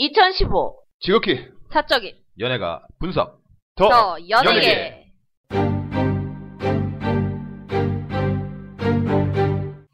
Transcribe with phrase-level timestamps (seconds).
[0.00, 3.42] 2015 지극히 사적인 연예가 분석.
[3.74, 4.56] 더, 더 연예계.
[4.56, 5.12] 연예계.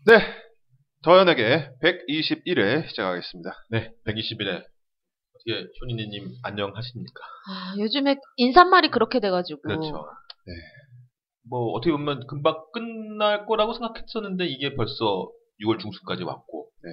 [0.07, 0.19] 네.
[1.03, 3.51] 더 연예계 121회 시작하겠습니다.
[3.71, 4.63] 네, 120일에
[5.35, 7.21] 어떻게 쇼니님 안녕하십니까?
[7.49, 10.07] 아, 요즘에 인사말이 그렇게 돼가지고 그렇죠.
[10.47, 10.53] 네.
[11.51, 15.33] 뭐 어떻게 보면 금방 끝날 거라고 생각했었는데 이게 벌써
[15.65, 16.91] 6월 중순까지 왔고, 네.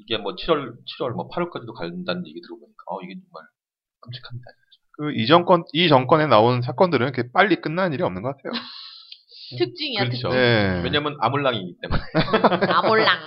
[0.00, 3.44] 이게 뭐 7월, 7월, 뭐 8월까지도 간다는 얘기 들어보니까 어 이게 정말
[4.00, 4.44] 끔찍합니다.
[4.98, 8.52] 그 이 정권 이 정권에 나온 사건들은 이렇게 빨리 끝나는 일이 없는 것 같아요.
[9.58, 10.28] 특징이야 그렇죠.
[10.28, 10.30] 특징.
[10.30, 10.80] 네.
[10.84, 12.02] 왜냐면 아몰랑이기 때문에
[12.72, 13.18] 아몰랑.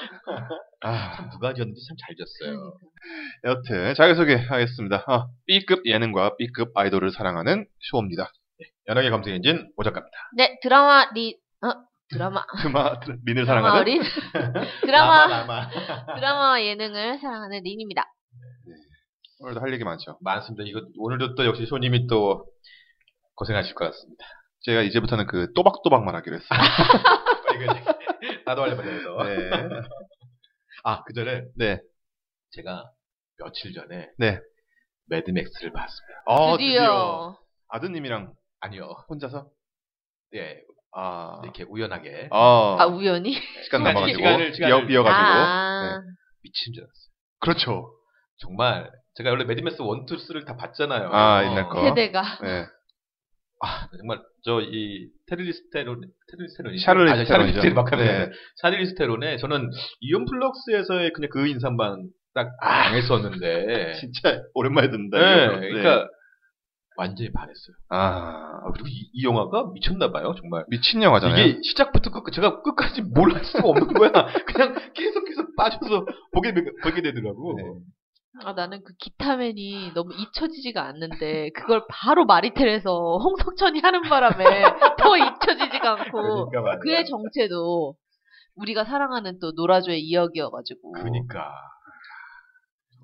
[0.81, 2.73] 아, 참 누가 지었는지 참 잘 지었어요.
[3.45, 5.03] 여튼 자기소개 하겠습니다.
[5.08, 8.31] 아, B급 예능과 B급 아이돌을 사랑하는 쇼입니다.
[8.88, 10.17] 연예계 검색 엔진 오작가입니다.
[10.38, 11.67] 네 드라마 리 어?
[12.09, 14.02] 드라마 드마 린을 드라마 사랑하는 린
[14.85, 15.70] 드라마 라마.
[16.16, 18.05] 드라마 예능을 사랑하는 린입니다.
[19.39, 20.17] 오늘도 할 얘기 많죠.
[20.21, 20.63] 많습니다.
[20.66, 22.45] 이거 오늘도 또 역시 쇼님이 또
[23.36, 24.25] 고생하실 것 같습니다.
[24.61, 26.59] 제가 이제부터는 그 또박또박만 하기로 했어요.
[28.45, 29.23] 나도 할래 말해서.
[29.23, 29.49] 네.
[30.86, 31.80] 아, 그 전에 네.
[32.52, 32.86] 제가
[33.38, 34.39] 며칠 전에 네.
[35.08, 36.23] 매드맥스를 봤습니다.
[36.25, 37.38] 어, 드디어.
[37.67, 38.94] 아드님이랑 아니요.
[39.09, 39.49] 혼자서
[40.36, 40.61] 예,
[40.95, 43.36] 아, 이렇게 우연하게 아, 아 우연히.
[43.63, 46.02] 시간 남아가지고 시간을, 시간을- 이어, 이어가지고 아,
[46.44, 47.13] 미친 줄 알았어요.
[47.39, 47.94] 그렇죠.
[48.38, 51.09] 정말 제가 원래 매드맥스 1, 2, 3를 다 봤잖아요.
[51.11, 51.83] 아, 옛날 거.
[51.83, 52.66] 세대가 네.
[53.61, 57.27] 아, 정말 저 이 테르리스테론 테르리스테론 샤를리스 테론이죠.
[57.27, 58.30] 샤를리스테론 막 하면 네.
[58.58, 59.69] 샤를리스테론에 저는
[60.02, 65.17] 이온 플럭스에서의 그냥 그 인상만 딱 당했었는데 진짜 오랜만에 듣는다.
[65.17, 65.59] 네, 이거.
[65.59, 66.09] 그러니까
[66.95, 67.75] 완전히 반했어요.
[67.89, 67.97] 아,
[68.66, 70.63] 아, 그리고 이, 이 영화가 미쳤나 봐요, 정말.
[70.69, 71.45] 미친 영화잖아요.
[71.47, 74.11] 이게 시작부터 끝, 제가 끝까지 뭘할 수가 없는 거야.
[74.45, 77.55] 그냥 계속 계속 빠져서 보게, 되- 보게 되더라고.
[77.58, 77.64] 네.
[78.44, 84.44] 아, 나는 그 기타맨이 너무 잊혀지지가 않는데 그걸 바로 마리텔에서 홍석천이 하는 바람에
[84.99, 86.80] 더 잊혀지지가 않고 그러니까.
[86.80, 87.95] 그의 정체도
[88.55, 91.52] 우리가 사랑하는 또 노라조의 이야기여가지고 그러니까.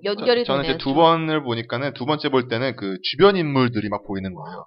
[0.03, 0.75] 연결이 저는 되네요.
[0.75, 4.65] 이제 두 번을 보니까는 두 번째 볼 때는 그 주변 인물들이 막 보이는 거예요.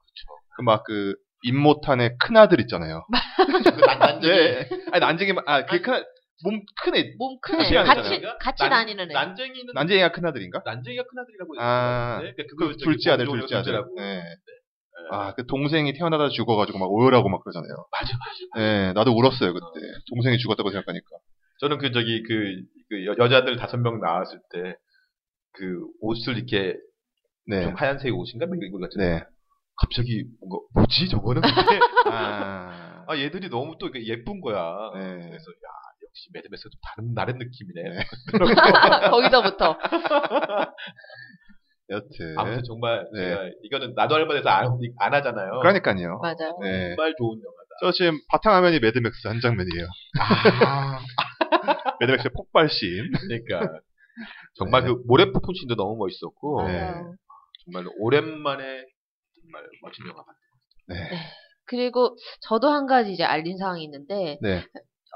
[0.57, 3.03] 그 막 그 임모탄의 큰 아들 있잖아요.
[3.75, 4.33] 그 난- 난쟁이.
[4.39, 4.69] 네.
[4.93, 6.05] 아니 난쟁이 마- 아, 그 큰,
[6.45, 7.15] 몸큰 애.
[7.19, 7.75] 몸 같이
[8.41, 9.13] 같이 난- 다니는 애.
[9.13, 10.63] 난쟁이는 난쟁이가 큰 아들인가?
[10.65, 13.83] 난쟁이가 큰 아들이라고 아, 했는데 그 둘째 아들, 둘째 아들.
[13.97, 14.23] 네.
[15.11, 17.87] 아, 그 동생이 태어나다 죽어가지고 막 오열하고 막 그러잖아요.
[17.91, 18.65] 맞아, 맞아.
[18.65, 19.87] 네, 나도 울었어요 그때.
[20.15, 21.07] 동생이 죽었다고 생각하니까.
[21.59, 22.35] 저는 그 저기 그,
[22.89, 24.77] 그 여, 여자들 다섯 명 나왔을 때
[25.53, 26.77] 그 옷을 이렇게
[27.47, 29.25] 네, 좀 하얀색 옷인가 뭐 이거 같은 네.
[29.77, 31.43] 갑자기 뭔가 뭐지 저거는
[32.11, 34.63] 아, 아 얘들이 너무 또 예쁜 거야.
[34.95, 35.01] 네.
[35.01, 35.69] 그래서 야
[36.03, 37.83] 역시 매드맥스도 다른 다른 느낌이네.
[37.83, 38.05] 네.
[39.11, 39.79] 거기서부터
[41.91, 42.39] 여튼.
[42.39, 43.29] 아무튼 정말 네.
[43.29, 45.61] 제가 이거는 나도 할 만해서 안, 안 하잖아요.
[45.61, 46.19] 그러니까요.
[46.21, 46.59] 맞아요.
[46.63, 46.95] 네.
[46.95, 47.69] 정말 좋은 영화다.
[47.81, 49.87] 저 지금 바탕화면이 매드맥스 한 장면이에요.
[50.21, 51.01] 아,
[52.01, 53.13] 매드맥스의 폭발씬.
[53.29, 53.81] 그러니까
[54.55, 54.89] 정말 네.
[54.89, 56.95] 그 모래 폭풍 씬도 너무 멋있었고 네.
[57.65, 58.63] 정말 오랜만에
[59.41, 60.43] 정말 멋진 영화 봤어요.
[60.89, 61.19] 네.
[61.65, 64.65] 그리고 저도 한 가지 이제 알린 사항이 있는데 네.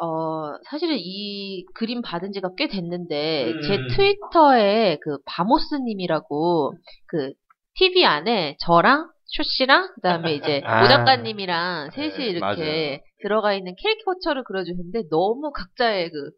[0.00, 3.62] 어, 사실은 이 그림 받은 지가 꽤 됐는데, 음.
[3.62, 6.74] 제 트위터에 그 바모스님이라고
[7.06, 7.32] 그
[7.76, 10.84] TV 안에 저랑 쇼 씨랑 그다음에 이제 아.
[10.84, 12.98] 오 작가님이랑 셋이 네, 이렇게 맞아요.
[13.22, 16.30] 들어가 있는 캐릭터를 그려주셨는데 너무 각자의 그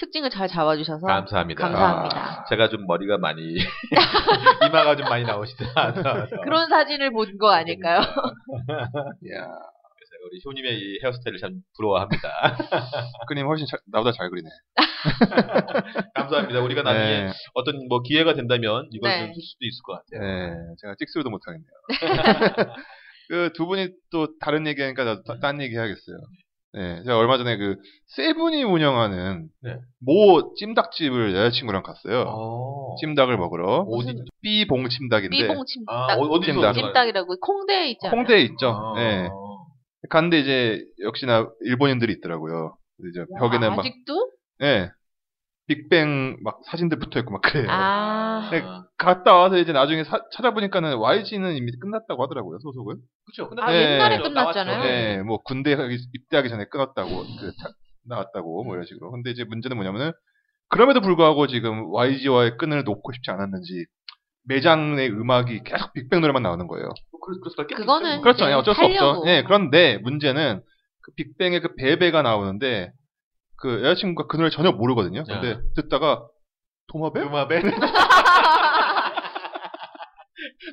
[0.00, 1.62] 특징을 잘 잡아주셔서 감사합니다.
[1.68, 2.44] 감사합니다.
[2.48, 3.40] 제가 좀 머리가 많이
[4.66, 5.92] 이마가 좀 많이 나오시더라.
[6.44, 8.00] 그런 사진을 본 거 아닐까요?
[9.20, 12.28] 그래서 우리 쇼님의 이 헤어스타일을 참 부러워합니다.
[13.28, 14.48] 그님 훨씬 잘- 나보다 잘 그리네.
[16.14, 16.60] 감사합니다.
[16.60, 17.32] 우리가 나중에 네.
[17.54, 19.18] 어떤 뭐 기회가 된다면 이걸 네.
[19.26, 20.20] 좀쓸 수도 있을 것 같아요.
[20.22, 20.54] 네.
[20.80, 21.70] 제가 찍소리도 못하겠네요.
[23.28, 26.16] 그 두 분이 또 다른 얘기하니까 나도 다- 딴 얘기 해야겠어요.
[26.72, 27.02] 네.
[27.02, 27.76] 제가 얼마 전에 그
[28.06, 29.78] 세븐이 운영하는 네.
[29.98, 32.24] 모 찜닭집을 여자친구랑 갔어요.
[32.28, 32.94] 어.
[33.00, 33.86] 찜닭을 먹으러.
[33.90, 34.14] 어디?
[34.42, 35.36] 삐봉 찜닭인데.
[35.36, 36.74] 삐봉 찜닭, 아, 어, 어디서 찜닭.
[36.74, 38.16] 찜닭이라고 콩대에 있잖아요.
[38.16, 38.68] 홍대에 있죠.
[38.68, 38.94] 아.
[38.96, 39.28] 네.
[40.08, 42.76] 갔는데 이제 역시나 일본인들이 있더라고요.
[43.10, 44.30] 이제 벽에는 막, 아직도?
[44.62, 44.90] 예.
[45.74, 47.66] 빅뱅 막 사진들 붙어 있고 막 그래요.
[47.70, 48.62] 아, 네.
[48.98, 52.96] 갔다 와서 이제 나중에 사- 찾아보니까는 YG는 이미 끝났다고 하더라고요, 소속은.
[53.26, 53.48] 그쵸.
[53.58, 53.94] 아, 네.
[53.94, 54.18] 옛날에.
[54.20, 54.82] 끝났잖아요.
[54.82, 57.70] 네, 뭐 군대 가기- 입대하기 전에 끊었다고, 그, 타-
[58.04, 59.12] 나왔다고, 뭐 이런 식으로.
[59.12, 60.12] 근데 이제 문제는 뭐냐면은,
[60.68, 63.86] 그럼에도 불구하고 지금 YG와의 끈을 놓고 싶지 않았는지,
[64.48, 66.88] 매장 내 음악이 계속 빅뱅 노래만 나오는 거예요.
[67.12, 68.22] 그, 그럴 수밖에 그거는 없죠.
[68.22, 68.44] 그렇죠.
[68.46, 69.18] 네, 예, 어쩔 수 하려고.
[69.20, 69.30] 없죠.
[69.30, 70.62] 예, 그런데 문제는
[71.02, 72.90] 그 빅뱅의 그 베베가 나오는데
[73.60, 75.24] 그 여자친구가 그 노래 전혀 모르거든요.
[75.24, 75.60] 근데 야.
[75.76, 76.26] 듣다가
[76.92, 77.26] 도마뱀?
[77.28, 77.60] 음악에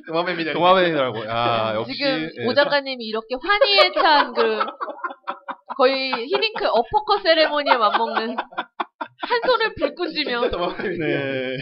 [0.08, 0.52] 도마뱀이냐.
[0.54, 1.26] 도마뱀이라고.
[1.26, 1.92] 야, 역시.
[1.94, 4.60] 지금 예, 오 작가님이 이렇게 환희에 찬 그
[5.76, 11.56] 거의 히딩크 어퍼컷 세레모니에 맞먹는 한 손을 불끈 쥐며 도마뱀이네.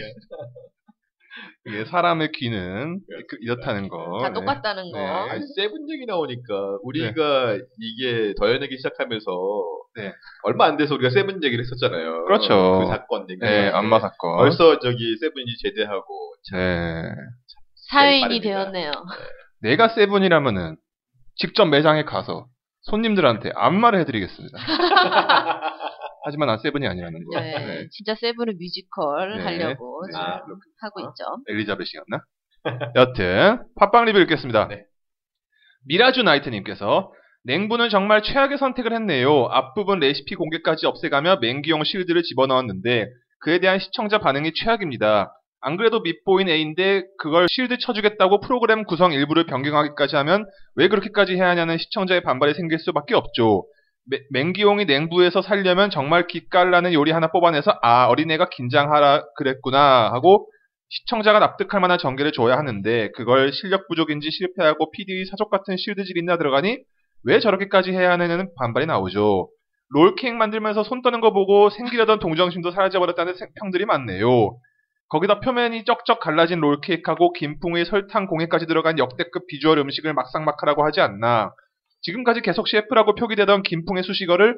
[1.67, 1.73] 네.
[1.81, 2.99] 이게 사람의 귀는
[3.29, 4.19] 그- 이렇다는 거.
[4.21, 4.33] 다 네.
[4.33, 4.97] 똑같다는 거.
[4.99, 5.05] 네.
[5.05, 9.31] 아니, 세븐 얘기 나오니까 우리가 이게 더 연예기 시작하면서
[9.97, 10.13] 네.
[10.43, 12.25] 얼마 안 돼서 우리가 세븐 얘기를 했었잖아요.
[12.25, 12.79] 그렇죠.
[12.81, 13.39] 그 사건 얘기.
[13.41, 14.37] 네, 안마 사건.
[14.37, 17.03] 벌써 저기 세븐이 제대하고 네.
[17.89, 18.43] 사회인이 빠릅니다.
[18.49, 18.91] 되었네요.
[19.61, 20.77] 내가 세븐이라면은
[21.35, 22.47] 직접 매장에 가서
[22.81, 24.57] 손님들한테 안마를 해드리겠습니다.
[26.27, 27.39] 하지만 난 세븐이 아니라는 거.
[27.39, 27.51] 네,
[27.83, 27.87] 네.
[27.89, 29.43] 진짜 세븐은 뮤지컬 네.
[29.43, 30.11] 하려고 네.
[30.11, 30.41] 지금 아.
[30.81, 31.23] 하고 있죠.
[31.47, 32.21] 엘리자벳이었나?
[32.95, 34.67] 여튼 팟빵 리뷰 읽겠습니다.
[34.67, 34.83] 네.
[35.85, 37.13] 미라주 나이트님께서
[37.45, 39.45] 냉부는 정말 최악의 선택을 했네요.
[39.51, 43.07] 앞부분 레시피 공개까지 없애가며 맹기용 실드를 집어넣었는데
[43.39, 45.31] 그에 대한 시청자 반응이 최악입니다.
[45.61, 50.45] 안 그래도 밑보인 A인데 그걸 실드 쳐주겠다고 프로그램 구성 일부를 변경하기까지 하면
[50.75, 53.63] 왜 그렇게까지 해야 하냐는 시청자의 반발이 생길 수밖에 없죠.
[54.09, 60.47] 맹- 맹기용이 냉부에서 살려면 정말 기깔나는 요리 하나 뽑아내서 아 어린애가 긴장하라 그랬구나 하고
[60.89, 66.79] 시청자가 납득할 만한 전개를 줘야 하는데 그걸 실력 부족인지 실패하고 PD의 사족 같은 실드질이나 들어가니
[67.25, 69.49] 왜 저렇게까지 해야 하느냐는 반발이 나오죠.
[69.89, 74.57] 롤케이크 만들면서 손 떠는 거 보고 생기려던 동정심도 사라져버렸다는 생- 평들이 많네요.
[75.09, 80.99] 거기다 표면이 쩍쩍 갈라진 롤케이크하고 김풍의 설탕 공예까지 들어간 역대급 비주얼 음식을 막상 막하라고 하지
[81.01, 81.51] 않나.
[82.01, 84.55] 지금까지 계속 셰프라고 표기되던 김풍의 수식어를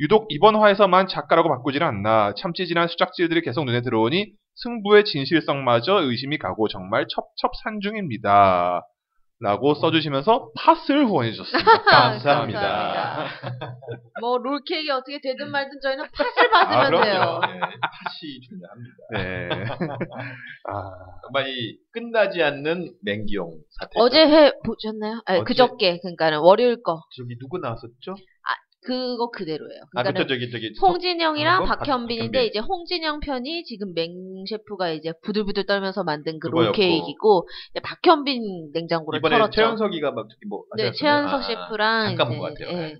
[0.00, 2.34] 유독 이번 화에서만 작가라고 바꾸질 않나.
[2.36, 8.82] 참치질한 수작질들이 계속 눈에 들어오니 승부의 진실성마저 의심이 가고 정말 첩첩산중입니다.
[9.42, 11.82] 라고 써주시면서 팟을 후원해 주셨습니다.
[11.82, 13.26] 감사합니다.
[14.20, 17.04] 뭐 롤케이크 어떻게 되든 말든 저희는 팥을 받으면 그럼요.
[17.04, 17.40] 돼요.
[17.52, 18.94] 네, 팥이 중요합니다.
[19.14, 19.48] 네.
[20.70, 20.90] 아,
[21.24, 23.50] 정말 이 끝나지 않는 맹기용
[23.80, 23.90] 사태.
[23.96, 25.20] 어제 회 보셨나요?
[25.26, 28.14] 아니, 어제- 그저께 그러니까는 월요일 거 저기 누구 나왔었죠?
[28.84, 29.82] 그거 그대로예요.
[29.94, 32.50] 아, 그때 저기 저기 홍진영이랑 어, 박현빈인데 박현빈.
[32.50, 34.12] 이제 홍진영 편이 지금 맹
[34.48, 36.48] 셰프가 이제 부들부들 떨면서 만든 그.
[36.48, 39.52] 롤케이크이고 이제 박현빈 냉장고를 이번에 털었죠.
[39.52, 41.36] 최현석이가 막 저기 뭐 네, 않았어요?
[41.36, 42.76] 아, 셰프랑 잠깐 이제, 본것 같아요.
[42.76, 42.82] 예.
[42.82, 42.96] 네.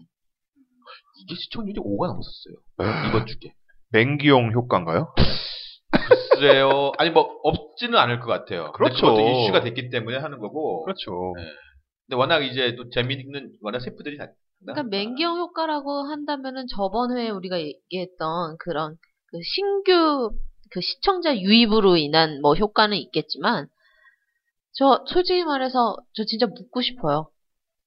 [1.21, 3.09] 이게 시청률이 5가 넘었었어요.
[3.09, 3.53] 이번 주에.
[3.91, 5.13] 맹기용 효과인가요?
[6.33, 6.93] 글쎄요.
[6.99, 8.73] 아니 뭐 없지는 않을 것 같아요.
[8.73, 9.07] 그렇죠.
[9.07, 10.85] 그것도 이슈가 됐기 때문에 하는 거고.
[10.85, 11.35] 그렇죠.
[11.37, 11.45] 네.
[12.07, 14.29] 근데 워낙 이제 또 재미있는 워낙 셰프들이 다.
[14.65, 20.31] 그러니까 맹기형 효과라고 한다면은 저번 회에 우리가 얘기했던 그런 그 신규
[20.71, 23.69] 그 시청자 유입으로 인한 뭐 효과는 있겠지만
[24.73, 27.29] 저 솔직히 말해서 저 진짜 묻고 싶어요.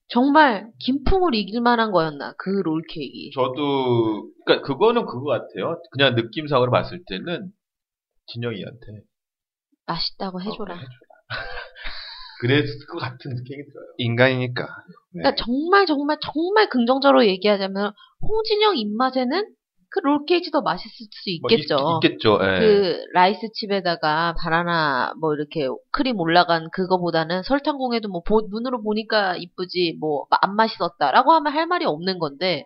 [0.08, 3.34] 정말 김풍을 이길 만한 거였나 그 롤케이크.
[3.34, 5.82] 저도 그러니까 그거는 그거 같아요.
[5.92, 7.52] 그냥 느낌상으로 봤을 때는
[8.28, 9.02] 진영이한테
[9.88, 10.76] 맛있다고 해줘라.
[10.76, 10.78] 어,
[12.42, 13.86] 그랬을 것 같은 느낌이 들어요.
[13.98, 14.64] 인간이니까.
[15.14, 15.22] 네.
[15.22, 19.48] 그러니까 정말 정말 정말 긍정적으로 얘기하자면 홍진영 입맛에는
[19.90, 22.00] 그 롤케이크 더 맛있을 수뭐 있겠죠.
[22.04, 28.82] 있, 겠죠 그 라이스 칩에다가 바나나 뭐 이렇게 크림 올라간 그거보다는 설탕공에도 뭐 보- 눈으로
[28.84, 32.66] 보니까 이쁘지 뭐 안 맛있었다라고 하면 할 말이 없는 건데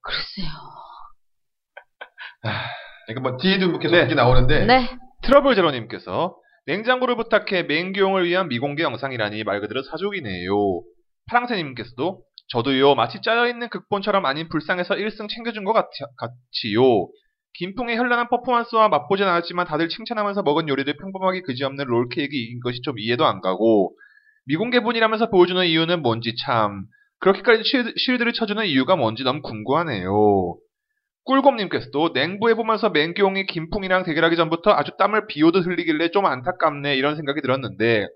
[0.00, 0.48] 글쎄요.
[3.06, 3.98] 그러니까 뭐 뒤에도 계속 네.
[4.00, 4.96] 이렇게 나오는데 네.
[5.22, 6.36] 트러블 제로님께서
[6.66, 10.82] 냉장고를 부탁해 맹기용을 위한 미공개 영상이라니 말 그대로 사족이네요.
[11.28, 17.08] 파랑새님께서도 저도요 마치 짜여있는 극본처럼 아닌 불쌍해서 1승 챙겨준 것 같, 같이요.
[17.54, 22.98] 김풍의 현란한 퍼포먼스와 맛보진 않았지만 다들 칭찬하면서 먹은 요리들 평범하게 그지없는 롤케이크 이긴 것이 좀
[22.98, 23.96] 이해도 안 가고
[24.46, 26.84] 미공개분이라면서 보여주는 이유는 뭔지 참
[27.20, 30.56] 그렇게까지 쉴드, 쉴드를 쳐주는 이유가 뭔지 너무 궁금하네요.
[31.26, 38.06] 꿀곰님께서도 냉부해보면서 맹기용이 김풍이랑 대결하기 전부터 아주 땀을 비오듯 흘리길래 좀 안타깝네 이런 생각이 들었는데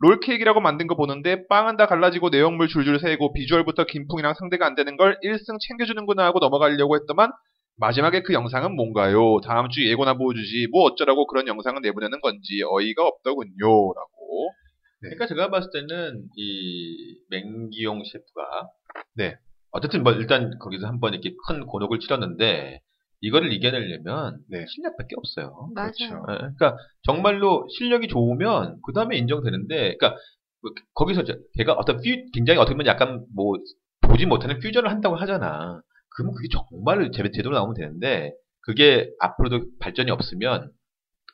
[0.00, 4.96] 롤케이크라고 만든 거 보는데 빵은 다 갈라지고 내용물 줄줄 새고 비주얼부터 김풍이랑 상대가 안 되는
[4.96, 7.30] 걸 1승 챙겨주는구나 하고 넘어가려고 했더만
[7.78, 9.40] 마지막에 그 영상은 뭔가요?
[9.44, 14.52] 다음 주 예고나 보여주지 뭐 어쩌라고 그런 영상을 내보내는 건지 어이가 없더군요 라고
[15.00, 18.68] 그러니까 제가 봤을 때는 이 맹기용 셰프가
[19.14, 19.36] 네.
[19.76, 22.80] 어쨌든 뭐 일단 거기서 한 번 이렇게 큰 곤혹을 치렀는데
[23.20, 24.64] 이거를 이겨내려면 네.
[24.68, 25.70] 실력밖에 없어요.
[25.74, 25.92] 맞아요.
[25.98, 26.26] 그렇죠.
[26.30, 30.16] 예, 그러니까 정말로 실력이 좋으면 그 다음에 인정되는데, 그러니까
[30.62, 32.02] 뭐 거기서 이제 걔가 어떤 퓨,
[32.34, 33.56] 굉장히 어떻게 보면 약간 뭐
[34.02, 35.80] 보지 못하는 퓨전을 한다고 하잖아.
[36.10, 40.70] 그러면 그게 정말 제- 제대로 나오면 되는데 그게 앞으로도 발전이 없으면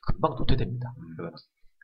[0.07, 0.93] 금방 도태됩니다.
[1.17, 1.37] 그러니까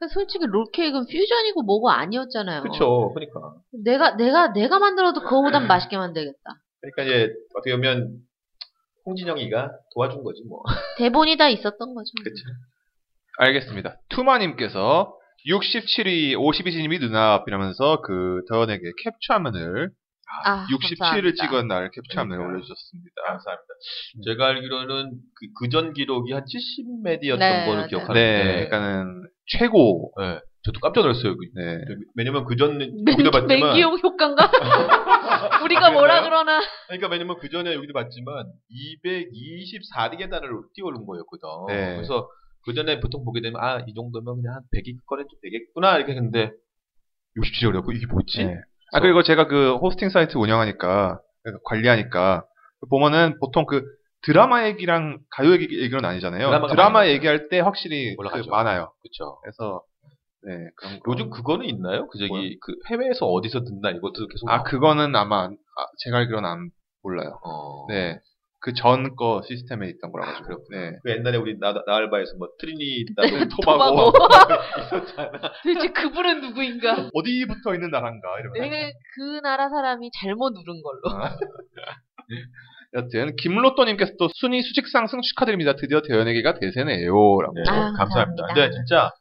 [0.08, 2.62] 솔직히 롤케이크는 퓨전이고 뭐고 아니었잖아요.
[2.62, 3.12] 그렇죠.
[3.14, 6.40] 그러니까 내가 내가 내가 만들어도 그거보단 맛있게 만들겠다.
[6.82, 8.20] 그러니까 이제 어떻게 보면
[9.06, 10.64] 홍진영이가 도와준 거지 뭐.
[10.98, 12.12] 대본이 다 있었던 거죠.
[12.24, 12.44] 그렇죠.
[13.40, 13.98] 알겠습니다.
[14.10, 15.14] 투마님께서
[15.48, 19.92] 67위 52진님이 눈앞이라면서 그 더연에게 캡처화면을
[20.46, 21.44] 아, 67을 감사합니다.
[21.44, 22.54] 찍은 날 캡처화면을 그러니까.
[22.58, 23.22] 올려주셨습니다.
[23.28, 23.74] 감사합니다.
[24.26, 27.88] 제가 알기로는 그, 그전 기록이 한 70메디였던 네, 걸로 맞아요.
[27.88, 28.44] 기억하는데.
[28.44, 30.12] 네, 그러니까는 최고.
[30.20, 31.36] 네, 저도 깜짝 놀랐어요.
[31.36, 31.80] 그- 네.
[32.16, 34.52] 왜냐면 그전 맨, 여기도 봤지만 맨기용 효과인가?
[35.64, 41.48] 우리가 뭐라 그러나 그러니까 왜냐면 그 전에 여기도 봤지만 224 계단을 뛰어오른 거였거든.
[41.68, 41.96] 네.
[41.96, 42.30] 그래서
[42.66, 46.52] 그 전에 보통 보게 되면 아 이 정도면 그냥 한 100위권에 좀 되겠구나 이렇게 했는데
[47.38, 48.46] 67이라고 이게 뭐지?
[48.46, 48.60] 네.
[48.94, 52.46] 아 그리고 제가 그 호스팅 사이트 운영하니까 그러니까 관리하니까
[52.90, 53.84] 보면은 보통 그
[54.22, 56.68] 드라마 얘기랑 가요 얘기, 얘기는 아니잖아요.
[56.68, 58.50] 드라마 얘기할 때 확실히 그.
[58.50, 58.92] 많아요.
[59.02, 59.40] 그렇죠.
[59.42, 59.84] 그래서
[60.44, 61.12] 네 그런 거.
[61.12, 62.08] 요즘 그거는 있나요?
[62.08, 62.50] 그 저기 뭐요?
[62.62, 64.64] 그 해외에서 어디서 듣나 이것도 계속 아.
[64.64, 66.70] 그거는 아마 아, 제가 알기로는 안
[67.04, 67.40] 몰라요.
[67.44, 67.86] 어.
[67.90, 68.20] 네.
[68.62, 70.66] 그 전 거 시스템에 있던 거라 아, 가지고.
[70.72, 70.92] 네.
[71.04, 74.12] 그 옛날에 우리 나, 나알바에서 뭐 트리니다드 네, 토바고.
[74.82, 75.40] 있었잖아.
[75.64, 77.10] 도대체 그분은 누구인가?
[77.16, 78.70] 어디 붙어 있는 나라인가 이러면서.
[78.70, 81.24] 네, 그 나라 사람이 잘못 누른 걸로.
[81.24, 81.36] 아.
[82.96, 85.76] 여튼 김로또님께서 또 순위 수직 상 승 축하드립니다.
[85.76, 87.54] 드디어 대연에게가 대세네요라고.
[87.54, 87.98] 네, 아, 감사합니다.
[87.98, 88.48] 감사합니다.
[88.54, 89.12] 근데 진짜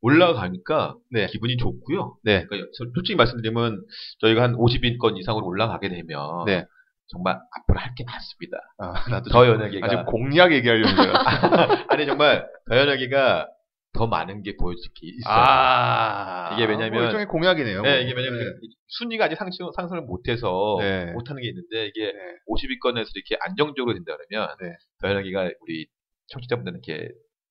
[0.00, 1.26] 올라가니까 네.
[1.26, 2.16] 기분이 좋고요.
[2.22, 2.44] 네.
[2.46, 3.82] 그러니까 저- 솔직히 말씀드리면
[4.20, 6.64] 저희가 한 50인권 이상으로 올라가게 되면 네.
[7.10, 8.58] 정말 앞으로 할 게 많습니다.
[8.78, 11.12] 아, 나도 더 연예계가 아, 지금 공략 얘기하려는 거야.
[11.88, 13.48] 아니 정말 더 연예계가
[13.94, 15.34] 더 많은 게 보여줄 게 있어요.
[15.34, 16.50] 아.
[16.54, 17.82] 이게 왜냐면- 뭐 일종의 공약이네요.
[17.82, 17.98] 네, 뭐.
[18.00, 18.44] 이게 왜냐면 네.
[18.44, 21.06] 그 순위가 아직 상승, 상승을 못해서 네.
[21.12, 22.18] 못하는 게 있는데 이게 네.
[22.48, 24.76] 50위권에서 이렇게 안정적으로 된다 그러면 네.
[25.00, 25.86] 더 연예계가 우리
[26.28, 27.08] 청취자분들에게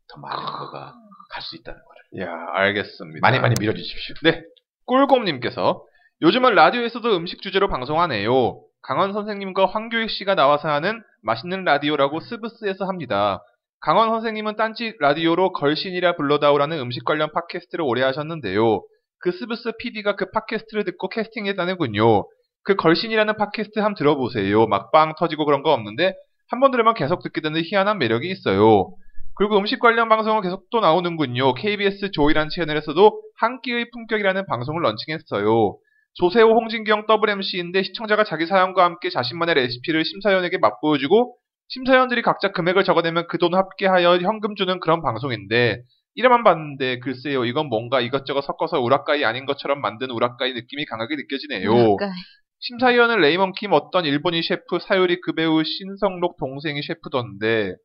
[0.09, 0.93] 더 많은 거가
[1.31, 3.19] 갈 수 있다는 거를 야, 알겠습니다.
[3.21, 4.15] 많이 많이 밀어주십시오.
[4.85, 5.83] 꿀곰님께서
[6.21, 8.61] 요즘은 라디오에서도 음식 주제로 방송하네요.
[8.81, 13.43] 강원 선생님과 황교익 씨가 나와서 하는 맛있는 라디오라고 스브스에서 합니다.
[13.81, 18.81] 강원 선생님은 딴지 라디오로 걸신이라 불러다오라는 음식 관련 팟캐스트를 오래 하셨는데요.
[19.19, 22.25] 그 스브스 PD가 그 팟캐스트를 듣고 캐스팅했다는군요.
[22.63, 24.67] 그 걸신이라는 팟캐스트 한번 들어보세요.
[24.67, 26.13] 막 빵 터지고 그런 거 없는데
[26.49, 28.89] 한 번 들으면 계속 듣게 되는 희한한 매력이 있어요.
[29.35, 31.53] 그리고 음식 관련 방송은 계속 또 나오는군요.
[31.53, 35.77] KBS 조이란 채널에서도 한 끼의 품격이라는 방송을 런칭했어요.
[36.19, 41.37] 조세호, 홍진경 더블 MC인데 시청자가 자기 사연과 함께 자신만의 레시피를 심사위원에게 맛보여주고
[41.69, 45.81] 심사위원들이 각자 금액을 적어내면 그 돈 합계하여 현금 주는 그런 방송인데
[46.15, 51.69] 이름만 봤는데 글쎄요 이건 뭔가 이것저것 섞어서 우라카이 아닌 것처럼 만든 우라카이 느낌이 강하게 느껴지네요.
[51.69, 52.09] 그러니까
[52.59, 57.75] 심사위원은 레이먼 킴 어떤 일본인 셰프 사유리 그 배우 신성록 동생이 셰프던데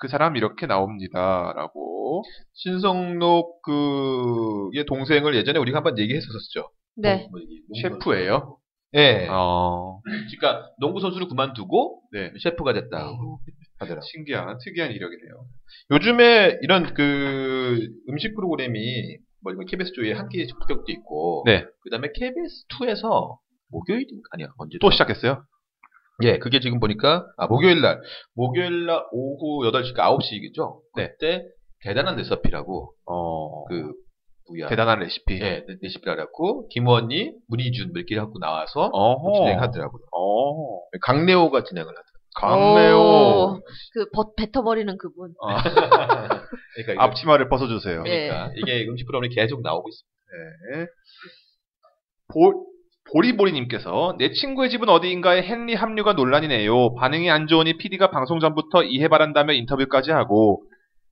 [0.00, 2.22] 그 사람 이렇게 나옵니다라고
[2.54, 6.70] 신성록 그의 동생을 예전에 우리가 한번 얘기했었었죠.
[6.96, 7.28] 네.
[7.30, 8.58] 뭐 얘기, 농구 셰프예요.
[8.92, 9.26] 네.
[9.28, 12.32] 어 그러니까 농구 선수를 그만두고 네.
[12.40, 13.40] 셰프가 됐다고
[13.78, 14.02] 하더라고.
[14.06, 15.46] 신기한 특이한 이력이네요.
[15.90, 21.66] 요즘에 이런 그 음식 프로그램이 뭐 이거 KBS 조에 한 끼의 합격도 있고, 네.
[21.82, 23.36] 그다음에 KBS 2에서
[23.70, 25.44] 목요일 아니야 언제 또 시작했어요?
[26.22, 28.00] 예, 그게 지금 보니까 아 목요일 날
[28.34, 30.80] 목요일 날 오후 8시까 9시겠죠?
[30.96, 31.08] 네.
[31.08, 31.44] 그때
[31.82, 33.92] 대단한 레시피라고 어 그
[34.48, 35.34] 뭐야 대단한 레시피.
[35.40, 39.32] 예, 레- 레시피라고 김원희, 문희준 뭐 이렇게 갖고 나와서 어허.
[39.38, 40.02] 진행하더라고요.
[40.12, 40.80] 어.
[41.02, 42.04] 강래호가 진행을 하더라고요.
[42.36, 42.98] 강래호.
[42.98, 43.60] 오,
[43.92, 45.32] 그 벗, 뱉어버리는 그분.
[45.46, 48.02] 아, 그러니까 이거- 앞치마를 벗어주세요.
[48.02, 48.28] 네.
[48.28, 50.14] 그러니까 이게 음식 프로그램이 계속 나오고 있습니다.
[50.80, 50.86] 네.
[52.32, 52.66] 보,
[53.12, 56.94] 보리보리님께서 내 친구의 집은 어디인가에 헨리 합류가 논란이네요.
[56.96, 60.62] 반응이 안 좋으니 PD가 방송 전부터 이해 바란다며 인터뷰까지 하고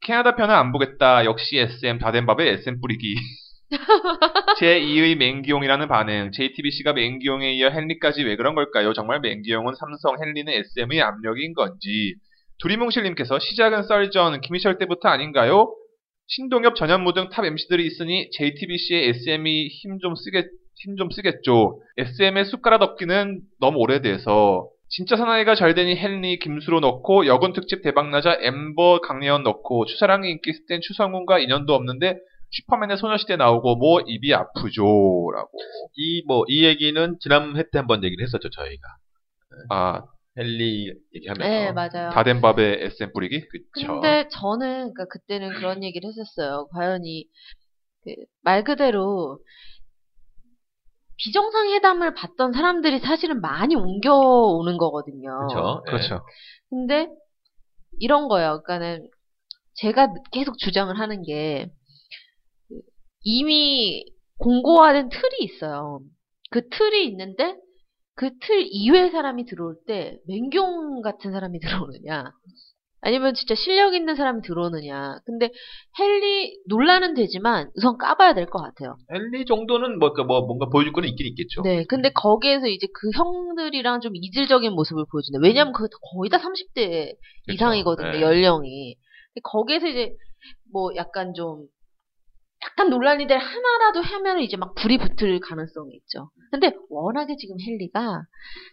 [0.02, 1.24] 캐나다 편은 안 보겠다.
[1.24, 3.14] 역시 SM 다된 밥에 SM 뿌리기.
[4.60, 6.30] 제2의 맹기용이라는 반응.
[6.32, 8.92] JTBC가 맹기용에 이어 헨리까지 왜 그런 걸까요?
[8.92, 12.14] 정말 맹기용은 삼성, 헨리는 SM의 압력인 건지.
[12.58, 15.72] 두리뭉실님께서 시작은 썰전, 김희철 때부터 아닌가요?
[16.28, 21.80] 신동엽, 전현무 등 탑 MC들이 있으니 JTBC의 SM이 힘 좀 쓰겠, 힘 좀 쓰겠죠.
[21.98, 28.36] SM의 숟가락 얹기는 너무 오래돼서 진짜 사나이가 잘 되니 헨리, 김수로 넣고 여군 특집 대박나자
[28.40, 32.18] 엠버, 강예원 넣고 추사랑이 인기 있을 땐 추성훈과 인연도 없는데
[32.50, 35.50] 슈퍼맨의 소녀시대 나오고 뭐 입이 아프죠라고.
[35.96, 38.82] 이 뭐이 얘기는 지난 회 때 한번 얘기를 했었죠 저희가
[39.70, 40.02] 아,
[40.36, 42.10] 헨리 얘기하면서 네, 맞아요.
[42.10, 43.48] 다 된 밥에 SM 뿌리기?
[43.48, 43.86] 그쵸.
[44.00, 46.68] 근데 저는 그러니까 그때는 그런 얘기를 했었어요.
[46.72, 47.24] 과연 이
[48.42, 49.38] 말 그대로
[51.24, 55.46] 비정상회담을 봤던 사람들이 사실은 많이 옮겨오는 거거든요.
[55.48, 55.82] 그렇죠.
[55.86, 56.20] 그렇죠.
[56.68, 57.08] 근데
[58.00, 58.62] 이런 거예요.
[58.64, 59.08] 그러니까는
[59.74, 61.70] 제가 계속 주장을 하는 게그
[63.22, 64.04] 이미
[64.38, 66.00] 공고화된 틀이 있어요.
[66.50, 67.56] 그 틀이 있는데
[68.14, 72.32] 그 틀 이외의 사람이 들어올 때 맹경 같은 사람이 들어오느냐
[73.04, 75.18] 아니면 진짜 실력 있는 사람이 들어오느냐.
[75.26, 75.50] 근데
[75.98, 78.96] 헨리 논란은 되지만 우선 까봐야 될 것 같아요.
[79.12, 81.62] 헨리 정도는 뭐, 그러니까 뭐 뭔가 보여줄 거는 있긴 있겠죠.
[81.62, 81.84] 네.
[81.88, 85.40] 근데 거기에서 이제 그 형들이랑 좀 이질적인 모습을 보여준다.
[85.42, 87.10] 왜냐면 그 거의 다 30대
[87.46, 87.52] 그쵸.
[87.54, 88.12] 이상이거든요.
[88.12, 88.20] 네.
[88.22, 88.96] 연령이.
[89.42, 90.12] 거기에서 이제
[90.72, 91.66] 뭐 약간 좀
[92.64, 96.30] 약간 논란이 될 하나라도 하면 이제 막 불이 붙을 가능성이 있죠.
[96.52, 98.22] 근데 워낙에 지금 헨리가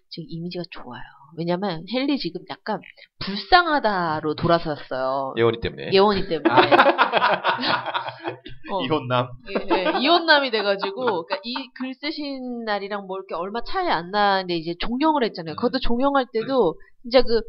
[0.09, 1.01] 지금 이미지가 좋아요.
[1.37, 2.81] 왜냐면 헨리 지금 약간
[3.23, 5.33] 불쌍하다로 돌아섰어요.
[5.37, 5.91] 예원이 때문에.
[5.93, 6.49] 예원이 때문에.
[8.71, 8.81] 어.
[8.83, 9.27] 이혼남.
[9.49, 14.55] 예, 예, 이혼남이 돼가지고, 그러니까 이 글 쓰신 날이랑 뭐 이렇게 얼마 차이 안 나는데
[14.57, 15.55] 이제 종영을 했잖아요.
[15.55, 17.41] 그것도 종영할 때도 진짜 그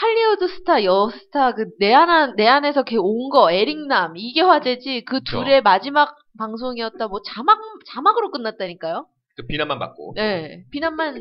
[0.00, 5.04] 할리우드 스타, 여스타 그 내 안, 내 안에서 걔 온 거, 에릭남 이게 화제지.
[5.04, 5.20] 그.
[5.22, 7.08] 둘의 마지막 방송이었다.
[7.08, 7.58] 뭐 자막
[7.92, 9.06] 자막으로 끝났다니까요.
[9.36, 10.14] 그 비난만 받고.
[10.16, 11.14] 네, 비난만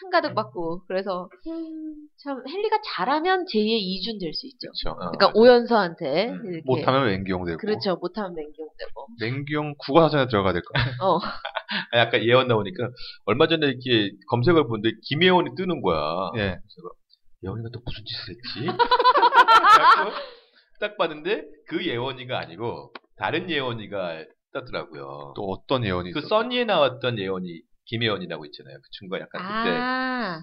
[0.00, 0.84] 한가득 받고.
[0.86, 1.28] 그래서
[2.22, 4.68] 참 헨리가 잘하면 제2의 이준 될 수 있죠.
[4.70, 4.90] 그렇죠.
[4.90, 7.58] 어, 그러니까 오연서한테 음, 이렇게 못하면 맹기용 되고.
[7.58, 7.96] 그렇죠.
[7.96, 9.06] 못하면 맹경 되고.
[9.20, 10.84] 맹기용 국어사전에 들어가야 될 거야.
[11.02, 11.18] 어.
[11.92, 12.90] 아, 약간 예원 나오니까
[13.24, 16.30] 얼마 전에 이렇게 검색을 보는데 김예원이 뜨는 거야.
[16.36, 16.40] 예.
[16.40, 16.94] 그래서
[17.42, 18.78] 예원이가 또 무슨 짓을 했지?
[20.80, 25.34] 딱 봤는데 그 예원이가 아니고 다른 예원이가 떴더라고요.
[25.36, 26.42] 또 어떤 예언이 그 있었어?
[26.42, 28.76] 써니에 나왔던 예원이 김예원이라고 있잖아요.
[28.76, 30.40] 그 친구가 약간 그때 아.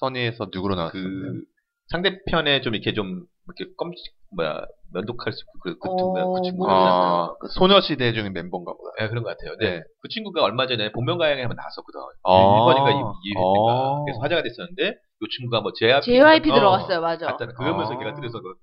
[0.00, 0.92] 써니에서 누구로 나왔어?
[0.92, 1.42] 그
[1.88, 3.92] 상대편에 좀 이렇게 좀 이렇게 껌
[4.36, 8.90] 뭐야 면도칼 수 그, 그, 어, 그 친구 아, 그 소녀시대 중에 멤버인가 보다.
[8.98, 9.56] 네, 그런 것 같아요.
[9.58, 9.78] 네.
[9.78, 9.82] 네.
[10.00, 12.00] 그 친구가 얼마 전에 복면가왕에 한번 나왔었거든.
[12.24, 12.30] 아.
[12.30, 13.70] 1번인가 2회인가.
[13.70, 14.04] 아.
[14.04, 16.04] 그래서 화제가 됐었는데, 이 친구가 뭐 JYP.
[16.04, 17.26] JYP 어, 들어갔어요, 맞아.
[17.26, 17.98] 갔다는, 그러면서 아.
[17.98, 18.54] 걔가 뜨려서 그,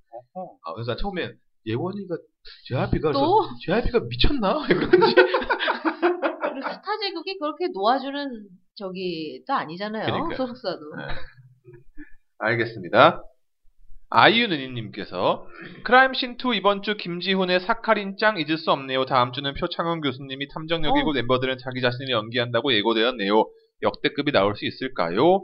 [0.63, 1.31] 아, 그래서 난 처음에
[1.65, 2.15] 예원이가
[2.67, 3.41] JYP가, 또?
[3.65, 4.65] JYP가 미쳤나?
[4.67, 5.15] 그런지.
[5.15, 10.05] 그리고 스타 제국이 그렇게 놓아주는 저기 또 아니잖아요.
[10.05, 10.37] 그러니까요.
[10.37, 10.95] 소속사도.
[10.97, 11.03] 네.
[12.37, 13.23] 알겠습니다.
[14.09, 15.45] 아이유느님께서
[15.83, 19.05] 크라임신2 이번 주 김지훈의 사카린 짱 잊을 수 없네요.
[19.05, 21.13] 다음 주는 표창원 교수님이 탐정역이고 어.
[21.13, 23.45] 멤버들은 자기 자신을 연기한다고 예고되었네요.
[23.81, 25.41] 역대급이 나올 수 있을까요?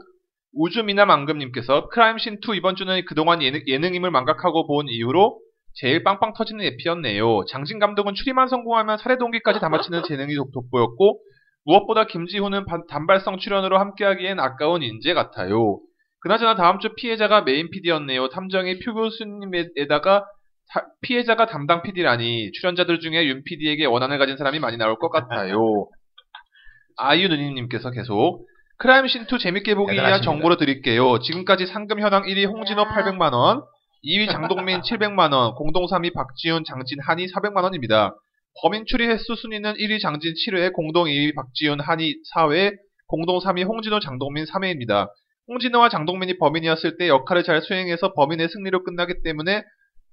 [0.54, 5.38] 우주미남 앙금님께서 크라임신2 이번 주는 그동안 예능, 예능임을 망각하고 본 이후로
[5.74, 7.44] 제일 빵빵 터지는 에피였네요.
[7.46, 11.20] 장진 감독은 추리만 성공하면 살해 동기까지 다 맞히는 재능이 돋- 돋보였고
[11.64, 15.78] 무엇보다 김지훈은 반- 단발성 출연으로 함께하기엔 아까운 인재 같아요.
[16.20, 18.28] 그나저나 다음 주 피해자가 메인 PD였네요.
[18.28, 20.24] 탐정이 표 교수님에다가
[20.72, 25.58] 타- 피해자가 담당 PD라니 출연자들 중에 윤 PD에게 원한을 가진 사람이 많이 나올 것 같아요.
[26.96, 28.46] 아이유 누님님께서 계속
[28.78, 30.20] 크라임신2 재밌게 보기 위한.
[30.22, 31.18] 정보를 드릴게요.
[31.20, 32.84] 지금까지 상금 현황 1위 홍진호 야.
[32.86, 33.64] 800만원,
[34.04, 38.14] 2위 장동민 700만원, 공동 3위 박지훈, 장진, 한이 400만원입니다.
[38.60, 42.74] 범인 추리 횟수 순위는 1위 장진 7회, 공동 2위 박지훈, 한이 4회,
[43.06, 45.08] 공동 3위 홍진호, 장동민 3회입니다.
[45.48, 49.62] 홍진호와 장동민이 범인이었을 때 역할을 잘 수행해서 범인의 승리로 끝나기 때문에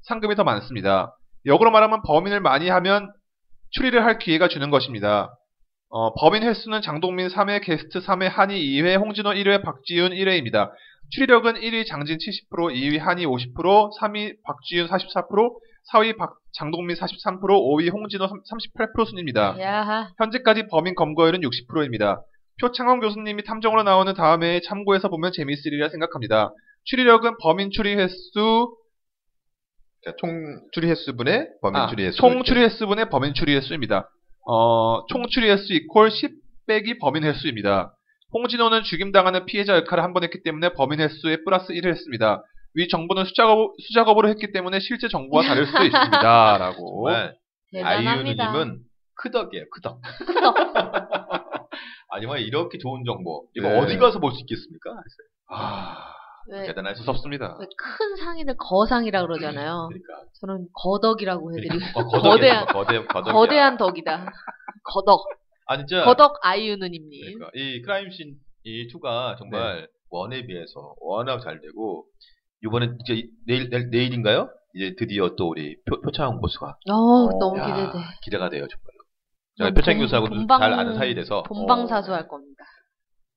[0.04, 1.16] 상금이 더 많습니다.
[1.46, 3.12] 역으로 말하면 범인을 많이 하면
[3.72, 5.34] 추리를 할 기회가 주는 것입니다.
[5.90, 10.70] 어, 범인 횟수는 장동민 3회, 게스트 3회, 한이 2회, 홍진호 1회, 박지윤 1회입니다.
[11.12, 13.54] 추리력은 1위 장진 70%, 2위 한이 50%,
[14.00, 15.54] 3위 박지윤 44%,
[15.94, 19.60] 4위 박, 장동민 43%, 5위 홍진호 38% 순입니다.
[19.60, 20.10] 야하.
[20.18, 22.22] 현재까지 범인 검거율은 60%입니다.
[22.62, 26.52] 표창원 교수님이 탐정으로 나오는 다음에 참고해서 보면 재미있으리라 생각합니다.
[26.84, 28.76] 추리력은 범인 추리 횟수,
[30.18, 30.32] 총
[30.72, 32.18] 추리 횟수분의 범인 아, 추리 횟수.
[32.18, 34.10] 총 추리 횟수분의 범인 추리 횟수입니다.
[34.48, 36.32] 어, 총 추리 횟수 이퀄 10
[36.68, 37.94] 빼기 범인 횟수입니다.
[38.34, 42.44] 홍진호는 죽임당하는 피해자 역할을 한 번 했기 때문에 범인 횟수에 플러스 1을 했습니다.
[42.76, 46.22] 위 정보는 수작업, 수작업으로 했기 때문에 실제 정보와 다를 수도 있습니다.
[46.60, 47.08] 라고.
[47.84, 48.80] 아이유님은
[49.16, 50.02] 크덕이에요, 크덕.
[50.26, 50.56] 크덕.
[52.12, 53.46] 아니면 이렇게 좋은 정보.
[53.56, 53.78] 이거 네.
[53.80, 54.92] 어디 가서 볼 수 있겠습니까?
[55.52, 56.14] 아,
[56.52, 57.02] 왜, 대단하시죠.
[57.12, 57.58] 무섭습니다.
[57.60, 59.90] 왜큰 상인을 거상이라 그러잖아요.
[59.90, 60.30] 그러니까.
[60.40, 63.34] 저는 거덕이라고 해드리고 어, 거대한- 거대, 거덕.
[63.34, 64.32] 거대한 덕이다.
[64.84, 65.26] 거덕.
[65.70, 66.04] 아, 진짜.
[66.04, 67.22] 거덕 아이유누님님.
[67.38, 72.06] 그러니까 이 크라임씬 이 2가 정말 원에 비해서 워낙 잘 되고
[72.64, 74.50] 이번에 이제 이- 내일 내일 내일인가요?
[74.74, 78.04] 이제 드디어 또 우리 표, 표창 보수가 어, 너무 야, 기대돼.
[78.24, 79.00] 기대가 돼요 정말로.
[79.58, 82.64] 제가 본- 표창 교수하고 본방- 잘 아는 사이라서 본방사수 할 겁니다.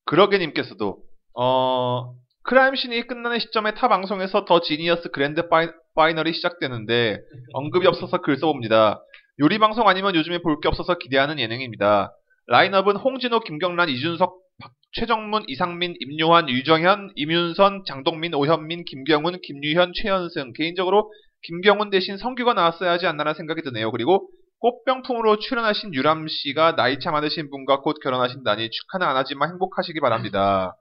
[0.07, 0.99] 그러게님께서도,
[1.39, 2.15] 어,
[2.45, 7.21] 크라임신이 끝나는 시점에 타 방송에서 더 지니어스 그랜드 파이, 파이널이 시작되는데,
[7.55, 9.03] 언급이 없어서 글 써봅니다.
[9.41, 12.13] 요리 방송 아니면 요즘에 볼 게 없어서 기대하는 예능입니다.
[12.57, 20.53] 라인업은 홍진호, 김경란, 이준석, 박- 최정문, 이상민, 임요한, 유정현, 임윤선, 장동민, 오현민, 김경훈, 김유현, 최연승.
[20.53, 21.11] 개인적으로
[21.45, 23.91] 김경훈 대신 성규가 나왔어야 하지 않나라는 생각이 드네요.
[23.91, 30.77] 그리고 꽃병풍으로 출연하신 유람 씨가 나이차 많으신 분과 곧 결혼하신다니 축하는 안 하지만 행복하시기 바랍니다.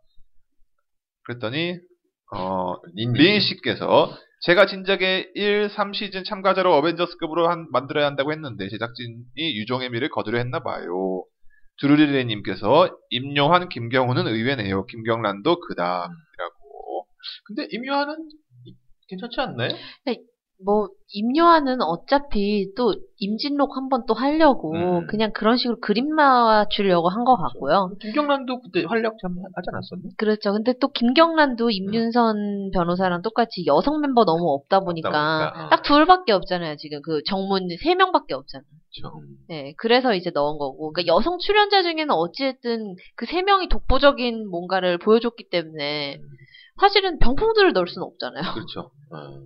[1.24, 1.78] 그랬더니
[2.36, 9.24] 어, 닌 리인 씨께서 제가 진작에 1, 3시즌 참가자로 어벤져스급으로 한- 만들어야 한다고 했는데 제작진이
[9.38, 11.24] 유종의 미를 거두려 했나 봐요.
[11.82, 14.86] 두루리레님께서 임요한, 김경호는 의외네요.
[14.86, 17.08] 김경란도 그다라고.
[17.46, 18.30] 근데 임요한은
[19.10, 19.70] 괜찮지 않나요?
[20.64, 25.08] 뭐 임요한은 어차피 또 임진록 한번 또 하려고 음.
[25.08, 27.92] 그냥 그런 식으로 그림 맞추려고 한 것 같고요.
[28.00, 30.04] 김경란도 그때 활약 좀 하지 않았었나?
[30.18, 30.54] 그렇죠.
[30.54, 35.70] 근데 또 김경란도 임윤선 변호사랑 똑같이 여성 멤버 너무 없다 보니까 보니까.
[35.70, 36.78] 딱 둘밖에 없잖아요.
[36.78, 38.66] 지금 그 정문 세 명밖에 없잖아요.
[38.94, 39.22] 그렇죠.
[39.50, 40.92] 네, 그래서 이제 넣은 거고.
[40.94, 46.20] 그러니까 여성 출연자 중에는 어찌됐든 그 세 명이 독보적인 뭔가를 보여줬기 때문에
[46.80, 48.54] 사실은 병풍들을 넣을 수는 없잖아요.
[48.54, 48.92] 그렇죠.
[49.12, 49.46] 어.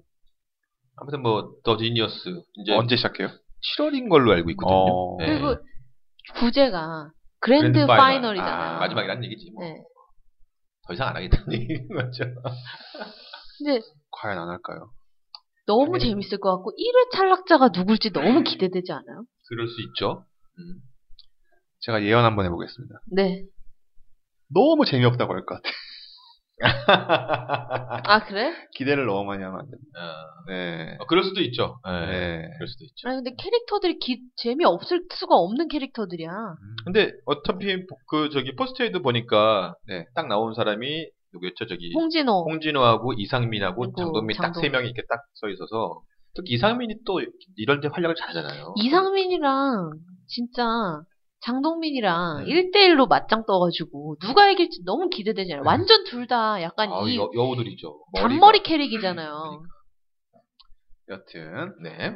[0.97, 3.29] 아무튼 뭐더 지니어스 이제 언제 시작해요?
[3.77, 4.75] 7월인 걸로 알고 있거든요.
[4.77, 5.17] 어.
[5.19, 5.25] 네.
[5.27, 5.55] 그리고
[6.35, 7.97] 부제가 그랜드, 그랜드 파이널.
[8.35, 8.75] 파이널이잖아요.
[8.75, 9.51] 아, 마지막이란 얘기지.
[9.51, 9.63] 뭐.
[9.63, 9.75] 네.
[10.87, 12.23] 더 이상 안 하겠다는 얘기인 거죠.
[13.57, 13.81] 근데
[14.11, 14.91] 과연 안 할까요?
[15.67, 16.11] 너무 당연히.
[16.11, 19.25] 재밌을 것 같고 1회 탈락자가 누굴지 너무 기대되지 않아요?
[19.47, 20.25] 그럴 수 있죠.
[20.59, 20.79] 음.
[21.81, 22.95] 제가 예언 한번 해보겠습니다.
[23.11, 23.43] 네.
[24.53, 25.69] 너무 재미없다고 할 것 같아.
[28.07, 28.53] 아 그래?
[28.75, 29.99] 기대를 너무 많이 하면 안 됩니다.
[29.99, 30.97] 어, 네.
[30.99, 31.79] 어, 그럴 수도 있죠.
[31.85, 32.05] 네.
[32.07, 32.49] 네.
[32.57, 33.09] 그럴 수도 있죠.
[33.09, 36.29] 아니 근데 캐릭터들이 기, 재미없을 수가 없는 캐릭터들이야.
[36.85, 40.05] 근데 어차피 그 저기 포스트에도 보니까 네.
[40.15, 41.65] 딱 나온 사람이 누구였죠?
[41.67, 42.45] 저기 홍진호.
[42.49, 46.01] 홍진호하고 이상민하고 그리고 장동민 딱 장동- 세 명이 이렇게 딱 서 있어서
[46.33, 47.21] 특히 이상민이 또
[47.57, 48.73] 이럴 때 활약을 잘하잖아요.
[48.77, 49.91] 이상민이랑
[50.27, 51.01] 진짜
[51.45, 52.45] 장동민이랑 음.
[52.45, 55.61] 1대1로 맞짱 떠가지고 누가 이길지 너무 기대되잖아요.
[55.61, 55.67] 네.
[55.67, 57.99] 완전 둘 다 약간 아, 이 여, 여우들이죠.
[58.15, 58.63] 잔머리 머리가.
[58.63, 59.61] 캐릭이잖아요.
[61.09, 62.15] 여튼 네.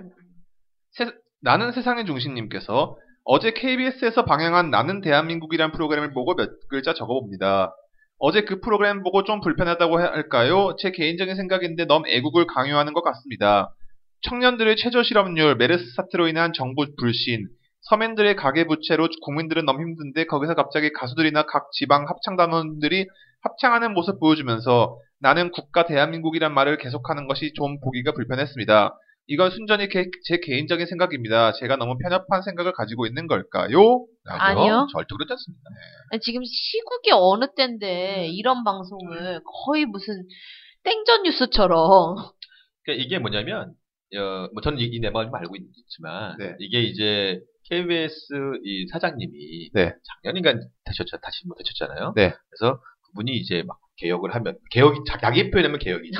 [0.91, 1.11] 세-
[1.41, 7.71] 나는 세상의 중심님께서 어제 KBS에서 방영한 나는 대한민국이란 프로그램을 보고 몇 글자 적어봅니다.
[8.17, 10.75] 어제 그 프로그램 보고 좀 불편하다고 할까요?
[10.79, 13.73] 제 개인적인 생각인데 너무 애국을 강요하는 것 같습니다.
[14.23, 17.47] 청년들의 최저 실업률, 메르스 사태로 인한 정부 불신,
[17.89, 23.08] 서민들의 가계부채로 국민들은 너무 힘든데 거기서 갑자기 가수들이나 각 지방 합창단원들이
[23.41, 28.95] 합창하는 모습 보여주면서 나는 국가 대한민국이란 말을 계속하는 것이 좀 보기가 불편했습니다.
[29.28, 31.54] 이건 순전히 개- 제 개인적인 생각입니다.
[31.54, 34.06] 제가 너무 편협한 생각을 가지고 있는 걸까요?
[34.25, 34.88] 아니요.
[34.91, 35.63] 절대 그렇지 않습니다.
[36.12, 38.32] 아니, 지금 시국이 어느 때인데 음.
[38.34, 40.23] 이런 방송을 거의 무슨
[40.84, 42.15] 땡전 뉴스처럼
[42.84, 43.73] 그러니까 이게 뭐냐면,
[44.15, 46.56] 어, 뭐 저는 이내 마음 좀 알고 있지만, 네.
[46.60, 48.27] 이게 이제 KBS
[48.63, 49.93] 이 사장님이 네.
[50.23, 50.53] 작년인가
[50.86, 52.13] 되셨죠, 다시 뭐 되셨잖아요.
[52.15, 52.34] 네.
[52.49, 56.17] 그래서 그분이 이제 막 개혁을 하면, 개혁이, 자기 표현하면 개혁이지.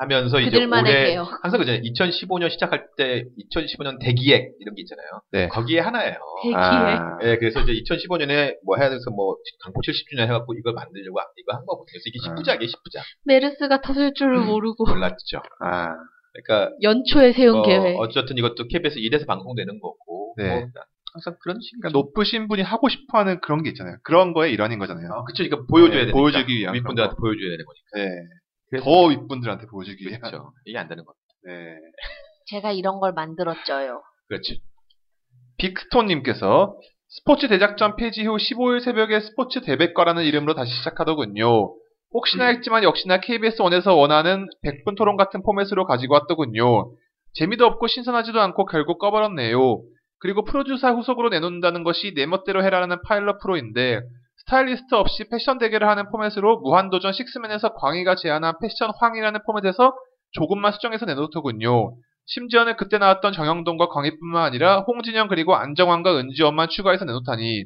[0.00, 1.28] 하면서 이제 올해 개혁.
[1.44, 1.82] 항상 그잖아요.
[1.82, 3.24] 2015년 시작할 때
[3.54, 5.20] 2015년 대기획 이런 게 있잖아요.
[5.30, 5.48] 네.
[5.48, 6.16] 거기에 하나예요.
[6.42, 6.56] 대기획.
[6.56, 11.54] 아, 예, 그래서 이제 2015년에 뭐 해야 돼서 뭐 강포 70주년 해갖고 이걸 만들려고 이거
[11.54, 11.84] 한 거거든요.
[11.92, 12.34] 그래서 이게 아.
[12.34, 13.02] 10부작이에요, 10부작.
[13.26, 14.46] 메르스가 터질 줄을 음.
[14.46, 15.42] 모르고 몰랐죠.
[15.60, 15.92] 아,
[16.32, 17.96] 그러니까 연초에 세운 어, 계획.
[17.98, 20.34] 어쨌든 이것도 KBS 1에서 방송되는 거고.
[20.36, 20.48] 네.
[20.48, 20.68] 뭐
[21.12, 23.96] 항상 그런 식이니까 그러니까 높으신 분이 하고 싶어하는 그런 게 있잖아요.
[24.04, 25.08] 그런 거에 일환인 거잖아요.
[25.12, 25.42] 아, 그쵸.
[25.42, 26.18] 그러니까 보여줘야 네, 되니까.
[26.18, 28.28] 보여주기 위한 윗분들한테 보여줘야 되는 거니까.
[28.72, 28.80] 네.
[28.80, 30.20] 더 윗분들한테 보여주기 위한.
[30.20, 30.52] 그렇죠.
[30.64, 31.12] 이게 안 되는 거.
[31.44, 31.76] 네.
[32.46, 34.02] 제가 이런 걸 만들었죠요.
[34.28, 34.60] 그렇지.
[35.58, 36.76] 빅스톤님께서
[37.08, 41.74] 스포츠 대작전 폐지 후 15일 새벽에 스포츠 대백과라는 이름으로 다시 시작하더군요.
[42.12, 46.92] 혹시나 했지만 역시나 KBS1에서 원하는 100분 토론 같은 포맷으로 가지고 왔더군요.
[47.34, 49.82] 재미도 없고 신선하지도 않고 결국 꺼버렸네요.
[50.18, 54.00] 그리고 프로듀사 후속으로 내놓는다는 것이 내 멋대로 해라라는 파일럿 프로인데
[54.38, 59.94] 스타일리스트 없이 패션 대결을 하는 포맷으로 무한도전 식스맨에서 광희가 제안한 패션왕이라는 포맷에서
[60.32, 61.94] 조금만 수정해서 내놓더군요.
[62.26, 67.64] 심지어는 그때 나왔던 정형돈과 광희뿐만 아니라 홍진영 그리고 안정환과 은지원만 추가해서 내놓다니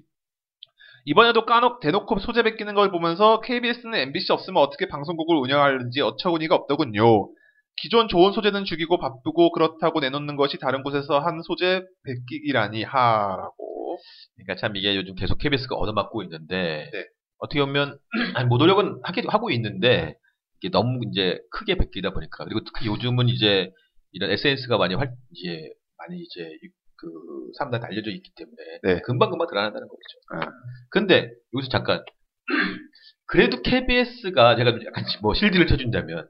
[1.06, 7.28] 이번에도 까놓 대놓고 소재 베끼는 걸 보면서 KBS는 MBC 없으면 어떻게 방송국을 운영하는지 어처구니가 없더군요.
[7.76, 13.98] 기존 좋은 소재는 죽이고 바쁘고 그렇다고 내놓는 것이 다른 곳에서 한 소재 베끼기라니 하라고.
[14.36, 17.04] 그러니까 참 이게 요즘 계속 KBS가 얻어맞고 있는데 네.
[17.38, 17.98] 어떻게 보면
[18.34, 20.16] 아니, 뭐 노력은 하기도 하고 있는데
[20.60, 23.70] 이게 너무 이제 크게 베끼다 보니까 그리고 특히 요즘은 이제
[24.12, 26.70] 이런 SNS가 많이 활 이제 많이 이제 이-
[27.04, 29.00] 그 사람들한테 알려져 있기 때문에 네.
[29.02, 30.00] 금방 금방 드러난다는 거죠.
[30.46, 30.52] 아.
[30.90, 32.04] 근데 여기서 잠깐
[33.26, 36.28] 그래도 KBS가 제가 약간 뭐 실드를 쳐준다면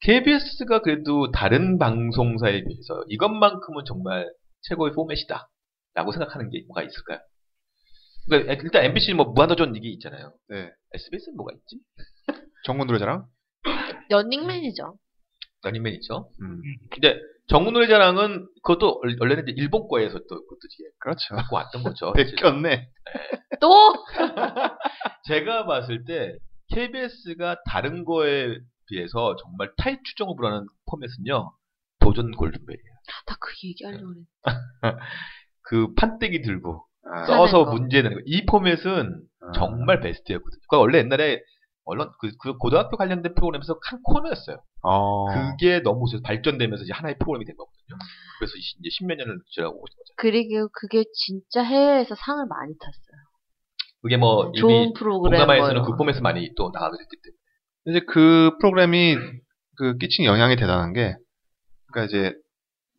[0.00, 4.30] KBS가 그래도 다른 방송사에 비해서 이것만큼은 정말
[4.62, 5.50] 최고의 포맷이다.
[5.94, 7.18] 라고 생각하는 게 뭐가 있을까요?
[8.28, 10.32] 그러니까 일단 MBC는 뭐 무한도전 이게 있잖아요.
[10.48, 10.70] 네.
[10.94, 11.80] SBS는 뭐가 있지?
[12.64, 13.26] 전국 노래자랑?
[14.10, 14.96] 런닝맨이죠.
[15.62, 16.30] 러닝맨 있죠.
[16.40, 21.34] 음, 근데 전국 노래자랑은 그것도 원- 원래는 이제 일본 거에서 또 그것도 이제 그렇죠.
[21.34, 22.12] 갖고 왔던 거죠.
[22.62, 22.88] 베꼈네.
[23.60, 23.70] 또
[25.24, 26.36] 제가 봤을 때
[26.74, 28.58] KBS가 다른 거에
[28.90, 31.52] 베스트에서 정말 타의 추종을 불허하는 포맷은요.
[32.00, 32.92] 도전 골든벨이에요.
[33.26, 34.14] 나 그 얘기하려고.
[35.62, 37.72] 그 판때기 들고 아, 써- 써서 거.
[37.72, 38.22] 문제 내는 거.
[38.26, 39.52] 이 포맷은 아.
[39.54, 40.60] 정말 베스트였거든요.
[40.68, 41.42] 그러니까 원래 옛날에
[41.88, 44.58] 언론 그, 그 고등학교 관련된 프로그램에서 한 코너였어요.
[44.82, 45.26] 어.
[45.32, 47.98] 그게 너무 발전되면서 이제 하나의 프로그램이 된 거거든요.
[48.38, 50.14] 그래서 이제 십몇 년을 지나고 오신 거죠.
[50.16, 53.20] 그리고 그게 진짜 해외에서 상을 많이 tas어요.
[54.02, 55.38] 그게 뭐 좋은 이미 프로그램.
[55.40, 57.38] 동남아에서는 뭐그 포맷을 많이 또 나가게 됐기 때문에.
[57.86, 59.16] 이제 그 프로그램이
[59.76, 61.16] 그 끼친 영향이 대단한 게,
[61.90, 62.34] 그러니까 이제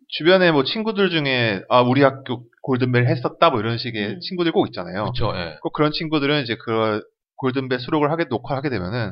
[0.07, 4.19] 주변에 뭐 친구들 중에 아 우리 학교 골든벨 했었다 뭐 이런 식의 음.
[4.19, 5.03] 친구들 꼭 있잖아요.
[5.03, 5.31] 그렇죠.
[5.35, 5.57] 예.
[5.61, 7.01] 꼭 그런 친구들은 이제 그
[7.39, 9.11] 골든벨 수록을 하게 녹화하게 되면은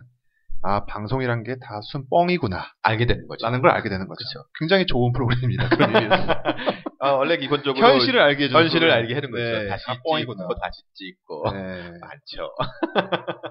[0.63, 3.45] 아 방송이란 게 다 순 뻥이구나 알게 되는 거죠.
[3.45, 4.17] 라는 걸 알게 되는 거죠.
[4.17, 4.47] 그렇죠.
[4.59, 5.69] 굉장히 좋은 프로그램입니다.
[5.69, 6.15] 그런 의미에서.
[6.99, 8.91] 아, 원래 기본적으로 현실을 알게 해주는 현실을.
[8.91, 9.43] 알게 해는 거죠.
[9.43, 10.47] 네, 다시 다 찍고 뻥이구나.
[10.59, 11.91] 다시 찍고 네.
[12.01, 12.49] 많죠.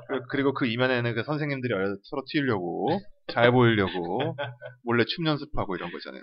[0.09, 2.89] 그- 그리고 그 이면에는 그 선생님들이 서로 튀려고
[3.29, 4.35] 잘 보이려고
[4.83, 6.21] 몰래 춤 연습하고 이런 거잖아요.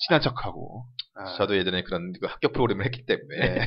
[0.00, 0.84] 친한 척하고.
[1.14, 3.66] 아, 저도 예전에 그런 그 학교 프로그램을 했기 때문에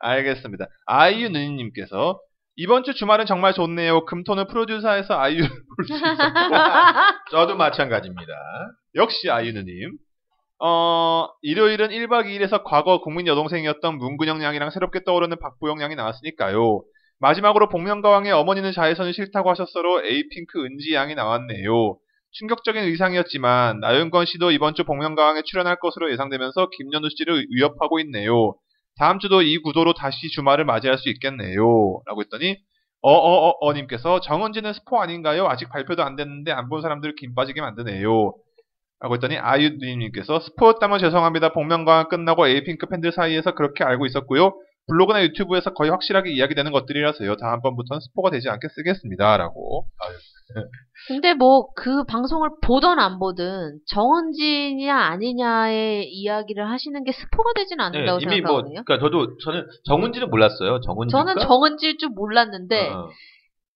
[0.00, 0.66] 알겠습니다.
[0.86, 2.20] 아이유 누님께서
[2.56, 4.04] 이번 주 주말은 정말 좋네요.
[4.04, 6.50] 금토는 프로듀서에서 아이유를 볼 수 있어요.
[7.30, 8.32] 저도 마찬가지입니다.
[8.94, 9.92] 역시 아이유 누님.
[10.60, 16.82] 어, 일요일은 1박 2일에서 과거 국민 여동생이었던 문근영 양이랑 새롭게 떠오르는 박보영 양이 나왔으니까요.
[17.18, 21.96] 마지막으로 복면가왕의 어머니는 자외선이 싫다고 하셨어로 에이핑크 은지 양이 나왔네요.
[22.32, 28.54] 충격적인 의상이었지만 나윤건 씨도 이번 주 복면가왕에 출연할 것으로 예상되면서 김연우 씨를 위협하고 있네요.
[28.98, 32.00] 다음 주도 이 구도로 다시 주말을 맞이할 수 있겠네요.
[32.06, 32.56] 라고 했더니
[33.02, 35.46] 어어어어 님께서 정은지는 스포 아닌가요?
[35.46, 38.32] 아직 발표도 안 됐는데 안 본 사람들을 김 빠지게 만드네요.
[39.00, 41.52] 라고 했더니 아유님께서 스포였다면 죄송합니다.
[41.52, 44.54] 복면가왕 끝나고 에이핑크 팬들 사이에서 그렇게 알고 있었고요.
[44.86, 47.36] 블로그나 유튜브에서 거의 확실하게 이야기되는 것들이라서요.
[47.36, 49.36] 다음번부터는 스포가 되지 않게 쓰겠습니다.
[49.36, 49.86] 라고.
[51.08, 57.84] 근데 뭐 그 방송을 보던 안 보든 정은진이냐 아니냐의 이야기를 하시는 게 스포가 되진 네,
[57.84, 58.84] 않는다고 이미 뭐 생각하거든요.
[58.84, 60.80] 그러니까 저도 저는 정은지는 몰랐어요.
[60.80, 63.08] 정은지 저는 정은지일 줄 몰랐는데 어.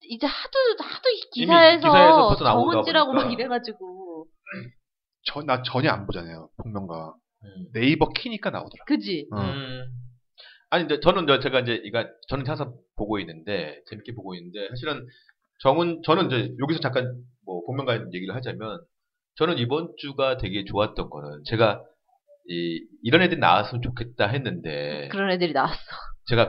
[0.09, 3.31] 이제 하도 하도 기사에서, 기사에서 정은지라고 막.
[3.31, 4.25] 이래가지고
[5.25, 6.49] 저, 나 전혀 안 보잖아요.
[6.63, 7.13] 복면가왕.
[7.43, 7.65] 음.
[7.73, 8.83] 네이버 키니까 나오더라.
[8.87, 9.27] 그지?
[9.31, 9.39] 어.
[9.41, 9.85] 음.
[10.71, 15.05] 아니, 근데 저는 이제 제가 이제 이거 저는 항상 보고 있는데 재밌게 보고 있는데 사실은
[15.61, 18.79] 정은 저는 이제 여기서 잠깐 뭐 본명가 얘기를 하자면
[19.35, 21.81] 저는 이번 주가 되게 좋았던 거는 제가
[22.47, 25.77] 이 이런 애들이 나왔으면 좋겠다 했는데 그런 애들이 나왔어.
[26.27, 26.43] 제가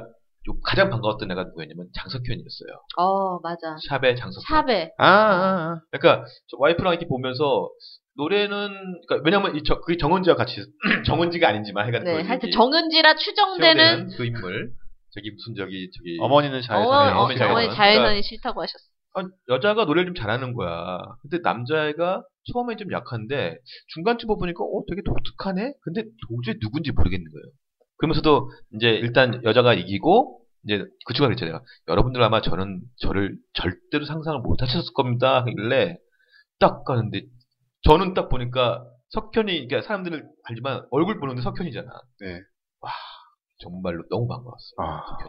[0.49, 2.71] 요- 가장 반가웠던 애가 누구였냐면 장석현이었어요.
[2.99, 3.77] 어 맞아.
[3.89, 4.43] 샵의 장석현.
[4.67, 7.71] 샵에 아, 아, 그러니까 저 와이프랑 이렇게 보면서
[8.16, 8.68] 노래는
[9.07, 10.57] 그러니까 왜냐면 이 저, 그게 정은지와 같이
[11.07, 14.73] 정은지가 아니지만 하여간 네그 하여튼 이- 정은지라 추정되는 추정되는 그 인물
[15.11, 16.25] 저기 무슨 저기 저기 아.
[16.25, 17.57] 어머니는 어머, 어, 어머니 자외선.
[17.57, 18.85] 어머니 자외선이 싫다고 하셨어.
[19.14, 20.99] 아, 여자가 노래를 좀 잘하는 거야.
[21.23, 23.59] 근데 남자애가 처음에 좀 약한데
[23.94, 25.73] 중간쯤 보니까 어 되게 독특하네.
[25.83, 27.44] 근데 도저히 누군지 모르겠는 거예요.
[27.99, 31.61] 그러면서도 이제 일단 여자가 이기고 이제 그 친구가 그랬잖아요.
[31.88, 35.40] 여러분들 아마 저는 저를 절대로 상상을 못 하셨을 겁니다.
[35.40, 35.96] 하길래
[36.61, 37.23] 딱 가는데
[37.83, 41.88] 저는 딱 보니까 석현이 그러니까 사람들을 알지만 얼굴 보는데 석현이잖아.
[42.21, 42.38] 네.
[43.62, 44.75] 정말로 너무 반가웠어.
[44.79, 45.03] 아.
[45.11, 45.29] 석현.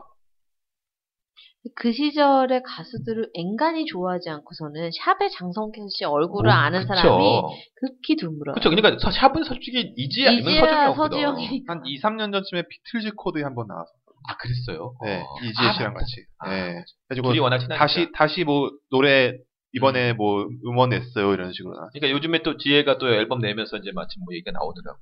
[1.75, 6.95] 그 시절의 가수들을 앵간히 좋아하지 않고서는 샵의 장성현 씨 얼굴을 오, 아는 그쵸.
[6.95, 7.41] 사람이
[7.75, 8.55] 극히 드물어요.
[8.55, 8.69] 그쵸.
[8.71, 10.95] 그러니까 서- 샵은 솔직히 이지 아니면.
[10.95, 11.71] 서지영이니까.
[11.73, 13.91] 한 2, 3년 전쯤에 비틀즈 코드에 한번 나왔어.
[14.27, 14.93] 아 그랬어요.
[15.03, 15.19] 네.
[15.21, 15.25] 어.
[15.43, 15.99] 이지혜 아, 씨랑 맞다.
[15.99, 16.11] 같이.
[16.39, 16.83] 아, 네.
[17.07, 17.77] 그래가지고 둘이 워낙 친하니까.
[17.85, 19.37] 다시, 다시 뭐, 노래,
[19.73, 21.33] 이번에 뭐, 음원 냈어요.
[21.33, 21.91] 이런 식으로 나왔어.
[21.93, 24.99] 그러니까 요즘에 또 지혜가 또 앨범 내면서 이제 마침 뭐 얘기가 나오더라고.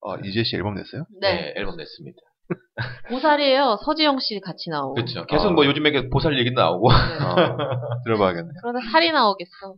[0.00, 1.06] 어, 이지혜 씨 앨범 냈어요?
[1.20, 1.52] 네.
[1.56, 2.16] 앨범 냈습니다.
[3.10, 3.78] 보살이에요.
[3.84, 4.94] 서지영 씨 같이 나오고.
[4.94, 5.26] 그렇죠.
[5.26, 5.52] 계속 어.
[5.52, 6.88] 뭐 요즘에 그 보살 얘기도 나오고.
[6.88, 7.24] 네.
[7.24, 7.58] 어,
[8.04, 8.48] 들어봐야겠네.
[8.62, 9.74] 그러다 살이 나오겠어.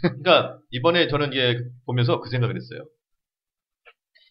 [0.00, 2.86] 그러니까 이번에 저는 이게 보면서 그 생각을 했어요.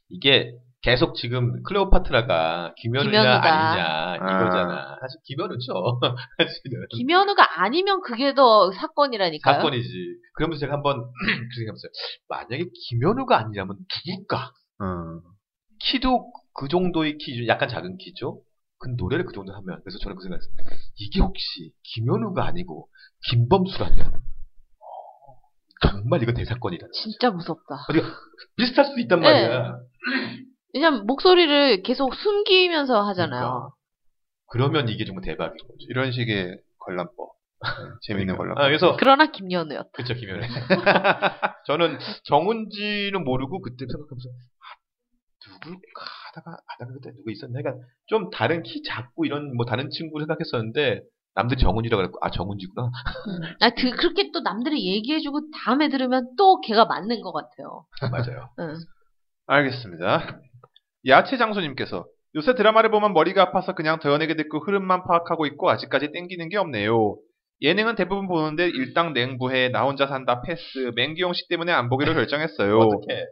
[0.10, 0.52] 이게
[0.86, 3.44] 계속 지금 클레오파트라가 김현우냐 김현우다.
[3.44, 4.98] 아니냐 이거잖아.
[5.02, 6.00] 사실 김현우죠.
[6.38, 9.56] 사실은 김현우가 아니면 그게 더 사건이라니까요.
[9.56, 9.90] 사건이지.
[10.36, 11.10] 그러면서 제가 한번
[11.50, 11.90] 그 생각했어요.
[12.30, 14.52] 만약에 김현우가 아니라면 누굴까?
[14.82, 15.22] 음.
[15.80, 18.42] 키도 그 정도의 키, 약간 작은 키죠?
[18.78, 20.54] 근데 노래를 그 정도 하면, 그래서 저는 그 생각했어요.
[20.98, 22.90] 이게 혹시 김현우가 아니고
[23.32, 24.12] 김범수라면,
[25.82, 26.88] 정말 이거 대사건이다.
[26.94, 27.88] 진짜 무섭다.
[28.56, 29.26] 비슷할 수도 있단 네.
[29.26, 29.80] 말이야.
[30.76, 33.40] 왜냐면 목소리를 계속 숨기면서 하잖아요.
[33.40, 33.70] 그러니까.
[34.48, 35.78] 그러면 이게 정말 대박인 거죠.
[35.90, 37.16] 이런 식의 관람법.
[37.64, 37.70] 네,
[38.02, 38.62] 재밌는 관람법.
[38.62, 39.90] 아, 그래서, 그러나 김연우였다.
[39.94, 40.42] 그쵸, 김현우.
[41.66, 47.62] 저는 정은지는 모르고 그때 생각하면서, 아, 누굴까 하다가, 하다가 그때 누구 있었나?
[47.62, 51.02] 그러니까 좀 다른 키 작고 이런 뭐 다른 친구 생각했었는데,
[51.36, 52.88] 남들 정은지라고 그랬고 아 정은지구나.
[52.88, 53.56] 음.
[53.62, 57.86] 아, 그, 그렇게 또 남들이 얘기해주고 다음에 들으면 또 걔가 맞는 것 같아요.
[58.12, 58.50] 맞아요.
[58.60, 58.76] 응.
[59.48, 60.40] 알겠습니다.
[61.08, 66.12] 야채 장수님께서 요새 드라마를 보면 머리가 아파서 그냥 더 연예계 듣고 흐름만 파악하고 있고 아직까지
[66.12, 67.18] 땡기는 게 없네요.
[67.62, 72.78] 예능은 대부분 보는데 일단 냉부해 나 혼자 산다 패스 맹기용 씨 때문에 안 보기로 결정했어요.
[72.78, 73.24] 어떡해.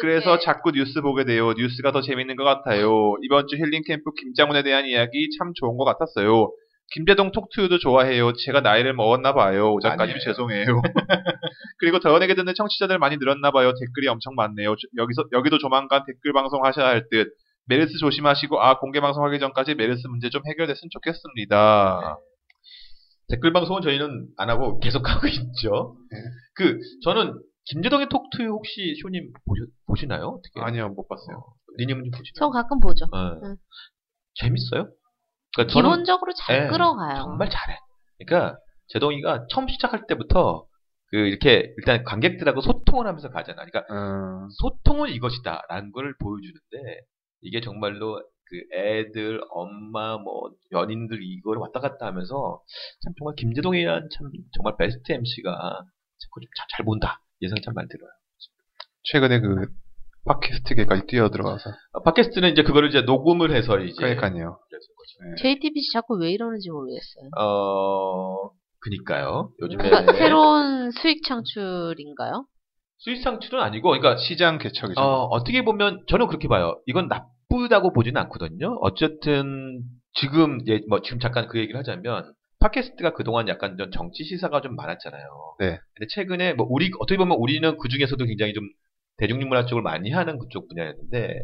[0.00, 1.52] 그래서 자꾸 뉴스 보게 돼요.
[1.54, 3.16] 뉴스가 더 재밌는 것 같아요.
[3.24, 6.52] 이번 주 힐링 캠프 김장훈에 대한 이야기 참 좋은 것 같았어요.
[6.92, 8.32] 김제동 톡투유도 좋아해요.
[8.34, 9.72] 제가 나이를 먹었나 봐요.
[9.72, 10.18] 오작가님 아니에요.
[10.20, 10.66] 죄송해요.
[11.78, 13.72] 그리고 더 연예계 듣는 청취자들 많이 늘었나 봐요.
[13.78, 14.70] 댓글이 엄청 많네요.
[14.76, 17.32] 저- 여기서 여기도 조만간 댓글 방송 하셔야 할 듯.
[17.66, 22.18] 메르스 조심하시고 아 공개 방송 하기 전까지 메르스 문제 좀 해결됐으면 좋겠습니다.
[23.28, 25.96] 댓글 방송은 저희는 안 하고 계속 하고 있죠.
[26.10, 26.18] 네.
[26.56, 30.38] 그 저는 김재동의 톡투 혹시 쇼님 보셨, 보시 나요?
[30.38, 30.60] 어떻게?
[30.60, 31.42] 아니요 못 봤어요.
[31.78, 32.32] 리님은 좀 보시나요?
[32.38, 33.06] 저 가끔 보죠.
[33.06, 33.18] 네.
[33.48, 33.56] 응.
[34.34, 34.90] 재밌어요.
[35.56, 37.14] 그러니까 저는 기본적으로 잘 예, 끌어가요.
[37.22, 37.78] 정말 잘해.
[38.18, 38.58] 그러니까
[38.88, 40.66] 제동이가 처음 시작할 때부터
[41.14, 43.64] 그 이렇게 일단 관객들하고 소통을 하면서 가잖아.
[43.64, 47.02] 그러니까 음, 소통은 이것이다라는 걸 보여주는데
[47.40, 52.60] 이게 정말로 그 애들, 엄마, 뭐 연인들 이걸 왔다 갔다 하면서
[53.04, 55.52] 참 정말 김재동이란 참 정말 베스트 MC가
[56.18, 58.10] 자꾸 좀잘 본다 이 생각 참 많이 들어요.
[59.04, 59.66] 최근에 그
[60.24, 64.58] 팟캐스트계까지 뛰어 들어가서 아, 팟캐스트는 이제 그거를 이제 녹음을 해서 이제 그러니까요.
[64.68, 65.30] 그래서 거죠.
[65.30, 65.42] 네.
[65.42, 67.30] JTBC 자꾸 왜 이러는지 모르겠어요.
[67.38, 68.50] 어
[68.84, 69.50] 그니까요.
[69.60, 72.46] 요즘에 그러니까 새로운 수익 창출인가요?
[72.98, 75.00] 수익 창출은 아니고 그러니까 시장 개척이죠.
[75.00, 76.78] 어, 어떻게 보면 저는 그렇게 봐요.
[76.86, 78.78] 이건 나쁘다고 보지는 않거든요.
[78.82, 84.60] 어쨌든 지금 예, 뭐 지금 잠깐 그 얘기를 하자면 팟캐스트가 그동안 약간 좀 정치 시사가
[84.60, 85.56] 좀 많았잖아요.
[85.60, 85.78] 네.
[85.94, 88.64] 근데 최근에 뭐 우리 어떻게 보면 우리는 그 중에서도 굉장히 좀
[89.16, 91.40] 대중문화 쪽을 많이 하는 그쪽 분야였는데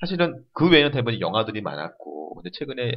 [0.00, 2.92] 사실은 그 외에는 대부분 영화들이 많았고 근데 최근에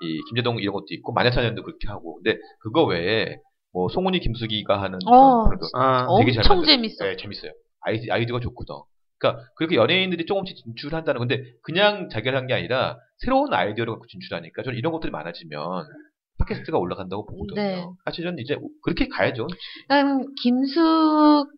[0.00, 3.36] 이 김재동 이런 것도 있고 마녀사냥도 그렇게 하고 근데 그거 외에
[3.72, 5.44] 뭐 송은이 김숙이가 하는 어.
[5.44, 6.64] 그런 프로도 아, 되게 잘 엄청.
[6.64, 7.04] 재밌어.
[7.04, 7.52] 네, 재밌어요.
[7.80, 8.74] 아이디, 아이디어가 좋거든.
[9.18, 14.78] 그러니까 그렇게 연예인들이 조금씩 진출한다는 건데 그냥 자기가 한게 아니라 새로운 아이디어를 갖고 진출하니까 저는
[14.78, 15.86] 이런 것들이 많아지면
[16.38, 17.60] 팟캐스트가 올라간다고 보거든요.
[17.60, 17.84] 네.
[18.04, 19.48] 사실 저는 이제 그렇게 가야죠.
[20.42, 21.48] 김숙,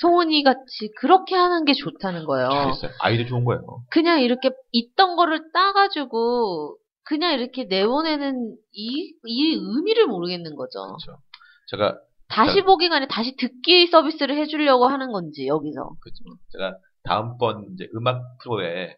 [0.00, 2.48] 송은이 같이 그렇게 하는 게 좋다는 거예요.
[2.48, 2.90] 잘했어요.
[3.00, 3.60] 아이디어 좋은 거예요.
[3.90, 10.78] 그냥 이렇게 있던 거를 따가지고 그냥 이렇게 내보내는 이, 이 의미를 모르겠는 거죠.
[10.86, 11.20] 그렇죠.
[11.68, 15.94] 제가 다시 보기가 아니라 다시 듣기 서비스를 해주려고 하는 건지 여기서.
[16.00, 16.24] 그렇죠.
[16.52, 18.96] 제가 다음번 이제 음악 프로에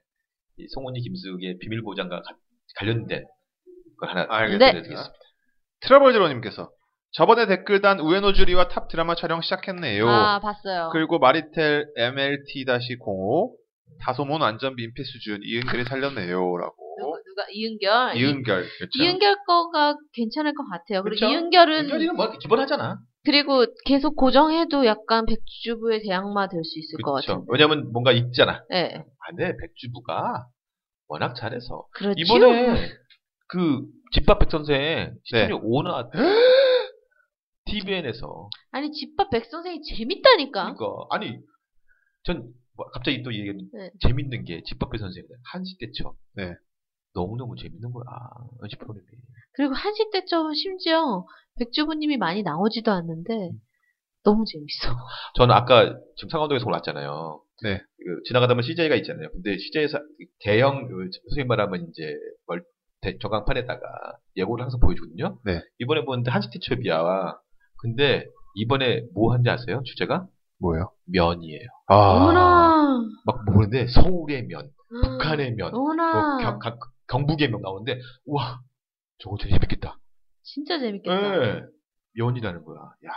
[0.58, 2.36] 이 송은이 김숙의 비밀 보장과 가-
[2.78, 3.24] 관련된
[3.98, 4.72] 걸 하나 알겠습니다.
[4.72, 5.12] 드리겠습니다.
[5.80, 6.70] 트러블즈로님께서
[7.12, 10.08] 저번에 댓글단 우에노주리와 탑 드라마 촬영 시작했네요.
[10.08, 10.90] 아 봤어요.
[10.92, 13.52] 그리고 마리텔 MLT-05
[14.00, 16.74] 다소몬 완전 민폐 수준 이은결이 살렸네요라고.
[17.34, 18.16] 누가, 이은결.
[18.16, 19.02] 이은결 그렇죠.
[19.02, 21.02] 이은결 거가 괜찮을 것 같아요.
[21.02, 21.26] 그리고 그렇죠.
[21.26, 22.98] 이은결은 이은결이는 뭐 기본하잖아.
[23.24, 27.32] 그리고 계속 고정해도 약간 백주부의 대항마 될 수 있을 것 그렇죠.
[27.32, 27.46] 같은데.
[27.50, 28.62] 왜냐면 뭔가 있잖아.
[28.68, 30.46] 네, 아, 네, 백주부가
[31.08, 32.14] 워낙 잘해서 그렇죠.
[32.18, 32.88] 이번에
[33.48, 35.52] 그 집밥 백선생 시즌이 네.
[35.60, 36.18] 5 나왔대.
[37.66, 38.50] TVN에서.
[38.72, 40.74] 아니 집밥 백 선생이 재밌다니까.
[40.74, 41.38] 그러니까 아니
[42.24, 43.90] 전뭐 갑자기 또 얘기 네.
[44.00, 46.14] 재밌는 게 집밥 백선생 한시 때처.
[46.34, 46.54] 네.
[47.14, 48.04] 너무 너무 재밌는 거야.
[48.62, 49.06] 연시 프로그램이.
[49.54, 51.24] 그리고 한시 때쯤은 심지어
[51.58, 53.52] 백주부님이 많이 나오지도 않는데
[54.24, 54.96] 너무 재밌어.
[55.36, 57.40] 저는 아까 지금 상암동에서 올랐잖아요.
[57.62, 57.78] 네.
[57.78, 59.28] 그 지나가다 보면 CJ가 있잖아요.
[59.32, 59.98] 근데 CJ에서
[60.40, 62.14] 대형 그 소위 말하면 이제
[62.46, 62.64] 멀
[63.00, 63.80] 대- 전광판에다가
[64.36, 65.38] 예고를 항상 보여주거든요.
[65.44, 65.60] 네.
[65.78, 67.34] 이번에 보는데 한시티첩이야.
[67.78, 69.82] 근데 이번에 뭐 한지 아세요?
[69.84, 70.26] 주제가
[70.58, 70.90] 뭐요?
[71.06, 71.68] 면이에요.
[71.88, 71.94] 아.
[72.16, 73.02] 어머나.
[73.26, 74.70] 막 모르는데 서울의 면,
[75.02, 76.38] 북한의 면, 뭐 어머나.
[76.40, 78.60] 경, 강- 경북의 면 나오는데 우와
[79.18, 79.98] 저거 되게 재밌겠다.
[80.42, 81.38] 진짜 재밌겠다.
[81.38, 81.62] 네.
[82.16, 82.80] 면이라는 거야.
[83.06, 83.10] 야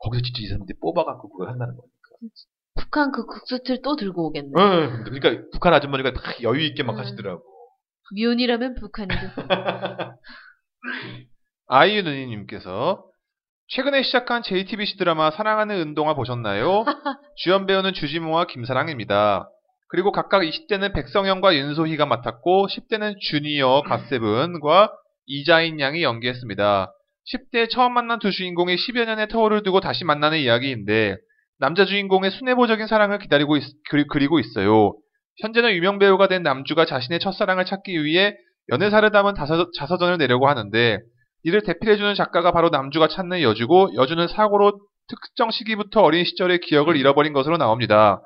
[0.00, 2.34] 거기서 진짜 이 사람들이 뽑아갖고 그걸 한다는 거니까.
[2.74, 4.50] 북한 그 국수틀 또 들고 오겠네.
[4.54, 5.02] 네.
[5.04, 6.98] 그러니까 북한 아주머니가 막 여유 있게 막 음.
[7.00, 7.42] 하시더라고.
[8.14, 9.20] 미혼이라면 북한이죠.
[11.66, 13.04] 아이유 누니님께서
[13.68, 16.84] 최근에 시작한 JTBC 드라마 사랑하는 은동아 보셨나요?
[17.36, 19.50] 주연 배우는 주지모와 김사랑입니다.
[19.90, 24.90] 그리고 각각 20대는 백성현과 윤소희가 맡았고 10대는 주니어 갓세븐과
[25.26, 26.92] 이자인 양이 연기했습니다.
[27.34, 31.16] 10대 처음 만난 두 주인공이 10여 년의 터울을 두고 다시 만나는 이야기인데
[31.58, 34.94] 남자 주인공의 순애보적인 사랑을 기다리고 있, 그리, 그리고 있어요.
[35.40, 38.34] 현재는 유명 배우가 된 남주가 자신의 첫사랑을 찾기 위해
[38.70, 40.98] 연애사를 담은 다서- 자서전을 내려고 하는데
[41.44, 47.32] 이를 대필해주는 작가가 바로 남주가 찾는 여주고 여주는 사고로 특정 시기부터 어린 시절의 기억을 잃어버린
[47.32, 48.20] 것으로 나옵니다.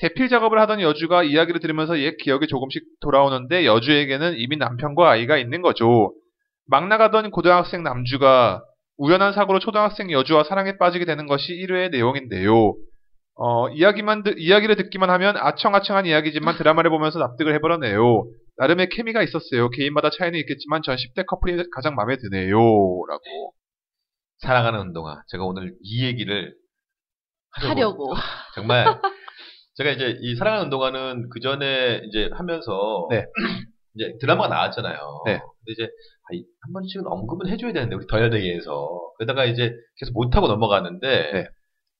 [0.00, 5.60] 대필 작업을 하던 여주가 이야기를 들으면서 옛 기억이 조금씩 돌아오는데 여주에게는 이미 남편과 아이가 있는
[5.62, 6.14] 거죠.
[6.66, 8.62] 막 나가던 고등학생 남주가
[8.96, 12.74] 우연한 사고로 초등학생 여주와 사랑에 빠지게 되는 것이 1회의 내용인데요.
[13.42, 18.26] 어, 이야기만, 듣- 이야기를 듣기만 하면 아청아청한 이야기지만 드라마를 보면서 납득을 해버렸네요.
[18.58, 19.70] 나름의 케미가 있었어요.
[19.70, 22.52] 개인마다 차이는 있겠지만 전 10대 커플이 가장 마음에 드네요.
[22.58, 23.52] 라고.
[24.40, 25.22] 사랑하는 운동화.
[25.28, 26.54] 제가 오늘 이 얘기를
[27.52, 28.14] 하려고.
[28.54, 28.84] 정말
[29.74, 33.24] 제가 이제 이 사랑하는 운동화는 그 전에 이제 하면서 네.
[33.94, 34.96] 이제 드라마가 나왔잖아요.
[35.26, 35.38] 네.
[35.38, 40.34] 근데 이제 아, 이- 한 번씩은 언급은 해줘야 되는데 우리 덜연대기에서 그러다가 이제 계속 못
[40.36, 41.46] 하고 넘어가는데 네.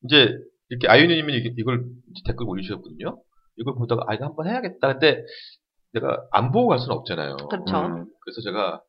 [0.04, 0.36] 이제
[0.68, 1.84] 이렇게 아유님이 이게- 이걸
[2.26, 3.20] 댓글 올리셨거든요.
[3.56, 4.92] 이걸 보다가 아 이거 한번 해야겠다.
[4.98, 5.22] 근데
[5.92, 7.36] 내가 안 보고 갈 수는 없잖아요.
[7.50, 7.76] 그렇죠.
[7.78, 8.06] 음.
[8.20, 8.82] 그래서 제가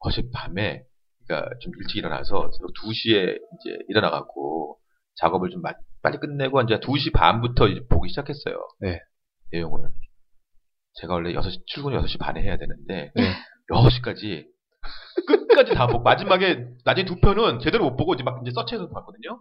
[0.00, 0.82] 어젯밤에
[1.26, 4.78] 그러니까 좀 일찍 일어나서 새벽 2시에 이제 일어나갖고
[5.20, 8.56] 작업을 좀 마- 빨리 끝내고 이제 2시 반부터 이제 보기 시작했어요.
[8.80, 9.00] 네.
[9.52, 9.90] 내용을.
[10.94, 13.34] 제가 원래 6시, 출근 6시 반에 해야 되는데, 네.
[13.70, 14.46] 6시까지
[15.26, 19.40] 끝까지 다 보고, 마지막에, 나중에 두 편은 제대로 못 보고 이제 막 이제 서치해서 봤거든요.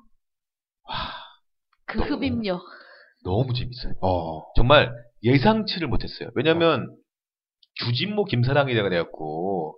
[1.85, 2.61] 그 흡입력.
[3.23, 3.93] 너무 재밌어요.
[4.01, 4.43] 어.
[4.55, 4.91] 정말
[5.23, 6.29] 예상치를 못했어요.
[6.35, 6.95] 왜냐면,
[7.75, 9.77] 주진모 김사랑이라고 돼갖고,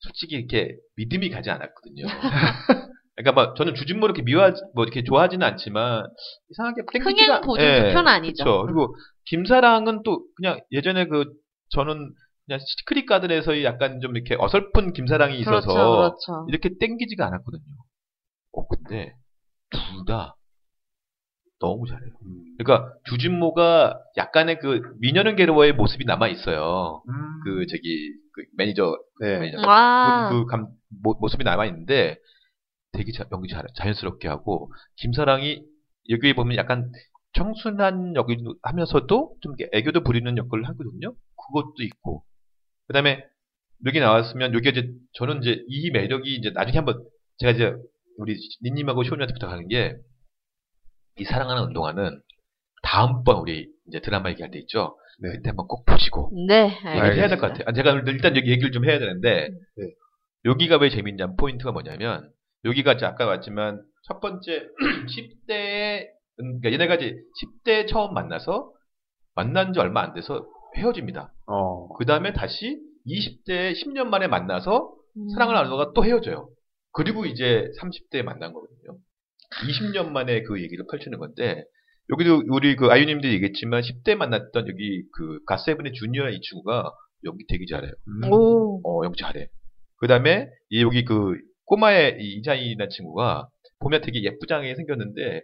[0.00, 2.04] 솔직히 이렇게 믿음이 가지 않았거든요.
[3.16, 6.06] 그러니까 막 저는 주진모 이렇게 미워 뭐 이렇게 좋아하지는 않지만
[6.50, 8.44] 이상하게 흥행 보증 편 아니죠.
[8.44, 8.66] 그렇죠.
[8.66, 8.96] 그리고
[9.26, 11.24] 김사랑은 또 그냥 예전에 그
[11.70, 12.12] 저는
[12.46, 16.46] 그냥 시크릿 가든에서의 약간 좀 이렇게 어설픈 김사랑이 있어서 그렇죠, 그렇죠.
[16.48, 17.62] 이렇게 땡기지가 않았거든요.
[18.52, 19.14] 어 근데
[19.70, 20.36] 둘 다
[21.60, 22.10] 너무 잘해요.
[22.58, 27.02] 그러니까 주진모가 약간의 그 미녀는 괴로워의 모습이 남아 있어요.
[27.08, 27.14] 음.
[27.44, 29.38] 그 저기 그 매니저 네.
[29.38, 30.68] 매니저 아, 그, 그 감,
[31.02, 32.18] 모, 모습이 남아 있는데
[32.94, 35.62] 되게 자, 연기 잘, 자연스럽게 하고 김사랑이
[36.10, 36.90] 여기에 보면 약간
[37.34, 41.14] 청순한 역을 하면서도 좀 애교도 부리는 역할을 하거든요.
[41.36, 42.24] 그것도 있고
[42.86, 43.24] 그다음에
[43.86, 47.02] 여기 나왔으면 여기 이제 저는 이제 이 매력이 이제 나중에 한번
[47.38, 47.74] 제가 이제
[48.18, 49.96] 우리 니님하고 쇼님한테 부탁하는 게
[51.16, 52.20] 이 사랑하는 운동화는
[52.82, 54.96] 다음번 우리 이제 드라마 얘기할 때 있죠.
[55.20, 55.30] 네.
[55.30, 57.14] 그때 한번 꼭 보시고 네, 얘기를 알겠습니다.
[57.14, 57.64] 해야 될 것 같아요.
[57.68, 59.84] 아, 제가 일단 여기 얘기를 좀 해야 되는데 네.
[60.44, 62.28] 여기가 왜 재밌냐면 포인트가 뭐냐면
[62.64, 64.68] 여기가 이제 아까 왔지만 첫 번째
[65.48, 66.06] 10대에
[66.36, 67.16] 그러니까 얘네가 이제
[67.64, 68.72] 10대 처음 만나서
[69.34, 70.46] 만난 지 얼마 안 돼서
[70.76, 71.32] 헤어집니다.
[71.46, 71.88] 어.
[71.94, 75.28] 그 다음에 다시 20대 10년 만에 만나서 음.
[75.30, 76.48] 사랑을 나누다가 또 헤어져요.
[76.92, 78.98] 그리고 이제 30대에 만난 거거든요.
[79.68, 81.64] 20년 만에 그 얘기를 펼치는 건데
[82.10, 86.92] 여기도 우리 그 아유님도 얘기했지만 10대 만났던 여기 그 가세븐의 주니어 이 친구가
[87.24, 87.92] 연기 되게 잘해요.
[88.08, 88.32] 음.
[88.32, 89.48] 오, 어, 연기 잘해.
[89.96, 93.48] 그 다음에 이 여기 그 꼬마의 이 이자이라는 친구가
[93.80, 95.42] 보면 되게 예쁘장하게 생겼는데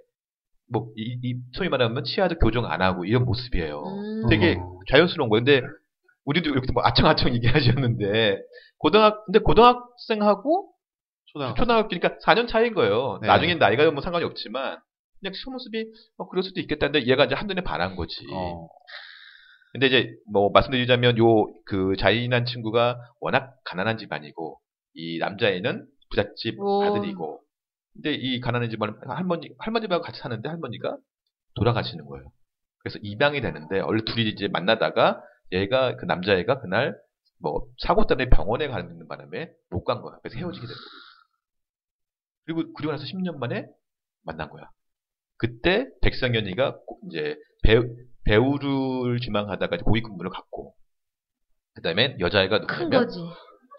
[0.72, 3.82] 뭐 이 이 소위 말하면 치아도 교정 안 하고 이런 모습이에요.
[3.82, 4.28] 음.
[4.28, 4.78] 되게 어.
[4.90, 5.44] 자연스러운 거예요.
[5.44, 5.62] 근데
[6.24, 8.38] 우리도 이렇게 뭐 아청아청 얘기하셨는데
[8.78, 10.72] 고등학 근데 고등학생하고
[11.32, 11.54] 초등.
[11.56, 13.18] 초등학교니까 4년 차이인 거예요.
[13.22, 13.28] 네.
[13.28, 14.78] 나중엔 나이가 뭐 상관이 없지만
[15.20, 15.86] 그냥 속모습이
[16.18, 18.14] 어, 그럴 수도 있겠다는데 얘가 이제 한눈에 반한 거지.
[18.32, 18.68] 어.
[19.72, 24.58] 근데 이제 뭐 말씀드리자면 요 그 자인한 친구가 워낙 가난한 집안이고
[24.94, 26.82] 이 남자애는 부잣집 오.
[26.84, 27.40] 아들이고
[27.94, 30.96] 근데 이 가난한 집안 할머니 할머니하고 같이 사는데 할머니가
[31.54, 32.30] 돌아가시는 거예요.
[32.78, 36.96] 그래서 입양이 되는데 원래 둘이 이제 만나다가 얘가 그 남자애가 그날
[37.38, 40.18] 뭐 사고 때문에 병원에 가는 바람에 못 간 거야.
[40.22, 40.84] 그래서 헤어지게 된 거야.
[42.44, 43.66] 그리고 그리고 나서 10년 만에
[44.22, 44.70] 만난 거야.
[45.36, 47.84] 그때 백성현이가 고- 이제 배우
[48.24, 50.74] 배우를 지망하다가 이제 고위 근무를 갖고
[51.74, 53.08] 그다음에 여자애가 큰 누구냐면.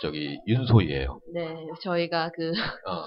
[0.02, 1.20] 저기 윤소희예요.
[1.34, 2.52] 네, 저희가 그
[2.90, 3.06] 어.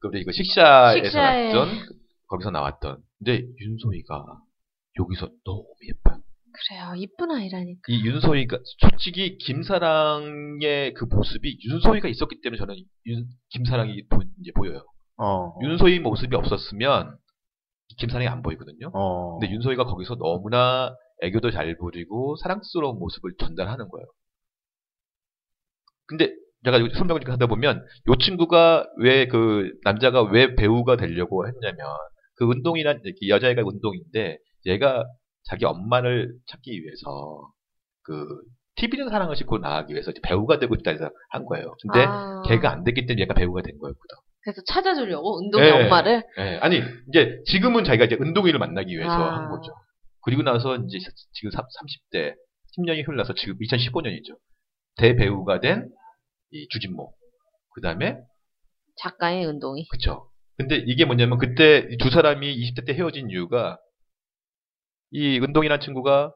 [0.00, 1.68] 근데 이거 식샤에서 식샤에- 나왔던
[2.28, 2.98] 거기서 나왔던.
[3.18, 4.24] 근데 윤소희가
[4.98, 6.20] 여기서 너무 예뻐요.
[6.68, 7.80] 그래요, 이쁜 아이라니까.
[7.88, 14.82] 이 윤소희가 솔직히 김사랑의 그 모습이 윤소희가 있었기 때문에 저는 윤, 김사랑이 보, 이제 보여요.
[15.18, 15.52] 어.
[15.62, 17.16] 윤소희 모습이 없었으면
[17.98, 18.90] 김사랑이 안 보이거든요.
[18.94, 19.38] 어.
[19.38, 24.06] 근데 윤소희가 거기서 너무나 애교도 잘 부리고 사랑스러운 모습을 전달하는 거예요.
[26.06, 26.32] 근데
[26.64, 31.86] 제가 설명을 하다 보면 이 친구가 왜 그 남자가 왜 배우가 되려고 했냐면
[32.36, 35.04] 그 운동이란 이렇게 여자애가 운동인데 얘가
[35.44, 37.50] 자기 엄마를 찾기 위해서
[38.02, 38.26] 그
[38.76, 41.74] TV는 사랑을 싣고 나가기 위해서 배우가 되고 싶다 해서 한 거예요.
[41.82, 44.16] 근데 아, 걔가 안 됐기 때문에 얘가 배우가 된 거였거든.
[44.42, 45.84] 그래서 찾아주려고 운동의 네.
[45.84, 46.22] 엄마를.
[46.38, 49.36] 예, 아니 이제 지금은 자기가 이제 운동인을 만나기 위해서 아.
[49.38, 49.72] 한 거죠.
[50.22, 50.98] 그리고 나서 이제
[51.32, 52.34] 지금 30대
[52.78, 54.36] 10년이 흘러서 지금 2015년이죠.
[54.96, 57.12] 대배우가 된이 주진모.
[57.74, 58.18] 그 다음에
[59.02, 59.86] 작가의 운동이.
[59.88, 60.30] 그쵸.
[60.56, 63.78] 근데 이게 뭐냐면 그때 이두 사람이 20대 때 헤어진 이유가
[65.10, 66.32] 이 은동이라는 친구가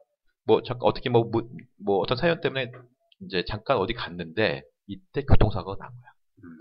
[0.47, 1.43] 뭐 잠깐 어떻게 뭐, 뭐,
[1.85, 2.71] 뭐 어떤 사연 때문에
[3.23, 6.11] 이제 잠깐 어디 갔는데 이때 교통사고가 난 거야.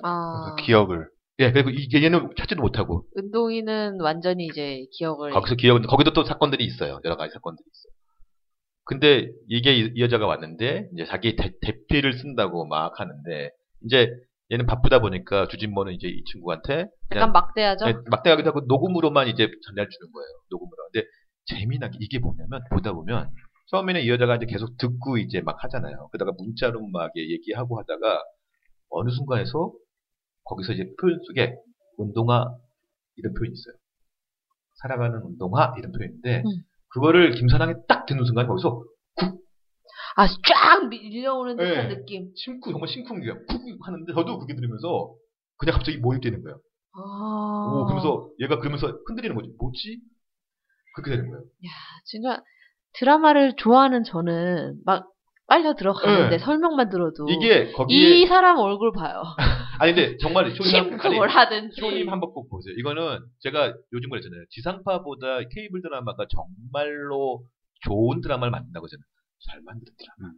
[0.03, 1.09] 아, 기억을.
[1.39, 6.65] 예, 그리고 이게 얘는 찾지도 못하고 은동이는 완전히 이제 기억을 거기서 기억 거기도 또 사건들이
[6.65, 6.99] 있어요.
[7.05, 7.93] 여러 가지 사건들이 있어요.
[8.89, 13.51] 근데 이게 이, 이 여자가 왔는데 이제 자기 대, 대피를 쓴다고 막 하는데
[13.85, 14.09] 이제
[14.51, 17.85] 얘는 바쁘다 보니까 주진모는 이제 이 친구한테 약간 막대하죠.
[17.85, 20.27] 네, 막대하기도 하고 녹음으로만 이제 전달 주는 거예요.
[20.49, 20.89] 녹음으로.
[20.91, 21.07] 근데
[21.45, 23.29] 재미나게 이게 뭐냐면 보다 보면
[23.69, 26.09] 처음에는 이 여자가 이제 계속 듣고 이제 막 하잖아요.
[26.11, 28.23] 그러다가 문자로 막 얘기하고 하다가
[28.89, 29.71] 어느 순간에서
[30.45, 31.53] 거기서 이제 표현 속에
[31.97, 32.43] 운동화
[33.17, 33.75] 이런 표현이 있어요.
[34.81, 36.63] 살아가는 운동화 이런 표현인데 음.
[36.89, 38.83] 그거를 김사랑이 딱 듣는 순간 거기서
[40.15, 41.95] 아, 쫙 밀려오는 듯한 네.
[41.95, 42.31] 느낌.
[42.35, 45.13] 심쿵 정말 심쿵이야 푹 하는데 저도 그게 들으면서
[45.57, 46.59] 그냥 갑자기 몰입되는 거예요.
[46.95, 49.49] 아, 오 그러면서 얘가 그러면서 흔들리는 거지.
[49.59, 50.01] 뭐지?
[50.95, 51.43] 그렇게 되는 거예요.
[52.05, 52.41] 진짜
[52.93, 55.07] 드라마를 좋아하는 저는 막
[55.49, 56.37] 빨려 들어가는데 네.
[56.37, 59.23] 설명만 들어도 이게 이 거기에 사람 얼굴 봐요.
[59.79, 61.81] 아니 근데 정말 아니, 하든지.
[61.81, 62.75] 쇼님 한번 꼭 보세요.
[62.77, 64.43] 이거는 제가 요즘 그랬잖아요.
[64.51, 67.41] 지상파보다 케이블 드라마가 정말로
[67.81, 69.01] 좋은 드라마를 만든다고 저는
[69.47, 70.33] 잘 만든 드라마.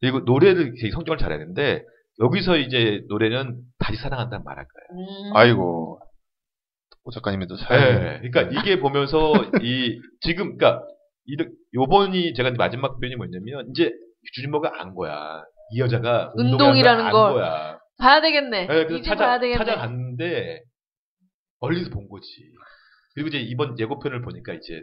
[0.00, 1.84] 그리고 노래를 되게 성정을 잘했는데
[2.20, 5.00] 여기서 이제 노래는 다시 사랑한다는 말할 거예요.
[5.30, 5.36] 음.
[5.36, 6.00] 아이고.
[7.04, 8.20] 오 작가님도 잘.
[8.22, 9.32] 네, 그러니까 이게 보면서
[9.62, 10.82] 이 지금 그러니까
[11.74, 13.92] 요번이 제가 마지막 표현이 뭐냐면 이제
[14.32, 15.42] 주진모가 안 거야.
[15.72, 17.12] 이 여자가 운동이라는 걸.
[17.12, 17.78] 걸 거야.
[17.98, 18.66] 봐야 되겠네.
[18.66, 19.58] 네, 그래서 찾아, 봐야 되겠네.
[19.58, 20.62] 찾아갔는데
[21.60, 22.26] 멀리서 본 거지.
[23.14, 24.82] 그리고 이제 이번 예고편을 보니까 이제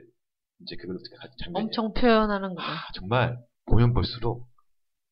[0.61, 0.97] 이제 그걸
[1.43, 2.61] 장면이 엄청 표현하는 거.
[2.61, 4.47] 아, 정말 보면 볼수록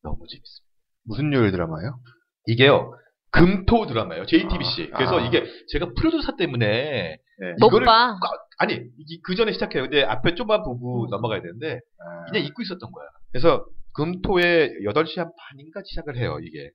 [0.02, 0.70] 너무 재밌습니다.
[1.04, 1.98] 무슨 요일 드라마예요?
[2.46, 2.94] 이게요
[3.30, 4.90] 금토 드라마예요 JTBC.
[4.92, 4.96] 아.
[4.96, 7.54] 그래서 이게 제가 프로듀서 때문에 네.
[7.60, 8.16] 못 이거를 봐.
[8.58, 8.80] 아니
[9.24, 9.84] 그 전에 시작해요.
[9.84, 11.10] 근데 앞에 좀만 보고 음.
[11.10, 13.06] 넘어가야 되는데 아, 그냥 잊고 있었던 거야.
[13.32, 13.64] 그래서
[13.94, 16.70] 금토에 8시 한 반인가 시작을 해요, 이게.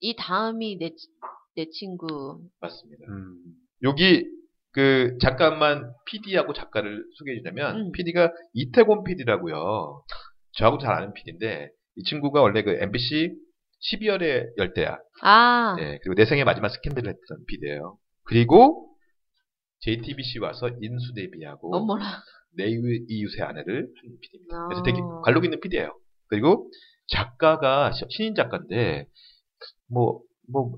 [0.00, 1.08] 이 다음이 내, 치-
[1.56, 2.40] 내 친구.
[2.60, 3.04] 맞습니다.
[3.08, 3.36] 음.
[3.82, 4.24] 여기
[4.72, 7.92] 그 잠깐만 PD하고 작가를 소개해 주자면 음.
[7.92, 10.04] PD가 이태곤 PD라고요.
[10.52, 13.34] 저하고 잘 아는 PD인데 이 친구가 원래 그 MBC
[13.92, 14.98] 12월의 열대야.
[15.22, 17.96] 아, 네, 그리고 내 생의 마지막 스캔들을 했던 PD예요.
[18.24, 18.94] 그리고
[19.80, 22.04] JTBC 와서 인수 데뷔하고 어머나.
[22.56, 24.66] 내 이유- 이웃의 아내를 한 PD입니다.
[24.68, 24.82] 그래서 아.
[24.84, 25.96] 되게 관록 있는 PD예요.
[26.28, 26.68] 그리고
[27.10, 29.06] 작가가 시- 신인 작가인데
[29.92, 30.20] 뭐
[30.52, 30.70] 뭐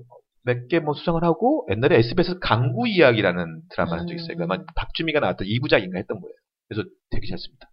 [0.45, 4.35] 몇 개 뭐 수상을 하고 옛날에 SBS 강구 이야기라는 드라마 한 적이 있어요.
[4.35, 6.33] 그러니까 아마 박주미가 나왔던 2부작인가 했던 거예요.
[6.67, 7.69] 그래서 되게 잘습니다.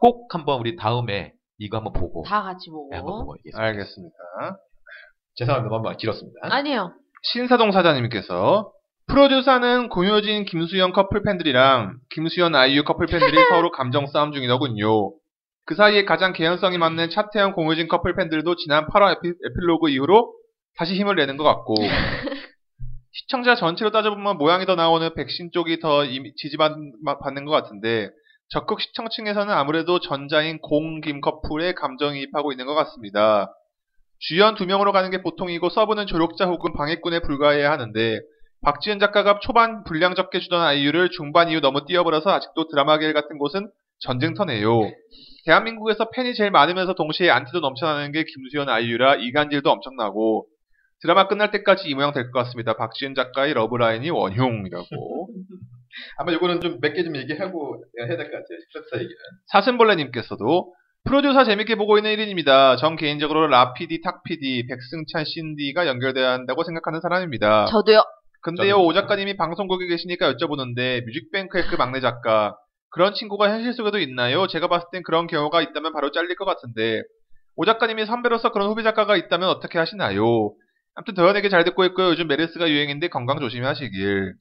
[0.00, 2.88] 꼭 한번 우리 다음에 이거 한번 보고 다 같이 보고.
[2.90, 3.62] 네, 한번 보고 얘기했습니다.
[3.64, 4.14] 알겠습니다.
[5.36, 5.70] 죄송합니다.
[5.76, 6.40] 너무 길었습니다.
[6.42, 6.92] 아니요.
[7.22, 8.72] 신사동 사장님께서
[9.06, 15.12] 프로듀서는 공효진, 김수현 커플 팬들이랑 김수현, 아이유 커플 팬들이 서로 감정 싸움 중이더군요.
[15.70, 20.34] 그 사이에 가장 개연성이 맞는 차태현, 공효진 커플 팬들도 지난 8화 에피, 에필로그 이후로
[20.76, 21.76] 다시 힘을 내는 것 같고
[23.12, 28.10] 시청자 전체로 따져보면 모양이 더 나오는 백신 쪽이 더 지지받는 것 같은데
[28.48, 33.54] 적극 시청층에서는 아무래도 전자인 공, 김 커플에 감정이입하고 있는 것 같습니다.
[34.18, 38.18] 주연 두 명으로 가는 게 보통이고 서브는 조력자 혹은 방해꾼에 불과해야 하는데
[38.62, 43.70] 박지은 작가가 초반 분량 적게 주던 아이유를 중반 이후 너무 띄워버려서 아직도 드라마갤 같은 곳은
[44.00, 44.90] 전쟁터네요.
[45.46, 50.46] 대한민국에서 팬이 제일 많으면서 동시에 안티도 넘쳐나는 게 김수현 아이유라 이간질도 엄청나고
[51.02, 52.74] 드라마 끝날 때까지 이 모양 될 것 같습니다.
[52.76, 55.28] 박지은 작가의 러브라인이 원흉이라고.
[56.18, 58.58] 아마 이거는 좀 몇 개 좀 얘기하고 해야 될 것 같아요.
[58.68, 59.16] 스트레스 얘기는.
[59.52, 60.74] 사슴벌레님께서도
[61.04, 62.76] 프로듀서 재밌게 보고 있는 1인입니다.
[62.78, 67.66] 전 개인적으로 라피디, 탁피디, 백승찬, 신디가 연결돼야 한다고 생각하는 사람입니다.
[67.66, 68.02] 저도요.
[68.42, 72.54] 근데요, 오 작가님이 방송국에 계시니까 여쭤보는데, 뮤직뱅크의 그 막내 작가,
[72.90, 74.46] 그런 친구가 현실 속에도 있나요?
[74.46, 77.02] 제가 봤을 땐 그런 경우가 있다면 바로 잘릴 것 같은데,
[77.56, 80.52] 오 작가님이 선배로서 그런 후배 작가가 있다면 어떻게 하시나요?
[80.94, 82.08] 아무튼 더연에게 잘 듣고 있고요.
[82.08, 84.34] 요즘 메르스가 유행인데 건강 조심하시길.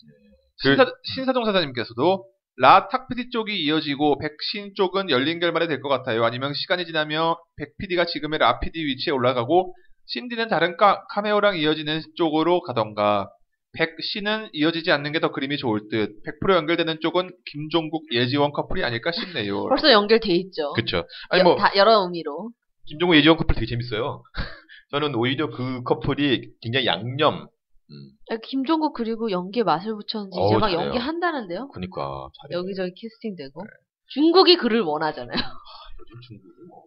[0.63, 0.85] 신사,
[1.15, 2.25] 신사동 사장님께서도
[2.57, 6.25] 라 탁PD 쪽이 이어지고 백신 쪽은 열린 결말이 될 것 같아요.
[6.25, 9.73] 아니면 시간이 지나며 백 PD가 지금의 라 PD 위치에 올라가고
[10.07, 13.29] 신디는 다른 카, 카메오랑 이어지는 쪽으로 가던가
[13.73, 19.11] 백신은 이어지지 않는 게 더 그림이 좋을 듯 100% 연결되는 쪽은 김종국 예지원 커플이 아닐까
[19.11, 19.67] 싶네요.
[19.67, 20.73] 벌써 연결돼 있죠.
[20.73, 21.05] 그쵸.
[21.29, 22.51] 아니 여- 뭐다 여러 의미로.
[22.85, 24.23] 김종우 예지원 커플 되게 재밌어요.
[24.91, 27.47] 저는 오히려 그 커플이 굉장히 양념.
[27.91, 30.79] 음, 아, 김종국 그리고 연기에 맛을 붙였는지 이제 막 잘해요.
[30.87, 31.67] 연기 한다는데요.
[31.69, 32.57] 그니까 잘해.
[32.59, 33.61] 여기저기 캐스팅되고.
[34.07, 35.37] 중국이 그를 원하잖아요.
[35.37, 36.83] 요즘 중국이 뭐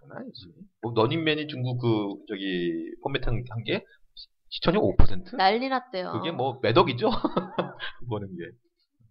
[0.00, 0.46] 장난 아니지.
[0.82, 1.86] 뭐 너닝맨이 중국 그
[2.28, 2.72] 저기
[3.02, 3.84] 포맷 한, 한게
[4.54, 5.36] 시청률 5%?
[5.36, 6.12] 난리 났대요.
[6.12, 7.10] 그게 뭐 매덕이죠.
[8.08, 8.44] 보는 게.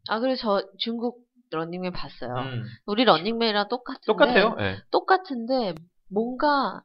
[0.09, 1.19] 아 그리고 저 중국
[1.51, 2.33] 런닝맨 봤어요.
[2.35, 4.55] 음, 우리 런닝맨이랑 똑같은데 똑같아요.
[4.59, 4.77] 예.
[4.91, 5.75] 똑같은데
[6.09, 6.81] 뭔가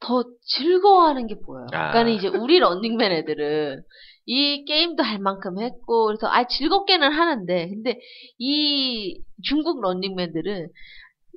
[0.00, 1.66] 더 즐거워하는 게 보여요.
[1.72, 1.90] 아.
[1.92, 3.82] 그러니까 이제 우리 런닝맨 애들은
[4.26, 7.98] 이 게임도 할 만큼 했고 그래서 아 즐겁게는 하는데 근데
[8.38, 10.68] 이 중국 런닝맨들은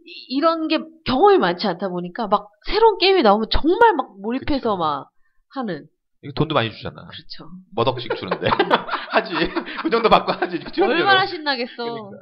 [0.05, 4.77] 이- 이런 게 경험이 많지 않다 보니까 막 새로운 게임이 나오면 정말 막 몰입해서 그쵸.
[4.77, 5.09] 막
[5.55, 5.87] 하는
[6.33, 6.95] 돈도 많이 주잖아.
[7.07, 7.51] 그렇죠.
[7.75, 8.47] 몇 억씩 주는데.
[9.11, 9.33] 하지.
[9.81, 10.59] 그 정도 받고 하지.
[10.81, 11.75] 얼마나 신나겠어.
[11.83, 12.17] 그러니까.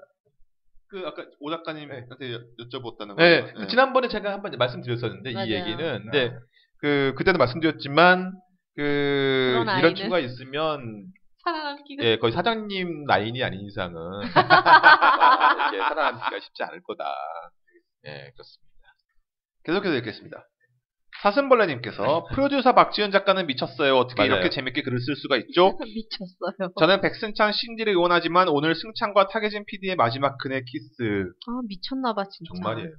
[0.89, 3.23] 그 아까 오 작가님한테 여- 여쭤봤다는 거.
[3.23, 5.47] 네, 지난번에 제가 한 번 말씀드렸었는데 맞아요.
[5.47, 6.33] 이 얘기는 근데
[6.77, 8.31] 그 그때도 말씀드렸지만
[8.75, 9.95] 그 이런.
[9.95, 11.05] 친구가 있으면
[11.43, 17.03] 살아남기가 예, 거의 사장님 라인이 아닌 이상은 이렇게 살아남기가 쉽지 않을 거다.
[18.05, 18.73] 예, 그렇습니다.
[19.65, 20.47] 계속해서 읽겠습니다.
[21.23, 23.97] 사슴벌레님께서 프로듀서 박지훈 작가는 미쳤어요.
[23.97, 24.33] 어떻게 맞아요.
[24.33, 25.77] 이렇게 재밌게 글을 쓸 수가 있죠?
[25.81, 26.73] 미쳤어요.
[26.79, 32.51] 저는 백승찬 신지를 응원하지만 오늘 승찬과 타계진 PD의 마지막 그네 키스 아 미쳤나봐 진짜.
[32.55, 32.89] 정말이에요.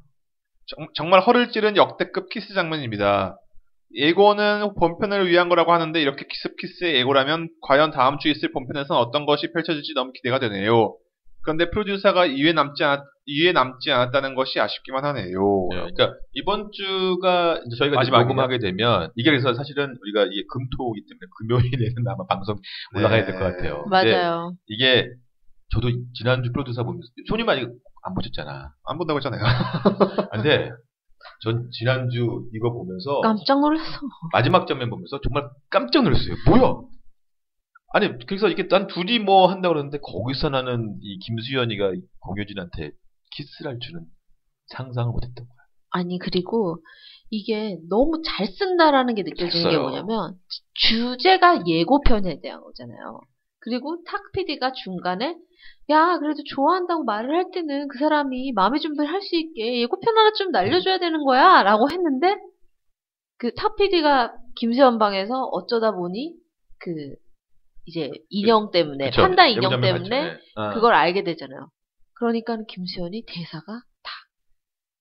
[0.67, 3.37] 정, 정말 허를 찌른 역대급 키스 장면입니다.
[3.95, 9.53] 예고는 본편을 위한 거라고 하는데 이렇게 키스키스의 예고라면 과연 다음 주 있을 본편에서는 어떤 것이
[9.53, 10.97] 펼쳐질지 너무 기대가 되네요.
[11.45, 15.69] 그런데 프로듀사가 2회 남지 않았, 2회 남지 않았다는 것이 아쉽기만 하네요.
[15.73, 18.29] 예, 그러니까 이번 주가 이제 저희가 이제 마지막이냐?
[18.29, 22.57] 녹음하게 되면 이게 그래서 사실은 우리가 이게 금토이기 때문에 금요일에는 아마 방송
[22.95, 23.51] 올라가야 될것 네.
[23.51, 23.85] 같아요.
[23.85, 24.53] 근데 맞아요.
[24.67, 25.09] 이게
[25.73, 27.69] 저도 지난주 프로듀서 보면서 손님 아직
[28.03, 28.73] 안 보셨잖아.
[28.85, 29.43] 안 본다고 했잖아요.
[30.33, 30.71] 근데
[31.41, 34.01] 전 지난주 이거 보면서 깜짝 놀랐어.
[34.33, 36.35] 마지막 장면 보면서 정말 깜짝 놀랐어요.
[36.47, 36.75] 뭐야?
[37.95, 42.91] 아니 그래서 이게 난 둘이 뭐 한다 고 그러는데 거기서 나는 이 김수현이가 공효진한테
[43.37, 44.05] 키스를 할 줄은
[44.69, 45.57] 상상을 못했던 거야.
[45.91, 46.79] 아니 그리고
[47.31, 49.83] 이게 너무 잘 쓴다라는 게 느껴지는 게 써요.
[49.83, 50.35] 뭐냐면
[50.75, 53.21] 주제가 예고편에 대한 거잖아요.
[53.61, 55.37] 그리고 탁 PD가 중간에
[55.91, 60.33] 야 그래도 좋아한다고 말을 할 때는 그 사람이 마음의 준비를 할 수 있게 예고편 하나
[60.33, 62.37] 좀 날려줘야 되는 거야 라고 했는데
[63.39, 66.35] 그 탁 PD가 김세현 방에서 어쩌다 보니
[66.79, 66.91] 그
[67.87, 69.23] 이제 인형 때문에 그쵸?
[69.23, 70.09] 판다 인형 때문에 봤죠.
[70.09, 70.39] 네.
[70.57, 70.75] 아.
[70.75, 71.69] 그걸 알게 되잖아요.
[72.17, 74.13] 그러니까 김수현이 대사가 딱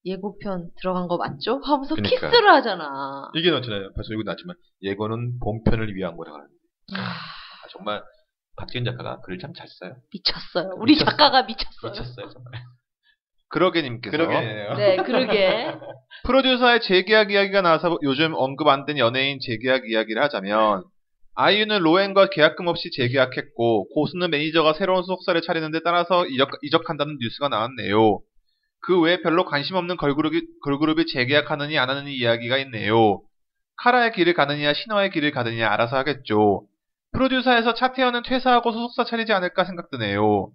[0.06, 1.60] 예고편 들어간 거 맞죠?
[1.64, 2.28] 하면서 그러니까.
[2.28, 3.30] 키스를 하잖아.
[3.36, 3.94] 이게 넣잖아요.
[3.94, 6.50] 벌써 이거 나지만 예고는 본편을 위한 거라고 하는.
[6.96, 7.16] 아,
[7.72, 8.04] 정말
[8.58, 9.96] 박지은 작가가 글을 참 잘 써요.
[10.14, 10.74] 미쳤어요.
[10.78, 11.10] 우리 미쳤어요.
[11.12, 11.92] 작가가 미쳤어요.
[11.92, 12.64] 미쳤어요 정말.
[13.50, 14.74] 그러게님께서 그러게요.
[14.76, 15.76] 네, 그러게.
[16.26, 20.84] 프로듀사의 재계약 이야기가 나와서 요즘 언급 안 된 연예인 재계약 이야기를 하자면
[21.36, 27.50] 아이유는 로엔과 계약금 없이 재계약했고 고수는 매니저가 새로운 소속사를 차리는데 따라서 이적, 이적 한다는 뉴스가
[27.50, 28.20] 나왔네요.
[28.82, 33.22] 그 외에 별로 관심 없는 걸그룹이, 걸그룹이 재계약하느니 안 하느니 이야기가 있네요.
[33.78, 36.68] 카라의 길을 가느냐 신화의 길을 가느냐 알아서 하겠죠.
[37.14, 40.52] 프로듀사에서 차태현은 퇴사하고 소속사 차리지 않을까 생각드네요.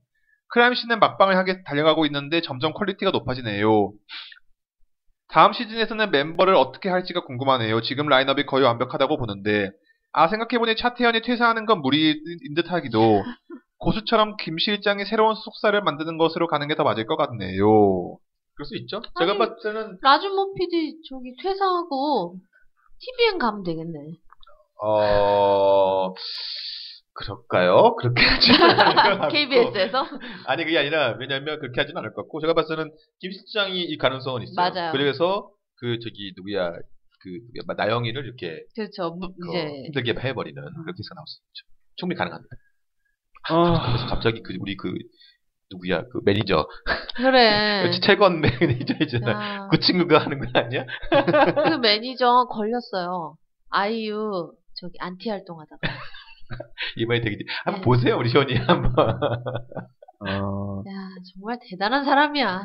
[0.48, 3.92] 크라임씬은 막방을 향해 달려가고 있는데 점점 퀄리티가 높아지네요.
[5.28, 7.82] 다음 시즌에서는 멤버를 어떻게 할지가 궁금하네요.
[7.82, 9.70] 지금 라인업이 거의 완벽하다고 보는데
[10.12, 12.16] 아 생각해보니 차태현이 퇴사하는 건 무리인
[12.56, 12.98] 듯하기도
[13.78, 18.16] 고수처럼 김 실장이 새로운 소속사를 만드는 것으로 가는 게 더 맞을 것 같네요.
[18.54, 19.00] 그럴 수 있죠.
[19.18, 22.36] 제가 아니, 봤을 때는 라준모 PD 저기 퇴사하고
[22.98, 23.98] TVN 가면 되겠네.
[24.82, 26.12] 어
[27.12, 27.94] 그럴까요?
[27.96, 29.28] 그렇게 하지 않을 것 같고.
[29.32, 30.06] KBS에서?
[30.46, 32.90] 아니 그게 아니라 왜냐면 그렇게 하지는 않을 것 같고 제가 봤을 때는
[33.20, 34.70] 김 실장이 이 가능성은 있어요.
[34.70, 34.92] 맞아요.
[34.92, 36.72] 그래서 그 저기 누구야
[37.20, 37.30] 그
[37.76, 39.10] 나영이를 이렇게 그렇죠.
[39.14, 41.66] 무- 그 이제 힘들게 해버리는 그렇게 해서 나올 수 있죠.
[41.96, 42.56] 충분히 가능합니다.
[43.50, 44.92] 아, 그래서 갑자기 그 우리 그
[45.70, 46.66] 누구야 그 매니저
[47.16, 47.90] 그래.
[48.02, 49.30] 최건 매니저 있잖아.
[49.64, 50.84] 야, 그 친구가 하는 거 아니야?
[51.72, 53.36] 그 매니저 걸렸어요.
[53.70, 55.80] 아이유 저기 안티 활동하다가.
[56.96, 57.84] 이번에 되게 한번 네.
[57.84, 58.92] 보세요 우리 현이 한번.
[60.20, 60.92] 어, 야
[61.34, 62.62] 정말 대단한 사람이야.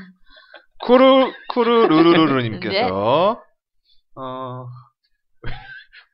[0.86, 3.42] 쿠르 쿠르루루루님께서
[4.16, 4.66] 어,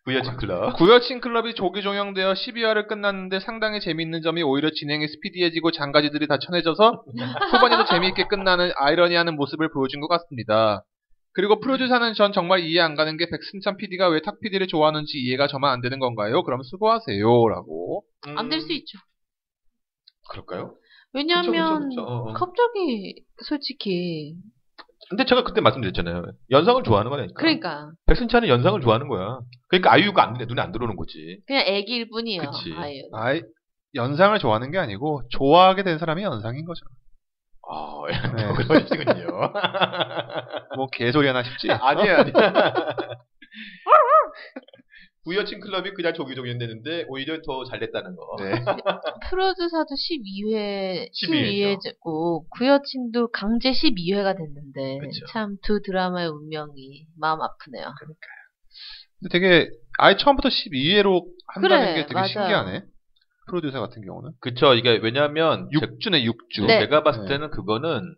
[0.06, 0.76] 부여진 클럽.
[0.78, 7.04] 구여친 클럽이 조기 종영되어 12화로 끝났는데 상당히 재미있는 점이 오히려 진행이 스피디해지고 잔가지들이 다 쳐내져서
[7.52, 10.84] 후반에도 재미있게 끝나는 아이러니하는 모습을 보여준 것 같습니다.
[11.34, 15.48] 그리고 프로듀서는 전 정말 이해 안 가는 게 백승찬 PD가 왜 탁 PD를 좋아하는지 이해가
[15.48, 16.44] 저만 안 되는 건가요?
[16.44, 17.48] 그럼 수고하세요.
[17.50, 18.04] 라고.
[18.36, 18.98] 안될 수 있죠.
[20.32, 20.76] 그럴까요?
[21.14, 22.02] 왜냐하면 그쵸, 그쵸, 그쵸.
[22.02, 22.34] 어, 어.
[22.34, 24.36] 갑자기 솔직히
[25.10, 26.24] 근데 제가 그때 말씀드렸잖아요.
[26.52, 27.34] 연상을 좋아하는 거라니까.
[27.36, 29.40] 그러니까 백승찬은 연상을 좋아하는 거야.
[29.68, 31.40] 그러니까 아이유가 안 눈에, 눈에 안 들어오는 거지.
[31.48, 32.42] 그냥 애기일 뿐이에요.
[32.42, 32.74] 그치.
[32.78, 33.04] 아이유.
[33.14, 33.42] 아이,
[33.96, 36.86] 연상을 좋아하는 게 아니고 좋아하게 된 사람이 연상인 거죠.
[37.68, 38.02] 아,
[38.36, 38.46] 네.
[38.68, 39.52] 그러시군요.
[40.76, 41.72] 뭐 개소리 하나 싶지?
[41.72, 42.34] 아니에요, 아니에요.
[45.26, 48.36] 부여친 클럽이 그냥 조기종이 됐는데 오히려 더 잘 됐다는 거.
[48.40, 48.52] 네.
[49.30, 51.90] 프로듀서도 12회, 12회 죠.
[51.90, 55.00] 12회고 구여친도 강제 12회가 됐는데.
[55.32, 57.92] 참 두 드라마의 운명이 마음 아프네요.
[59.20, 62.28] 근데 되게 아예 처음부터 12회로 한다는 그래, 게 되게 맞아요.
[62.28, 62.84] 신기하네.
[63.50, 64.74] 프로듀서 같은 경우는 그쵸.
[64.74, 66.66] 이게 왜냐하면 제- 6주네 6주.
[66.68, 66.80] 네.
[66.80, 67.30] 제가 봤을 네.
[67.30, 68.16] 때는 그거는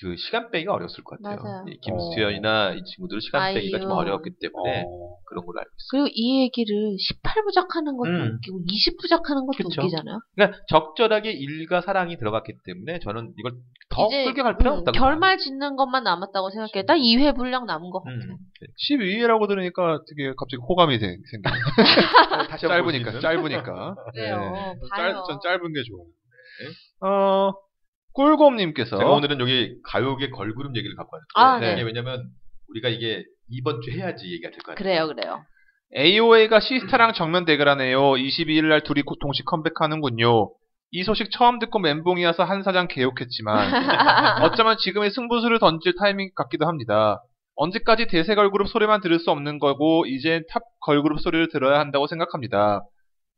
[0.00, 1.42] 그 시간 빼기가 어려웠을 것 같아요.
[1.42, 1.64] 맞아요.
[1.68, 3.98] 이 김수현이나 이 친구들 시간 빼기가 좀 아이유.
[4.00, 5.16] 어려웠기 때문에 어.
[5.28, 5.88] 그런 걸로 알고 있어요.
[5.90, 8.34] 그리고 이 얘기를 18부작 하는 것도 음.
[8.36, 9.80] 웃기고 20부작 하는 것도 그쵸.
[9.82, 10.18] 웃기잖아요.
[10.34, 13.52] 그러니까 적절하게 일과 사랑이 들어갔기 때문에 저는 이걸
[13.88, 14.98] 더 끌게 갈 필요는 음, 없다고.
[14.98, 16.84] 결말 짓는 것만 남았다고 생각해.
[16.84, 18.14] 딱 2회 분량 남은 것 같아.
[18.16, 18.36] 음.
[18.90, 21.54] 12회라고 들으니까 되게 갑자기 호감이 생- 생기네.
[22.50, 23.20] 다시 짧으니까?
[23.20, 23.94] 짧으니까.
[24.12, 24.40] 그래요.
[24.40, 24.74] 네.
[24.96, 26.06] 짧, 전 짧은 게 좋아요.
[27.00, 27.52] 어
[28.16, 31.72] 꿀곰님께서 제가 오늘은 여기 가요계 걸그룹 얘기를 갖고 왔는데 아, 네.
[31.74, 32.24] 이게 왜냐면
[32.70, 34.76] 우리가 이게 이번 주 해야지 얘기가 될 것 같아요.
[34.76, 35.42] 그래요, 그래요.
[35.96, 38.00] AOA가 시스타랑 정면 대결하네요.
[38.00, 40.50] 22일 날 둘이 고- 동시 컴백하는군요.
[40.92, 43.70] 이 소식 처음 듣고 멘붕이어서 한 사장 개욕했지만
[44.44, 47.20] 어쩌면 지금의 승부수를 던질 타이밍 같기도 합니다.
[47.56, 52.82] 언제까지 대세 걸그룹 소리만 들을 수 없는 거고 이젠 탑 걸그룹 소리를 들어야 한다고 생각합니다.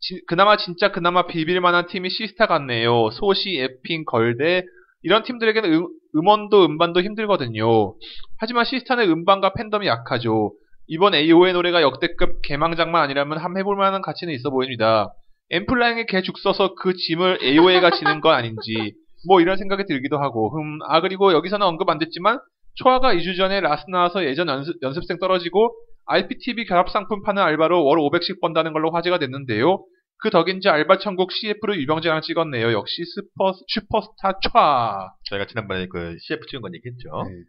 [0.00, 3.10] 지- 그나마 진짜 그나마 비빌만한 팀이 시스타 같네요.
[3.10, 4.62] 소시, 에핑, 걸데
[5.02, 5.86] 이런 팀들에게는 음,
[6.16, 7.94] 음원도 음반도 힘들거든요.
[8.38, 10.52] 하지만 시스타는 음반과 팬덤이 약하죠.
[10.86, 15.12] 이번 AOA의 노래가 역대급 개망작만 아니라면 함 해볼 만한 가치는 있어 보입니다.
[15.50, 18.94] 엔플라잉에 개죽 써서 그 짐을 AOA가 지는 건 아닌지
[19.26, 22.38] 뭐 이런 생각이 들기도 하고 흠, 아 그리고 여기서는 언급 안 됐지만
[22.76, 25.74] 초아가 2주 전에 라스 나와서 예전 연습, 연습생 떨어지고
[26.08, 29.84] IPTV 결합 상품 파는 알바로 월 500씩 번다는 걸로 화제가 됐는데요.
[30.20, 32.72] 그 덕인지 알바 천국 CF로 유병재랑 찍었네요.
[32.72, 35.10] 역시 슈퍼, 슈퍼스타 촤.
[35.30, 37.08] 저희가 지난번에 그 CF 찍은 건 얘기했죠.
[37.28, 37.44] 네.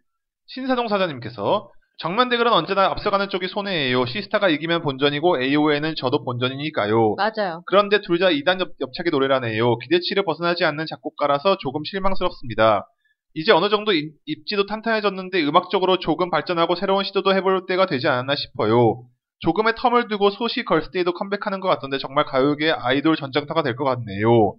[0.46, 4.06] 신사동 사장님께서 정면 대결은 언제나 앞서가는 쪽이 손해예요.
[4.06, 7.16] 씨스타가 이기면 본전이고 AOA는 져도 본전이니까요.
[7.16, 7.62] 맞아요.
[7.66, 9.78] 그런데 둘다 2단 옆, 옆차기 노래라네요.
[9.78, 12.86] 기대치를 벗어나지 않는 작곡가라서 조금 실망스럽습니다.
[13.34, 18.34] 이제 어느 정도 입, 입지도 탄탄해졌는데 음악적으로 조금 발전하고 새로운 시도도 해볼 때가 되지 않았나
[18.36, 19.02] 싶어요.
[19.40, 24.54] 조금의 텀을 두고 소시 걸스데이도 컴백하는 것 같던데 정말 가요계 아이돌 전장터가 될 것 같네요.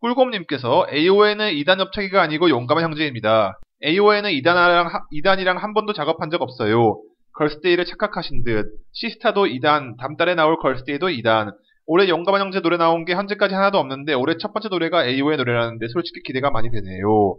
[0.00, 3.58] 꿀곰님께서 AO에는 2단 옆차기가 아니고 용감한 형제입니다.
[3.84, 7.00] AO에는 2단이랑, 2단이랑 한 번도 작업한 적 없어요.
[7.34, 8.66] 걸스데이를 착각하신 듯.
[8.92, 11.52] 시스타도 2단, 다음 달에 나올 걸스데이도 2단.
[11.86, 15.88] 올해 용감한 형제 노래 나온 게 현재까지 하나도 없는데 올해 첫 번째 노래가 AO의 노래라는데
[15.88, 17.36] 솔직히 기대가 많이 되네요.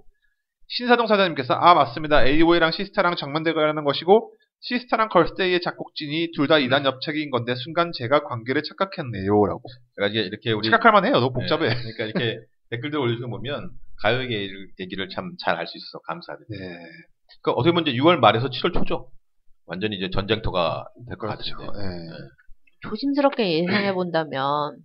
[0.68, 2.26] 신사동 사장님께서 아 맞습니다.
[2.26, 8.63] AOA랑 시스타랑 정면 대결하는 것이고 시스타랑 걸스데이의 작곡진이 둘다 2단 옆차기인 건데 순간 제가 관계를
[8.63, 9.61] 착각했네요라고.
[9.95, 11.13] 그러니까 이게 이렇게 우리 착각할 만해요.
[11.20, 11.68] 너무 복잡해.
[11.70, 12.39] 네, 그러니까 이렇게
[12.72, 13.70] 댓글들 올려주고 보면
[14.01, 14.49] 가요계
[14.80, 16.59] 얘기를 참 잘 알 수 있어서 감사드려요.
[16.59, 16.80] 네.
[17.43, 19.09] 그 어떻게 보면 이제 6월 말에서 7월 초죠.
[19.68, 21.55] 완전히 이제 전쟁터가 될것 그렇죠.
[21.57, 21.80] 같은데.
[21.80, 22.07] 네.
[22.82, 24.78] 조심스럽게 예상해 본다면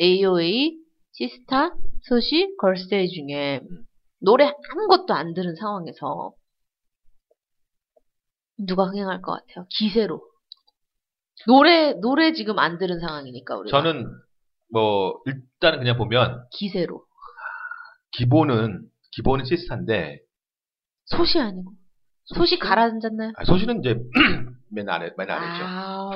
[0.00, 0.76] AOA,
[1.12, 1.70] 시스타,
[2.02, 3.60] 소시, 걸스데이 중에
[4.24, 6.32] 노래 아무것도 안 들은 상황에서
[8.58, 9.66] 누가 흥행할 것 같아요?
[9.70, 10.22] 기세로.
[11.46, 14.06] 노래 노래 지금 안 들은 상황이니까 우리가 저는
[14.72, 17.04] 뭐 일단은 그냥 보면 기세로.
[18.12, 20.20] 기본은 기본은 씨스타인데
[21.06, 21.72] 소시 아니고
[22.26, 23.32] 소시 가라앉았나요?
[23.36, 23.96] 아, 소시는 이제
[24.70, 25.64] 맨 아래 맨 아래죠.
[25.64, 26.10] 아우.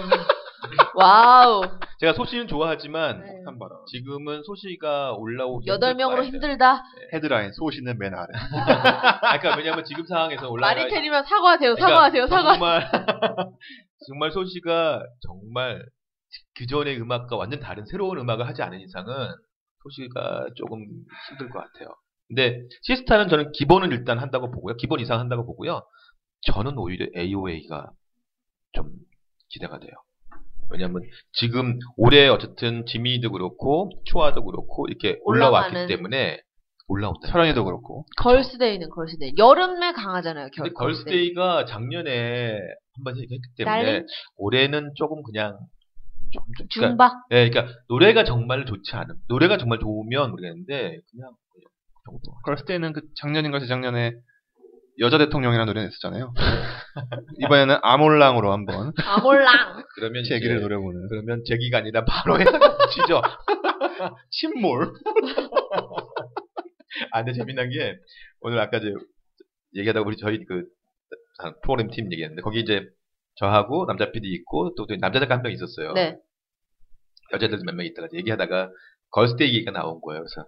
[0.94, 1.62] 와우.
[2.00, 3.42] 제가 소시는 좋아하지만 네.
[3.44, 3.78] 한 바람.
[3.86, 6.24] 지금은 소시가 올라오기 여덟 명으로.
[6.24, 6.82] 힘들다.
[7.12, 8.26] 헤드라인 소시는 맨 아래.
[9.22, 11.74] 아, 그러니까 왜냐면 지금 상황에서 올라가 말이 틀리면 사과하세요.
[11.74, 12.26] 그러니까 사과하세요.
[12.26, 12.52] 사과.
[12.52, 12.90] 정말
[14.08, 15.84] 정말 소시가 정말
[16.56, 19.28] 그 전의 음악과 완전 다른 새로운 음악을 하지 않은 이상은
[19.82, 20.80] 소시가 조금
[21.30, 21.94] 힘들 것 같아요.
[22.28, 24.76] 근데 시스타는 저는 기본은 일단 한다고 보고요.
[24.76, 25.82] 기본 이상 한다고 보고요.
[26.42, 27.90] 저는 오히려 AOA가
[28.72, 28.90] 좀
[29.48, 29.92] 기대가 돼요.
[30.70, 31.02] 왜냐면
[31.32, 35.86] 지금 올해 어쨌든 지미도 그렇고 초아도 그렇고 이렇게 올라왔기.
[35.86, 36.40] 때문에
[36.88, 37.28] 올라온다.
[37.28, 38.06] 설현이도 그렇고.
[38.18, 39.32] 걸스데이는 걸스데이.
[39.36, 40.48] 여름에 강하잖아요.
[40.54, 42.58] 근데 결, 걸스데이가 작년에
[42.94, 44.06] 한번 했기 때문에 달링?
[44.36, 45.58] 올해는 조금 그냥
[46.32, 47.12] 좀, 좀 그러니까, 중박.
[47.30, 49.16] 예, 그러니까 노래가 정말 좋지 않음.
[49.28, 51.60] 노래가 정말 좋으면 모르겠는데 그냥 그
[52.06, 52.38] 정도.
[52.44, 54.12] 걸스데이는 그 작년인가 재작년에
[55.00, 56.32] 여자 대통령이라는 노래 냈었잖아요.
[57.44, 59.84] 이번에는 아몰랑으로 한번 아몰랑.
[59.94, 61.08] 그러면 제 이제 얘기를 노려보는.
[61.08, 63.22] 그러면 제기가 아니라 바로 붙이죠.
[64.30, 64.92] 침몰.
[67.12, 67.96] 아, 근데 재미난 게
[68.40, 68.86] 오늘 아까 저
[69.76, 70.64] 얘기하다가 우리 저희 그
[71.62, 72.84] 프로그램 팀 얘기했는데 거기 이제
[73.36, 75.92] 저하고 남자 PD 있고 또 남자 작가 한 명 있었어요.
[75.92, 76.16] 네.
[77.32, 78.70] 여자들 몇 명 있다가 얘기하다가
[79.10, 80.22] 걸스데이 얘기가 나온 거예요.
[80.22, 80.44] 그래서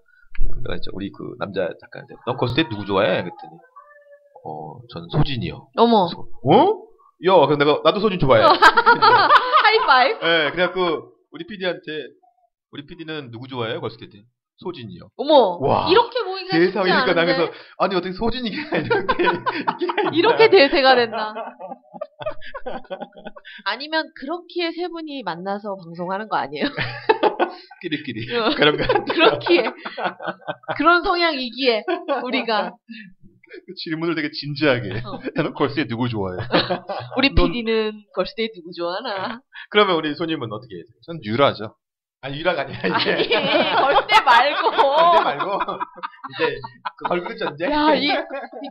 [0.77, 3.23] 이제 우리 그 남자 작가한테 너 걸스데이 누구 좋아해?
[3.23, 3.53] 그랬더니
[4.45, 5.69] 어, 전 소진이요.
[5.77, 6.07] 어머.
[6.07, 6.83] 그래서, 어?
[7.27, 8.43] 야, 그래서 내가 나도 소진 좋아해.
[9.63, 10.27] 하이파이브.
[10.27, 11.81] 예, 그래갖고 우리 PD한테
[12.73, 13.81] 우리 PD는 누구 좋아해요?
[13.81, 14.23] 걸스데이?
[14.63, 15.09] 소진이요.
[15.17, 15.57] 어머.
[15.61, 15.89] 와.
[15.91, 19.25] 이렇게 모이게 쉽지 대사니까 않은데 나가서 아니 어떻게 소진이가 이렇게?
[20.13, 21.33] 이렇게 대세가 됐나?
[23.65, 26.67] 아니면 그렇기에 세 분이 만나서 방송하는 거 아니에요?
[27.81, 29.65] 끼리끼리 어, 그런 거 그렇기에
[30.77, 31.85] 그런 성향이기에
[32.25, 32.77] 우리가 그
[33.85, 35.19] 질문을 되게 진지하게 어.
[35.39, 36.37] 해놓고 걸스에 누구 좋아해?
[37.17, 39.41] 우리 넌- PD는 걸스데이 누구 좋아하나?
[39.71, 40.85] 그러면 우리 손님은 어떻게 해요?
[41.07, 41.77] 전 유라죠.
[42.23, 45.59] 아 유라가 아니라 아니 이제 걸스데이 말고 근데 말고
[46.35, 46.57] 이제
[46.99, 48.09] 그 걸그룹 전쟁 야이 이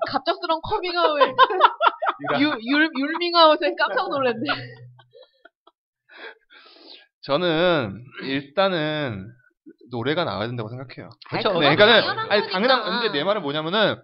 [0.08, 4.46] 갑작스러운 커밍아웃 유라 유, 율, 율밍아웃에 깜짝 놀랐네.
[7.24, 9.28] 저는 일단은
[9.92, 11.10] 노래가 나와야 된다고 생각해요.
[11.30, 11.54] 그렇죠.
[11.60, 12.50] 네, 그러니까는 당연한 아니.
[12.52, 13.96] 당연한 근데 내 말은 뭐냐면은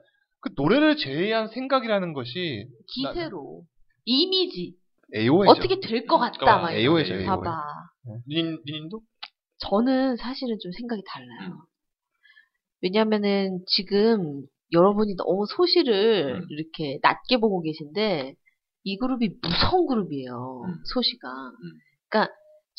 [0.46, 3.64] 그 노래를 제외한 생각이라는 것이 기세로
[4.06, 4.76] 이미지
[5.16, 5.50] AOA죠.
[5.52, 7.26] 어떻게 될 것 같다 막 AOA죠, 이런 AOA.
[7.26, 7.42] 거.
[7.42, 7.64] 봐봐.
[8.28, 9.02] 닌 닌도
[9.58, 11.54] 저는 사실은 좀 생각이 달라요.
[11.54, 11.58] 음.
[12.82, 16.48] 왜냐면은 지금 여러분이 너무 소시를 음.
[16.50, 18.36] 이렇게 낮게 보고 계신데
[18.84, 20.62] 이 그룹이 무서운 그룹이에요.
[20.68, 20.74] 음.
[20.94, 21.28] 소시가.
[22.10, 22.34] 그러니까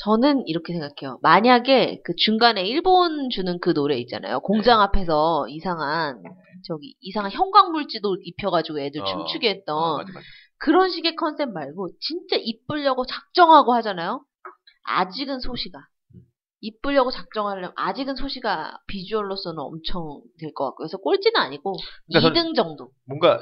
[0.04, 1.18] 저는 이렇게 생각해요.
[1.22, 4.38] 만약에 그 중간에 일본 주는 그 노래 있잖아요.
[4.40, 6.22] 공장 앞에서 이상한
[6.64, 9.04] 저기 이상한 형광물질도 입혀가지고 애들 어.
[9.04, 10.26] 춤추게 했던 어, 맞아 맞아.
[10.58, 14.24] 그런 식의 컨셉 말고 진짜 이쁘려고 작정하고 하잖아요.
[14.84, 15.78] 아직은 소시가
[16.60, 21.74] 이쁘려고 작정하려면 아직은 소시가 비주얼로서는 엄청 될 것 같고 그래서 꼴찌는 아니고
[22.10, 23.38] 그러니까 2등 정도 뭔가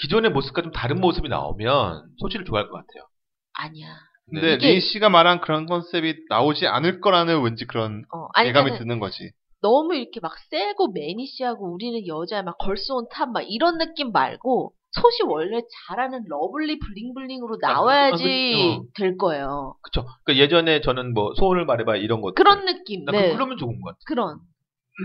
[0.00, 3.06] 기존의 모습과 좀 다른 모습이 나오면 소치를 좋아할 것 같아요.
[3.54, 3.94] 아니야.
[4.30, 8.78] 근데 이게- 린 씨가 말한 그런 컨셉이 나오지 않을 거라는 왠지 그런 어, 아니 예감이
[8.78, 9.30] 드는 거지.
[9.62, 14.72] 너무 이렇게 막 세고 mannish하고 우리는 여자 막 Girls On Top 막 이런 느낌 말고
[14.90, 18.84] 소시 원래 잘하는 lovely bling bling으로 나와야지 아, 그- 어.
[18.94, 19.76] 될 거예요.
[19.82, 20.04] 그쵸.
[20.24, 23.04] 그러니까 예전에 저는 뭐 소원을 말해봐 이런 것 그런 느낌.
[23.06, 23.32] 나 네.
[23.32, 23.98] 그, 러면 좋은 것 같아.
[24.06, 24.38] 그런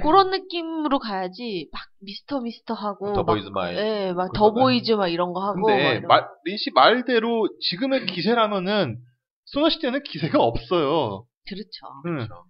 [0.01, 3.75] 그런 느낌으로 가야지 막 미스터 미스터 하고 The 막 Boys my.
[3.77, 8.07] 예, 막 그런 The Boys 막 이런 거 하고 막 근데 말, 린씨 말대로 지금의
[8.07, 8.97] 기세라면은
[9.45, 11.25] 소녀시대는 기세가 없어요.
[11.47, 11.87] 그렇죠.
[12.07, 12.27] 응.
[12.27, 12.41] 그러니까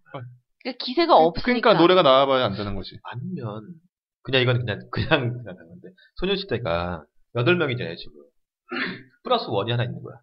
[0.79, 1.45] 기세가 없으니까.
[1.45, 2.97] 그러니까 노래가 나와봐야 안 되는 거지.
[3.03, 3.61] 아니면
[4.23, 7.03] 그냥 이건 그냥 그냥 생각하는데 소녀시대가
[7.35, 8.13] 여덟 명이잖아요 지금.
[9.23, 10.15] plus one이 하나 있는 거야.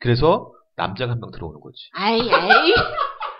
[0.00, 1.76] 그래서 남자가 한 명 들어오는 거지.
[1.94, 2.72] 아이 아이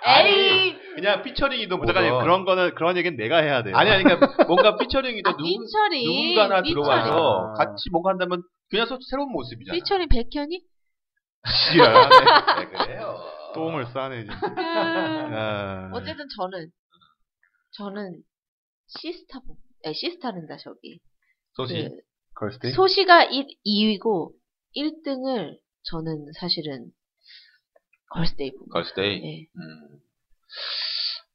[0.69, 3.77] 에이 그냥 featuring이도 뭐 잠깐 그런 거는 그런 얘기는 내가 해야 돼요.
[3.77, 7.53] 아니 아니 그러니까 뭔가 featuring이도 아, 누구 삐처리 누군가나 들어와서 아.
[7.55, 9.75] 같이 뭔가 한다면 그냥 소- 새로운 모습이잖아.
[9.77, 10.61] 삐처리 백현이
[11.73, 12.09] 지랄.
[12.59, 13.17] 네, 그래요.
[13.55, 14.35] 똥을 싸네 진짜.
[14.47, 14.59] 음.
[15.35, 15.91] 아.
[15.95, 16.71] 어쨌든 저는
[17.73, 18.23] 저는
[18.87, 21.01] 시스타 보 에, 시스타는다 저기
[21.55, 21.75] 소시.
[21.75, 21.97] 그
[22.35, 22.73] 걸스데이?
[22.73, 24.33] 소시가 1, 2위고
[24.77, 26.91] 1등을 저는 사실은
[28.11, 29.23] 걸스데이 부 걸스데이.
[29.25, 29.47] 예.
[29.57, 29.99] 음.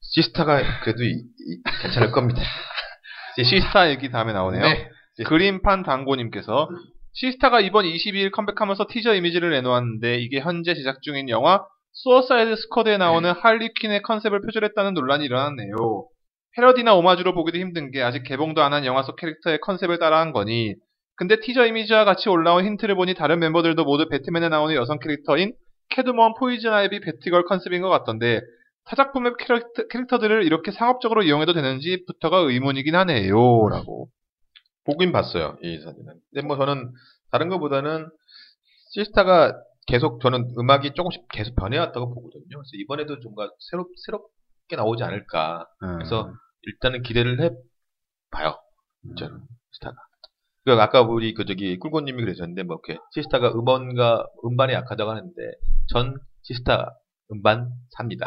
[0.01, 2.41] 시스타가 그래도 이- 이- 괜찮을 겁니다.
[3.43, 4.63] 시스타 얘기 다음에 나오네요.
[4.63, 4.89] 네.
[5.25, 6.69] 그림판 당고님께서
[7.13, 11.65] 씨스타가 이번 22일 컴백하면서 티저 이미지를 내놓았는데 이게 현재 제작 중인 영화
[12.03, 16.07] 수어사이드 스쿼드에 나오는 할리퀸의 컨셉을 표절했다는 논란이 일어났네요.
[16.55, 20.75] 패러디나 오마주로 보기도 힘든 게 아직 개봉도 안 한 영화 속 캐릭터의 컨셉을 따라한 거니
[21.15, 25.53] 근데 티저 이미지와 같이 올라온 힌트를 보니 다른 멤버들도 모두 배트맨에 나오는 여성 캐릭터인
[25.89, 28.41] 캣우먼, 포이즌 아이비, 배트걸 컨셉인 것 같던데
[28.85, 33.67] 타작품의 캐릭터, 캐릭터들을 이렇게 상업적으로 이용해도 되는지부터가 의문이긴 하네요.
[33.69, 34.09] 라고.
[34.85, 36.13] 보긴 봤어요 이 사진은.
[36.31, 36.91] 근데 뭐 저는
[37.31, 38.07] 다른 것보다는
[38.91, 39.53] 시스타가
[39.87, 42.43] 계속 저는 음악이 조금씩 계속 변해왔다고 보거든요.
[42.49, 45.65] 그래서 이번에도 뭔가 새롭 새롭게 나오지 않을까.
[45.79, 46.33] 그래서
[46.63, 47.49] 일단은 기대를 해
[48.31, 48.55] 봐요.
[49.17, 49.39] 저는
[49.71, 49.95] 시스타가.
[50.65, 55.33] 그 아까 우리 그 저기 꿀고님이 그러셨는데 뭐 이렇게 시스타가 음원과 음반에 약하다고 하는데
[55.93, 56.91] 전 시스타
[57.31, 58.25] 음반 삽니다.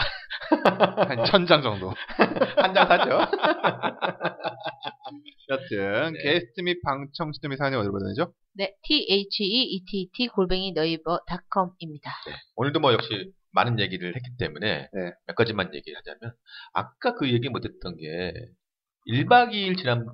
[1.09, 1.93] 한 천 장 정도.
[2.57, 3.19] 한 장 사죠.
[5.51, 6.23] 여튼 네.
[6.23, 8.33] 게스트 및 방청취자 및 사연이 어디로 보내죠?
[8.55, 12.11] 네, t h e e t t 골뱅이 너이버닷컴입니다.
[12.57, 15.13] 오늘도 뭐 역시 많은 얘기를 했기 때문에 네.
[15.27, 16.35] 몇 가지만 얘기를 하자면
[16.73, 18.33] 아까 그 얘기 못했던 게
[19.09, 20.05] 1박 2일 지난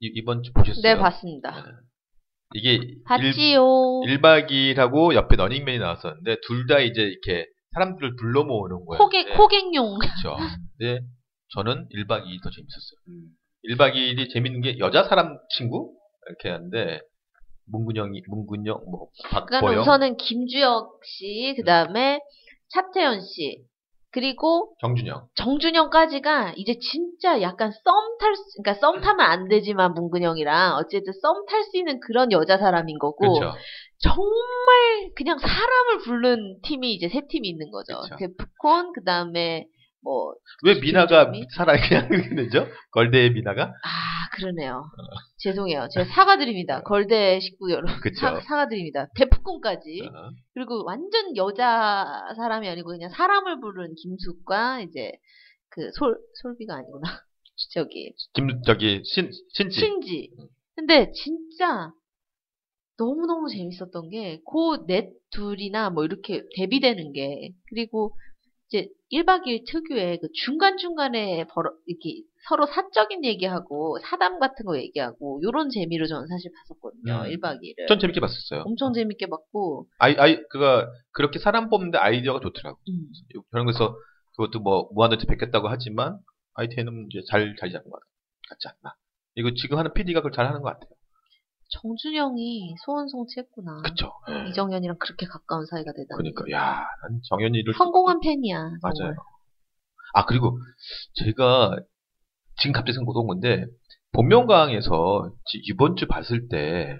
[0.00, 0.82] 이- 이번 주 보셨어요?
[0.82, 1.64] 네, 봤습니다.
[2.54, 4.02] 이게 일, 봤지요.
[4.06, 8.98] 1 박 2일하고 옆에 러닝맨이 나왔었는데 둘 다 이제 이렇게 사람들을 불러 모으는 거예요.
[9.02, 9.36] 코객 네.
[9.36, 9.98] 코객용.
[9.98, 10.36] 그렇죠.
[10.78, 11.00] 근데
[11.54, 13.28] 저는 1박 2일 더 재밌었어요.
[13.68, 15.94] 1박 2일이 재밌는 게 여자 사람 친구
[16.28, 17.00] 이렇게 하는데
[17.66, 22.20] 문근영이 문근영 뭐 그러니까 박보영 우선은 김주혁 씨, 그 다음에
[22.68, 23.64] 차태현 씨,
[24.10, 27.82] 그리고 정준영 정준영까지가 이제 진짜 약간 썸
[28.20, 32.56] 탈, 수, 그러니까 썸 타면 안 되지만 문근영이랑 어쨌든 썸 탈 수 있는 그런 여자
[32.58, 33.56] 사람인 거고 그렇죠.
[33.98, 38.00] 정말 그냥 사람을 부른 팀이 이제 세 팀이 있는 거죠.
[38.02, 38.16] 그쵸.
[38.16, 39.66] 데프콘, 그 다음에
[40.04, 40.34] 뭐
[40.64, 41.46] 왜 미나가 김정미?
[41.56, 42.66] 살아 그냥 되죠?
[42.92, 43.72] 걸대의 미나가?
[43.84, 44.84] 아, 그러네요.
[45.38, 45.88] 죄송해요.
[45.92, 46.82] 제가 사과드립니다.
[46.82, 47.94] 걸대 식구 여러분.
[48.00, 48.20] 그쵸.
[48.20, 49.08] 사, 사과드립니다.
[49.16, 50.02] 대포콘까지.
[50.06, 50.30] 어.
[50.54, 55.12] 그리고 완전 여자 사람이 아니고 그냥 사람을 부른 김숙과 이제
[55.70, 57.02] 그 솔, 솔비가 아니구나.
[57.74, 59.80] 저기, 김 저기 신 신지.
[59.80, 60.30] 신지.
[60.76, 61.90] 근데 진짜
[62.98, 68.16] 너무너무 재밌었던 게, 그 넷 둘이나 뭐 이렇게 데뷔되는 게, 그리고
[68.68, 75.40] 이제 1박 2일 특유의 그 중간중간에 벌어, 이렇게 서로 사적인 얘기하고 사담 같은 거 얘기하고,
[75.42, 77.22] 요런 재미로 저는 사실 봤었거든요.
[77.22, 77.30] 음.
[77.30, 77.88] 1박 2일을.
[77.88, 78.62] 전 재밌게 봤었어요.
[78.66, 82.78] 엄청 재밌게 봤고, 아이 아이 그가 그렇게 사람 뽑는데 아이디어가 좋더라고.
[82.88, 83.08] 음.
[83.50, 83.96] 그런 거서
[84.36, 86.18] 그것도 뭐 무한도체 베꼈다고 하지만
[86.54, 88.00] 아이템은 이제 잘 자리 잡은 것
[88.48, 88.94] 같지 않나.
[89.36, 90.93] 이거 지금 하는 PD가 그걸 잘 하는 것 같아요.
[91.70, 93.82] 정준영이 소원 성취했구나.
[93.84, 94.12] 그쵸.
[94.30, 94.48] 예.
[94.50, 96.16] 이정현이랑 그렇게 가까운 사이가 되다.
[96.16, 98.58] 그러니까 야, 난 정연이를 성공한 팬이야.
[98.58, 98.78] 정말.
[98.82, 99.14] 맞아요.
[100.14, 100.58] 아 그리고
[101.14, 101.76] 제가
[102.60, 103.66] 지금 갑자기 생각 온 건데
[104.12, 106.96] 본명강에서 지- 이번 주 봤을 때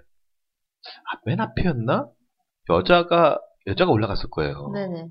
[1.12, 2.08] 아, 맨 앞이었나?
[2.70, 4.70] 여자가 여자가 올라갔을 거예요.
[4.74, 5.08] 네네.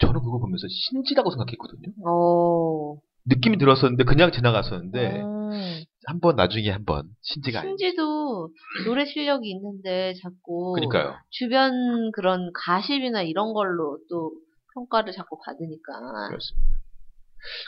[0.00, 1.92] 저는 그거 보면서 신지라고 생각했거든요.
[2.10, 3.00] 오.
[3.26, 5.84] 느낌이 들었었는데 그냥 지나갔었는데 음.
[6.08, 7.62] 한번 나중에 한번 신지가.
[7.62, 8.50] 신지도
[8.86, 11.16] 노래 실력이 있는데 자꾸 그러니까요.
[11.28, 14.32] 주변 그런 가십이나 이런 걸로 또
[14.74, 16.28] 평가를 자꾸 받으니까.
[16.28, 16.78] 그렇습니다.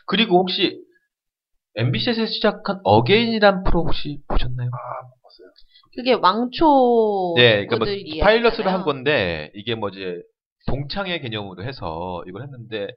[0.06, 0.82] 그리고 혹시
[1.76, 4.70] MBC에서 시작한 어게인이란 프로 혹시 보셨나요?
[5.94, 7.86] 그게 왕초 네, 그러니까 뭐.
[8.22, 10.22] 파일럿으로 한 건데 이게 뭐 이제
[10.66, 12.88] 동창회 개념으로 해서 이걸 했는데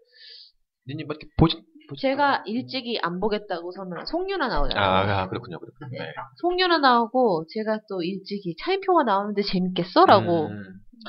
[0.88, 1.58] 니님 뭐 이렇게 보시
[1.98, 4.86] 제가 일찍이 안 보겠다고 선언한 송윤아 나오잖아요.
[4.86, 5.90] 아, 아, 그렇군요, 그렇군요.
[5.92, 6.00] 네.
[6.00, 6.14] 네.
[6.42, 10.64] 송윤아 나오고 제가 또 일찍이 차인표가 나오는데 재밌겠어라고 음,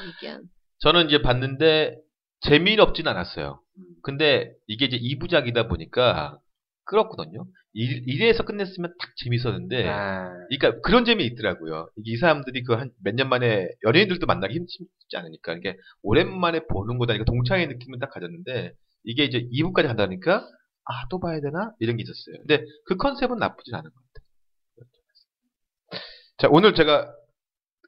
[0.06, 0.42] 얘기한.
[0.80, 1.96] 저는 이제 봤는데
[2.40, 3.60] 재미는 없진 않았어요.
[3.78, 3.82] 음.
[4.02, 6.38] 근데 이게 이제 2부작이다 보니까
[6.86, 7.46] 끌었거든요.
[7.72, 11.88] 1, 1회에서 끝냈으면 딱 재밌었는데 아, 그러니까 그런 재미 있더라고요.
[12.04, 16.98] 이 사람들이 그 한 몇 년 만에 연예인들도 만나기 힘- 쉽지 않으니까 이게 오랜만에 보는
[16.98, 18.74] 거다니까 동창의 느낌을 딱 가졌는데
[19.04, 20.46] 이게 이제 2부까지 간다니까
[20.86, 22.36] 아 또 봐야 되나 이런 게 있었어요.
[22.46, 24.24] 근데 그 컨셉은 나쁘진 않은 것 같아요.
[26.38, 27.12] 자 오늘 제가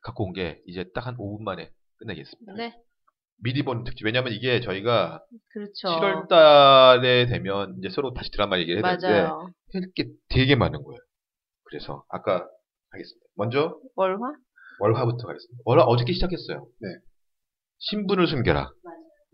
[0.03, 2.53] 갖고 온 게 이제 딱 한 5분 만에 끝내겠습니다.
[2.55, 2.75] 네,
[3.43, 5.23] 미리 보는 특집 왜냐면 이게 저희가
[5.53, 5.89] 그렇죠.
[5.89, 9.51] 7월 달에 되면 이제 서로 다시 드라마 얘기를 해야 되는데 맞아요.
[9.73, 11.01] 할게 되게 많은 거예요.
[11.65, 12.47] 그래서 아까
[12.91, 13.27] 하겠습니다.
[13.35, 14.19] 먼저 월화?
[14.79, 15.63] 월화부터 가겠습니다.
[15.65, 16.67] 월화 어저께 시작했어요.
[16.81, 16.89] 네.
[17.79, 18.71] 신분을 숨겨라.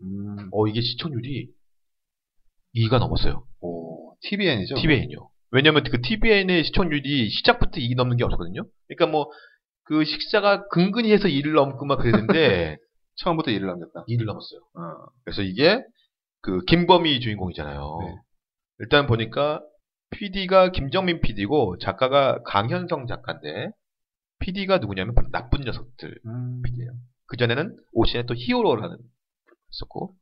[0.01, 1.49] 음, 어 이게 시청률이
[2.75, 3.45] 2가 넘었어요.
[3.61, 4.75] 오, TVN이죠?
[4.75, 5.29] TVN이요.
[5.51, 8.65] 왜냐면 그 TVN의 시청률이 시작부터 2 넘는 게 없었거든요.
[8.87, 9.31] 그러니까 뭐
[9.85, 12.77] 그 식사가 근근히 해서 2를 넘고 막 그랬는데
[13.17, 14.05] 처음부터 일을 남겼다.
[14.07, 14.61] 2를 넘었어요.
[14.75, 15.83] 어, 그래서 이게
[16.41, 17.97] 그 김범희 주인공이잖아요.
[18.01, 18.15] 네.
[18.79, 19.61] 일단 보니까
[20.11, 23.71] PD가 김정민 PD고 작가가 강현성 작가인데
[24.39, 26.91] PD가 누구냐면 바로 나쁜 녀석들 음, PD예요.
[27.27, 28.97] 그 전에는 오신의 또 히어로라는
[29.71, 30.15] 있었고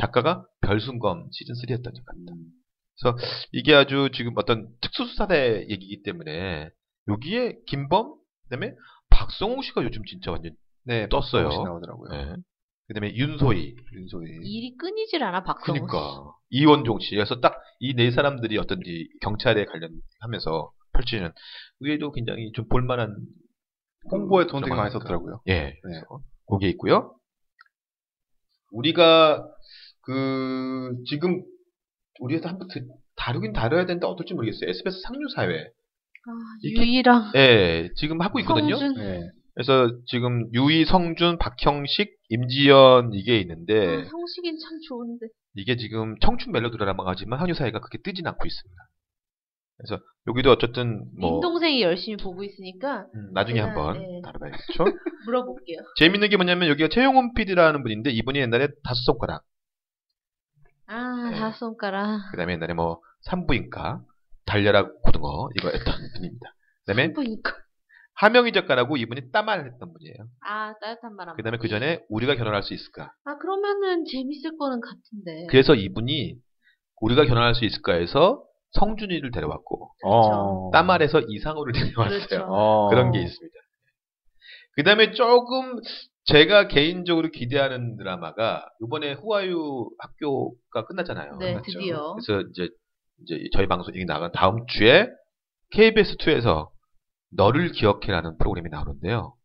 [0.00, 2.32] 작가가 별순검 시즌 3 했던 작가입니다.
[2.32, 3.16] 음,
[3.52, 6.70] 이게 아주 지금 어떤 특수수사대 얘기이기 때문에
[7.08, 8.74] 여기에 김범 그다음에
[9.10, 10.52] 박성우 씨가 요즘 진짜 완전
[10.84, 11.48] 네, 떴어요.
[11.48, 12.10] 나오더라고요.
[12.10, 12.34] 네.
[12.88, 14.28] 그다음에 윤소희 윤소희.
[14.42, 15.80] 일이 끊이질 않아 박성우 씨.
[15.80, 17.14] 그러니까 이원종 씨.
[17.14, 21.32] 그래서 딱 이 네 사람들이 어떤지 경찰에 관련하면서 펼치는
[21.80, 23.16] 의외도 굉장히 좀 볼만한
[24.12, 24.74] 홍보에 그돈 되게.
[24.74, 25.40] 많이 썼더라고요.
[25.48, 25.78] 예.
[25.82, 26.04] 그래서
[26.46, 27.14] 그게 있고요.
[28.72, 29.46] 우리가
[30.02, 31.42] 그 지금
[32.20, 32.86] 우리에서 한번 드-
[33.16, 34.70] 다루긴 다뤄야 되는데 어떨지 모르겠어요.
[34.70, 35.60] SBS 상류사회.
[35.62, 36.32] 아,
[36.64, 38.76] 유이랑 예, 지금 하고 있거든요.
[38.76, 39.02] 성준.
[39.02, 39.30] 네.
[39.54, 45.26] 그래서 지금 유이, 성준, 박형식, 임지연 이게 있는데 아, 형식이 참 좋은데.
[45.56, 48.82] 이게 지금 청춘 멜로 드라마가 하지만 한유사회가 그렇게 뜨진 않고 있습니다.
[49.78, 54.20] 그래서 여기도 어쨌든 뭐 민동생이 열심히 보고 있으니까 음, 나중에 한번 네.
[54.22, 54.84] 다뤄봐야겠죠.
[55.26, 55.78] 물어볼게요.
[55.98, 59.42] 재밌는 게 뭐냐면 여기가 최용훈 PD라는 분인데 이분이 옛날에 다섯 손가락,
[60.90, 61.38] 아, 네.
[61.38, 62.30] 다섯 손가락.
[62.32, 64.02] 그 다음에 옛날에 뭐 산부인과,
[64.44, 66.54] 달려라 고등어 이거 했던 분입니다.
[66.84, 67.54] 그 다음에 보니까.
[68.14, 70.16] 하명희 작가라고 이분이 따말 했던 분이에요.
[70.44, 71.36] 아, 따뜻한 바람.
[71.36, 73.12] 그 다음에 그 전에 우리가 결혼할 수 있을까?
[73.24, 75.46] 아, 그러면은 재밌을 거는 같은데.
[75.48, 76.34] 그래서 이분이
[77.00, 80.70] 우리가 결혼할 수 있을까에서 성준이를 데려왔고 어.
[80.70, 82.26] 따말에서 이상호를 데려왔어요.
[82.26, 82.44] 그렇죠.
[82.48, 82.88] 어.
[82.90, 83.54] 그런 게 있습니다.
[84.76, 85.76] 그 다음에 조금
[86.30, 91.36] 제가 개인적으로 기대하는 드라마가 이번에 후아유 학교가 끝났잖아요.
[91.38, 91.64] 네, 맞죠.
[91.72, 92.14] 드디어.
[92.14, 92.68] 그래서 이제
[93.22, 95.08] 이제 저희 방송이 나간 다음 주에
[95.72, 96.70] KBS 2에서
[97.32, 99.36] 너를 기억해라는 프로그램이 나오는데요.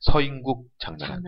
[0.00, 1.18] 서인국 장나라.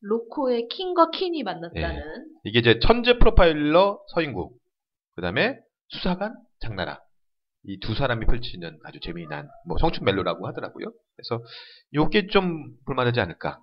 [0.00, 2.02] 로코의 킹과 퀸이 만났다는.
[2.44, 4.58] 이게 이제 천재 프로파일러 서인국
[5.16, 5.58] 그다음에
[5.88, 7.00] 수사관 장나라.
[7.66, 10.92] 이 두 사람이 펼치는 아주 재미난 뭐 청춘 멜로라고 하더라고요.
[11.16, 11.42] 그래서
[11.94, 13.58] 요게 좀 볼만하지 않을까.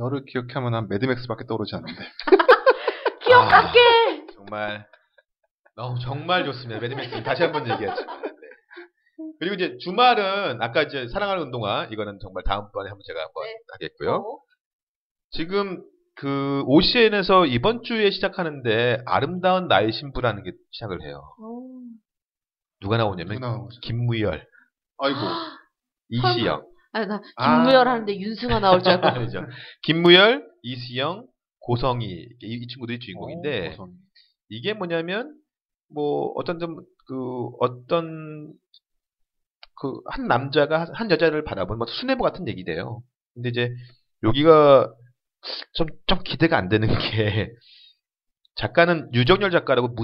[0.00, 2.00] 너를 기억하면 한 매드맥스밖에 떠오르지 않는데.
[3.24, 4.26] 기억할게.
[4.34, 4.86] 정말
[5.76, 6.80] 너무 정말 좋습니다.
[6.80, 8.02] 매드맥스 다시 한 번 얘기하죠.
[8.02, 9.32] 네.
[9.38, 13.54] 그리고 이제 주말은 아까 이제 사랑하는 은동아 이거는 정말 다음번에 한번 제가 한번 네.
[13.74, 14.14] 하겠고요.
[14.16, 14.40] 어?
[15.32, 15.82] 지금
[16.16, 21.22] 그 OCN에서 이번 주에 시작하는데 아름다운 나의 신부라는 게 시작을 해요.
[21.40, 21.60] 어.
[22.80, 23.68] 누가 나오냐면 거죠?
[23.82, 24.46] 김무열,
[24.98, 25.18] 아이고.
[26.08, 26.69] 이시영.
[26.92, 27.62] 아니 나 아.
[27.64, 29.06] 김무열 하는데 윤승아 나올 줄 알고.
[29.06, 29.46] 아니죠.
[29.82, 31.26] 김무열, 이시영,
[31.60, 33.92] 고성희 이, 이 친구들이 주인공인데 어, 고성이.
[34.48, 35.34] 이게 뭐냐면
[35.94, 36.76] 뭐 어떤 좀
[37.06, 38.52] 그 어떤
[39.80, 43.02] 그 한 남자가 한 여자를 바라보는 뭐 수뇌부 같은 얘기래요.
[43.34, 43.70] 근데 이제
[44.22, 44.92] 여기가
[45.74, 47.50] 좀 좀 기대가 안 되는 게
[48.56, 49.94] 작가는 유정열 작가라고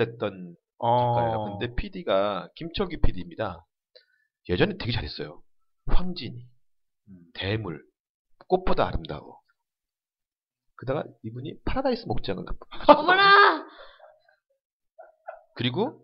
[0.00, 1.36] 했던 작가예요.
[1.38, 1.58] 어.
[1.58, 3.64] 근데 PD가 김철기 PD입니다.
[4.48, 5.42] 예전에 되게 잘했어요.
[5.86, 6.46] 황진이,
[7.08, 7.18] 음.
[7.34, 7.82] 대물,
[8.48, 9.40] 꽃보다 아름다워.
[10.76, 12.44] 그러다가 이분이 파라다이스 목장을
[12.88, 13.66] 어머나.
[15.56, 16.00] 그리고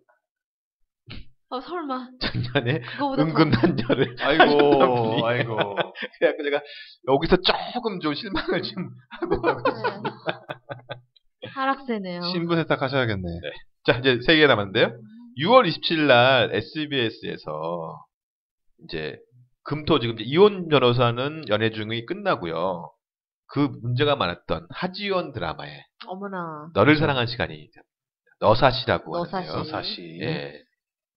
[1.53, 2.81] 어 설마 작년에
[3.19, 5.23] 은근 한녀를 아이고, 분이.
[5.25, 5.57] 아이고.
[6.21, 6.63] 그래갖고 제가
[7.09, 9.43] 여기서 조금 좀 실망을 좀 하고.
[11.43, 11.49] 네.
[11.49, 12.23] 하락세네요.
[12.23, 13.29] 신분 세탁하셔야겠네.
[13.87, 14.97] 자 이제 세 개 남았는데요.
[15.41, 18.05] 6월 27일 날 SBS에서
[18.85, 19.19] 이제
[19.63, 22.91] 금토 지금 이혼 변호사는 연애 중이 끝나고요.
[23.47, 26.71] 그 문제가 많았던 하지원 드라마에 어머나.
[26.75, 27.69] 너를 사랑한 시간이
[28.41, 29.35] 너사시라고 너사시.
[29.49, 29.57] 하는데요.
[29.57, 30.19] 너사시.
[30.23, 30.55] 예.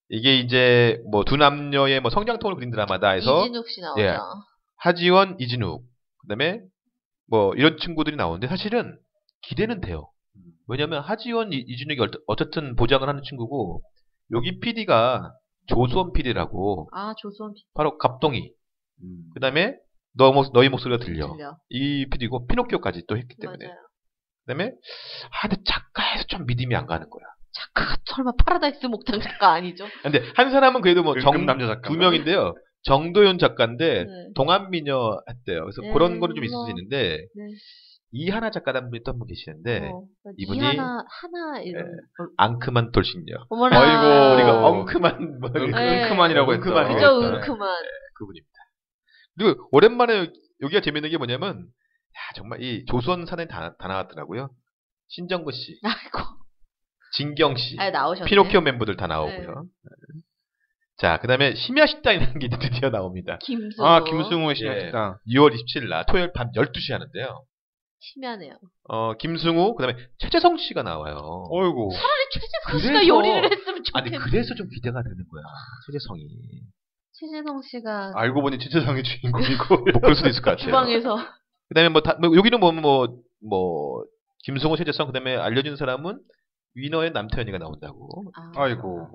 [0.09, 4.01] 이게 이제 뭐 두 남녀의 뭐 성장통을 그린 드라마다 해서 이진욱 씨 나오죠.
[4.01, 4.17] 예.
[4.77, 5.83] 하지원, 이진욱,
[6.21, 6.59] 그다음에
[7.29, 8.97] 뭐 이런 친구들이 나오는데 사실은
[9.43, 10.09] 기대는 돼요.
[10.67, 13.81] 왜냐면 하지원, 이- 이진욱이 얼- 어쨌든 보장을 하는 친구고
[14.31, 15.31] 여기 PD가
[15.67, 18.51] 조수원 PD라고 아 조수원 피 바로 갑동이.
[19.01, 19.29] 음.
[19.33, 19.75] 그 다음에
[20.15, 21.31] 너 목, 너희 목소리가 들려.
[21.33, 21.57] 들려.
[21.69, 23.65] 이 PD고 피노키오까지 또 했기 때문에.
[23.65, 23.77] 맞아요.
[24.45, 24.65] 그다음에
[25.31, 27.23] 아 근데 작가에서 좀 믿음이 안 가는 거야.
[27.53, 29.85] 작가가 설마 파라다이스 목장 작가 아니죠?
[30.03, 31.87] 근데 한 사람은 그래도 뭐정 은근 남자 작가.
[31.87, 32.55] 두 명인데요.
[32.83, 34.27] 정도윤 작가인데 네.
[34.35, 35.61] 동안미녀 했대요.
[35.61, 36.65] 그래서 네, 그런 거는 좀 있을 뭐.
[36.65, 37.43] 수 있는데 네.
[38.13, 40.03] 이하나 작가라는 분이 또 한 분 계시는데 어,
[40.39, 41.85] 이분이- 하나 이런.
[42.17, 43.33] 걸- 앙큼한 돌싱녀.
[43.49, 43.79] 어머나.
[43.79, 44.35] 아이고.
[44.35, 46.03] 우리가 엉큼한 뭐 응, 네.
[46.03, 46.63] 응큼한이라고 했죠.
[46.63, 47.27] 그죠 네.
[47.37, 47.83] 응큼한.
[48.15, 48.53] 그분입니다.
[49.37, 51.57] 그리고 오랜만에 여기가 재밌는 게 뭐냐면
[52.15, 54.49] 야 정말 이 조선 사내 다, 다 나왔더라고요.
[55.07, 56.19] 신정구 씨, 아이고.
[57.13, 58.29] 진경 씨, 아 나오셨네.
[58.29, 59.37] 피노키오 멤버들 다 나오고요.
[59.63, 60.21] 네.
[60.97, 63.37] 자, 그 다음에 심야 식당이라는 게 드디어 나옵니다.
[63.41, 63.85] 김승우.
[63.85, 64.55] 아, 김승우의 예.
[64.55, 65.17] 신학식당.
[65.27, 67.43] 6월 27일 날 토요일 밤 12시 하는데요.
[68.13, 68.53] 심야네요.
[68.89, 71.15] 어, 김승우, 그 다음에 최재성 씨가 나와요.
[71.49, 71.89] 어이구.
[71.93, 74.17] 차라리 최재성 그래서- 씨가 요리를 했으면 아니, 좋겠네.
[74.29, 75.43] 그래서 좀 기대가 되는 거야.
[75.85, 76.27] 최재성이.
[77.13, 79.77] 최재성 씨가 알고 보니 최재성의 주인공이고.
[79.93, 80.65] 뭐 그럴 수도 있을 것 같아요.
[80.65, 81.15] 주방에서
[81.69, 83.07] 그 다음에 뭐, 다, 뭐 여기는 뭐, 뭐,
[83.41, 84.03] 뭐,
[84.43, 86.19] 김승우, 최재성, 그 다음에 알려진 사람은
[86.75, 88.25] 위너의 남태현이가 나온다고.
[88.35, 89.07] 아, 아이고.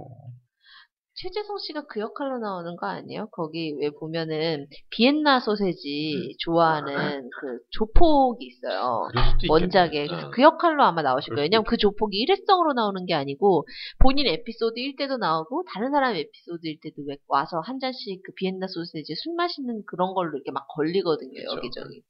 [1.20, 3.28] 최재성 씨가 그 역할로 나오는 거 아니에요?
[3.32, 6.32] 거기 왜 보면은 비엔나 소세지 음.
[6.38, 9.08] 좋아하는 그 조폭이 있어요.
[9.48, 10.30] 원작에 그래서 어.
[10.30, 11.42] 그 역할로 아마 나오실 거예요.
[11.44, 13.66] 왜냐면 그 조폭이 일회성으로 나오는 게 아니고
[13.98, 19.14] 본인 에피소드일 때도 나오고 다른 사람 에피소드일 때도 왜 와서 한 잔씩 그 비엔나 소세지
[19.16, 21.56] 술 마시는 그런 걸로 이렇게 막 걸리거든요 그렇죠.
[21.56, 22.02] 여기저기.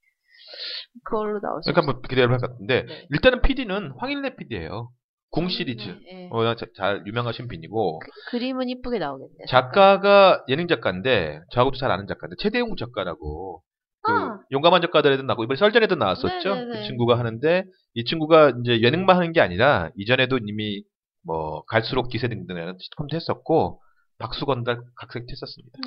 [1.04, 3.06] 그걸로 나오실 그러니까 한번 기대를 할 것 같은데, 네.
[3.10, 4.90] 일단은 PD는 황일래 PD예요
[5.38, 5.88] 궁 시리즈.
[5.88, 6.28] 네, 네.
[6.30, 8.00] 어, 자- 잘 유명하신 분이고,
[8.30, 9.46] 그, 림은 이쁘게 나오겠네요.
[9.48, 13.62] 작가가 예능 작가인데, 저하고도 잘 아는 작가인데, 최대웅 작가라고,
[14.02, 14.40] 그 아.
[14.52, 16.54] 용감한 작가들에도 나고, 이번에 썰전에도 나왔었죠?
[16.54, 16.80] 네네네.
[16.80, 20.82] 그 친구가 하는데, 이 친구가 이제 예능만 하는 게 아니라, 이전에도 이미
[21.24, 23.80] 뭐, 갈수록 기세 등등이라는 시트콤도 했었고,
[24.18, 25.78] 박수건달 각색도 했었습니다.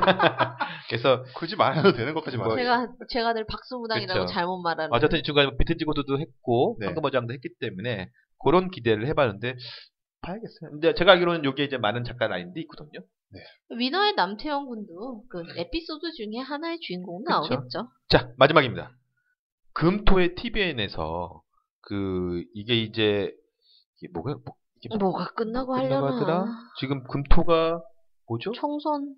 [0.88, 2.62] 그래서, 굳이 말해도 되는 것까지 뭐, 말해.
[2.62, 4.32] 제가 제가 늘 박수 무당이라고 그쵸.
[4.32, 4.92] 잘못 말하는.
[4.92, 6.86] 어쨌든 이 친구가 비트지고도도 했고, 네.
[6.86, 8.10] 황금 어장도 했기 때문에,
[8.44, 9.56] 그런 기대를 해봤는데,
[10.22, 10.70] 봐야겠어요.
[10.70, 13.00] 근데 제가 알기로는 여기에 이제 많은 작가 라인도 있거든요.
[13.70, 17.22] 위너의 남태영 군도 그 에피소드 중에 하나의 주인공.
[17.24, 17.88] 나오겠죠.
[18.08, 18.92] 자, 마지막입니다.
[19.74, 21.42] 금토의 TVN에서,
[21.82, 23.30] 그, 이게 이제,
[24.00, 26.16] 이게 뭐가, 뭐, 이게 뭐- 뭐가 끝나고 끝나고 하려나.
[26.16, 26.46] 하더라?
[26.80, 27.82] 지금 금토가,
[28.28, 28.52] 뭐죠?
[28.52, 29.14] 총선.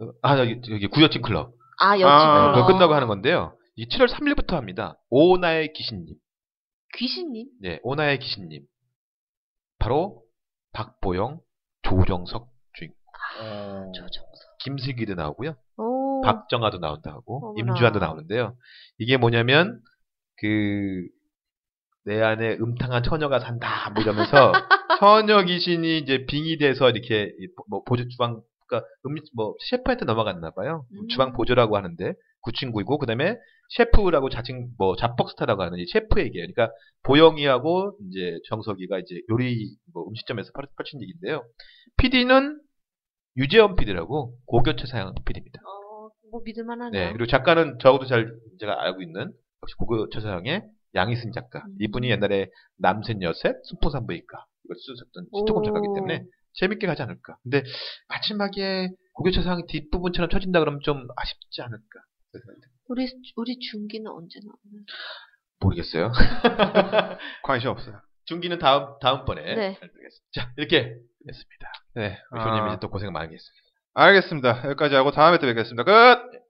[0.00, 1.52] 어, 아, 여기, 여기 구여친 클럽.
[1.80, 2.66] 아 여친 아, 클럽.
[2.66, 3.56] 끝나고 하는 건데요.
[3.76, 4.98] 이 7월 3일부터 합니다.
[5.10, 6.14] 오나의 귀신님.
[6.96, 7.48] 귀신님.
[7.60, 8.62] 네, 오나의 귀신님.
[9.78, 10.22] 바로,
[10.72, 11.40] 박보영,
[11.82, 12.90] 조정석 주인,
[13.40, 13.92] 어...
[13.94, 14.28] 조정석.
[14.64, 15.54] 김슬기도 나오고요.
[15.76, 16.20] 오.
[16.22, 17.72] 박정아도 나온다고, 어머나.
[17.72, 18.56] 임주환도 나오는데요.
[18.98, 19.80] 이게 뭐냐면,
[20.40, 21.06] 그,
[22.04, 24.52] 내 안에 음탕한 처녀가 산다 뭐 이러면서
[25.00, 30.04] 처녀 귀신이 이제 빙이 돼서 이렇게 이 보- 뭐 보조 주방 그러니까 음식 뭐 셰프한테
[30.04, 30.84] 넘어갔나 봐요.
[30.92, 31.08] 음.
[31.08, 32.12] 주방 보조라고 하는데
[32.42, 33.36] 그 친구이고 그다음에
[33.76, 36.46] 셰프라고 자칭 뭐 잡벅스타라고 하는 이 셰프 얘기예요.
[36.52, 36.72] 그러니까
[37.02, 41.44] 보영이하고 이제 정석이가 이제 요리 뭐 음식점에서 펼- 펼친 얘기인데요.
[41.96, 42.60] PD는
[43.36, 45.60] 유재원 PD라고 고교체 사양 PD입니다.
[45.64, 46.90] 어, 뭐 믿을만하네요.
[47.06, 47.12] 네.
[47.12, 49.32] 그리고 작가는 저하고도 잘 제가 알고 있는
[49.62, 50.62] 역시 고교체 사양의
[50.94, 51.60] 양희승 작가.
[51.66, 51.74] 음.
[51.80, 55.94] 이분이 옛날에 남센 여셋, 순풍산부인과 이걸 쓰셨던 시트콤 작가이기 오.
[55.94, 56.24] 때문에
[56.58, 57.36] 재밌게 가지 않을까.
[57.42, 57.62] 근데
[58.08, 58.90] 마지막에
[59.42, 62.00] 사양 뒷부분처럼 쳐진다 그러면 좀 아쉽지 않을까.
[62.88, 63.06] 우리
[63.36, 64.84] 우리 중기는 언제 나오나?
[65.60, 66.12] 모르겠어요.
[67.42, 68.00] 관심 없어요.
[68.24, 69.78] 중기는 다음 다음 번에 네.
[69.80, 70.30] 알려드리겠습니다.
[70.32, 71.72] 자 이렇게 됐습니다.
[71.94, 72.18] 네.
[72.30, 73.68] 우리 조님 아, 이제 또 고생 많이 했습니다.
[73.94, 74.64] 알겠습니다.
[74.66, 75.84] 여기까지 하고 다음에 또 뵙겠습니다.
[75.84, 76.47] 끝!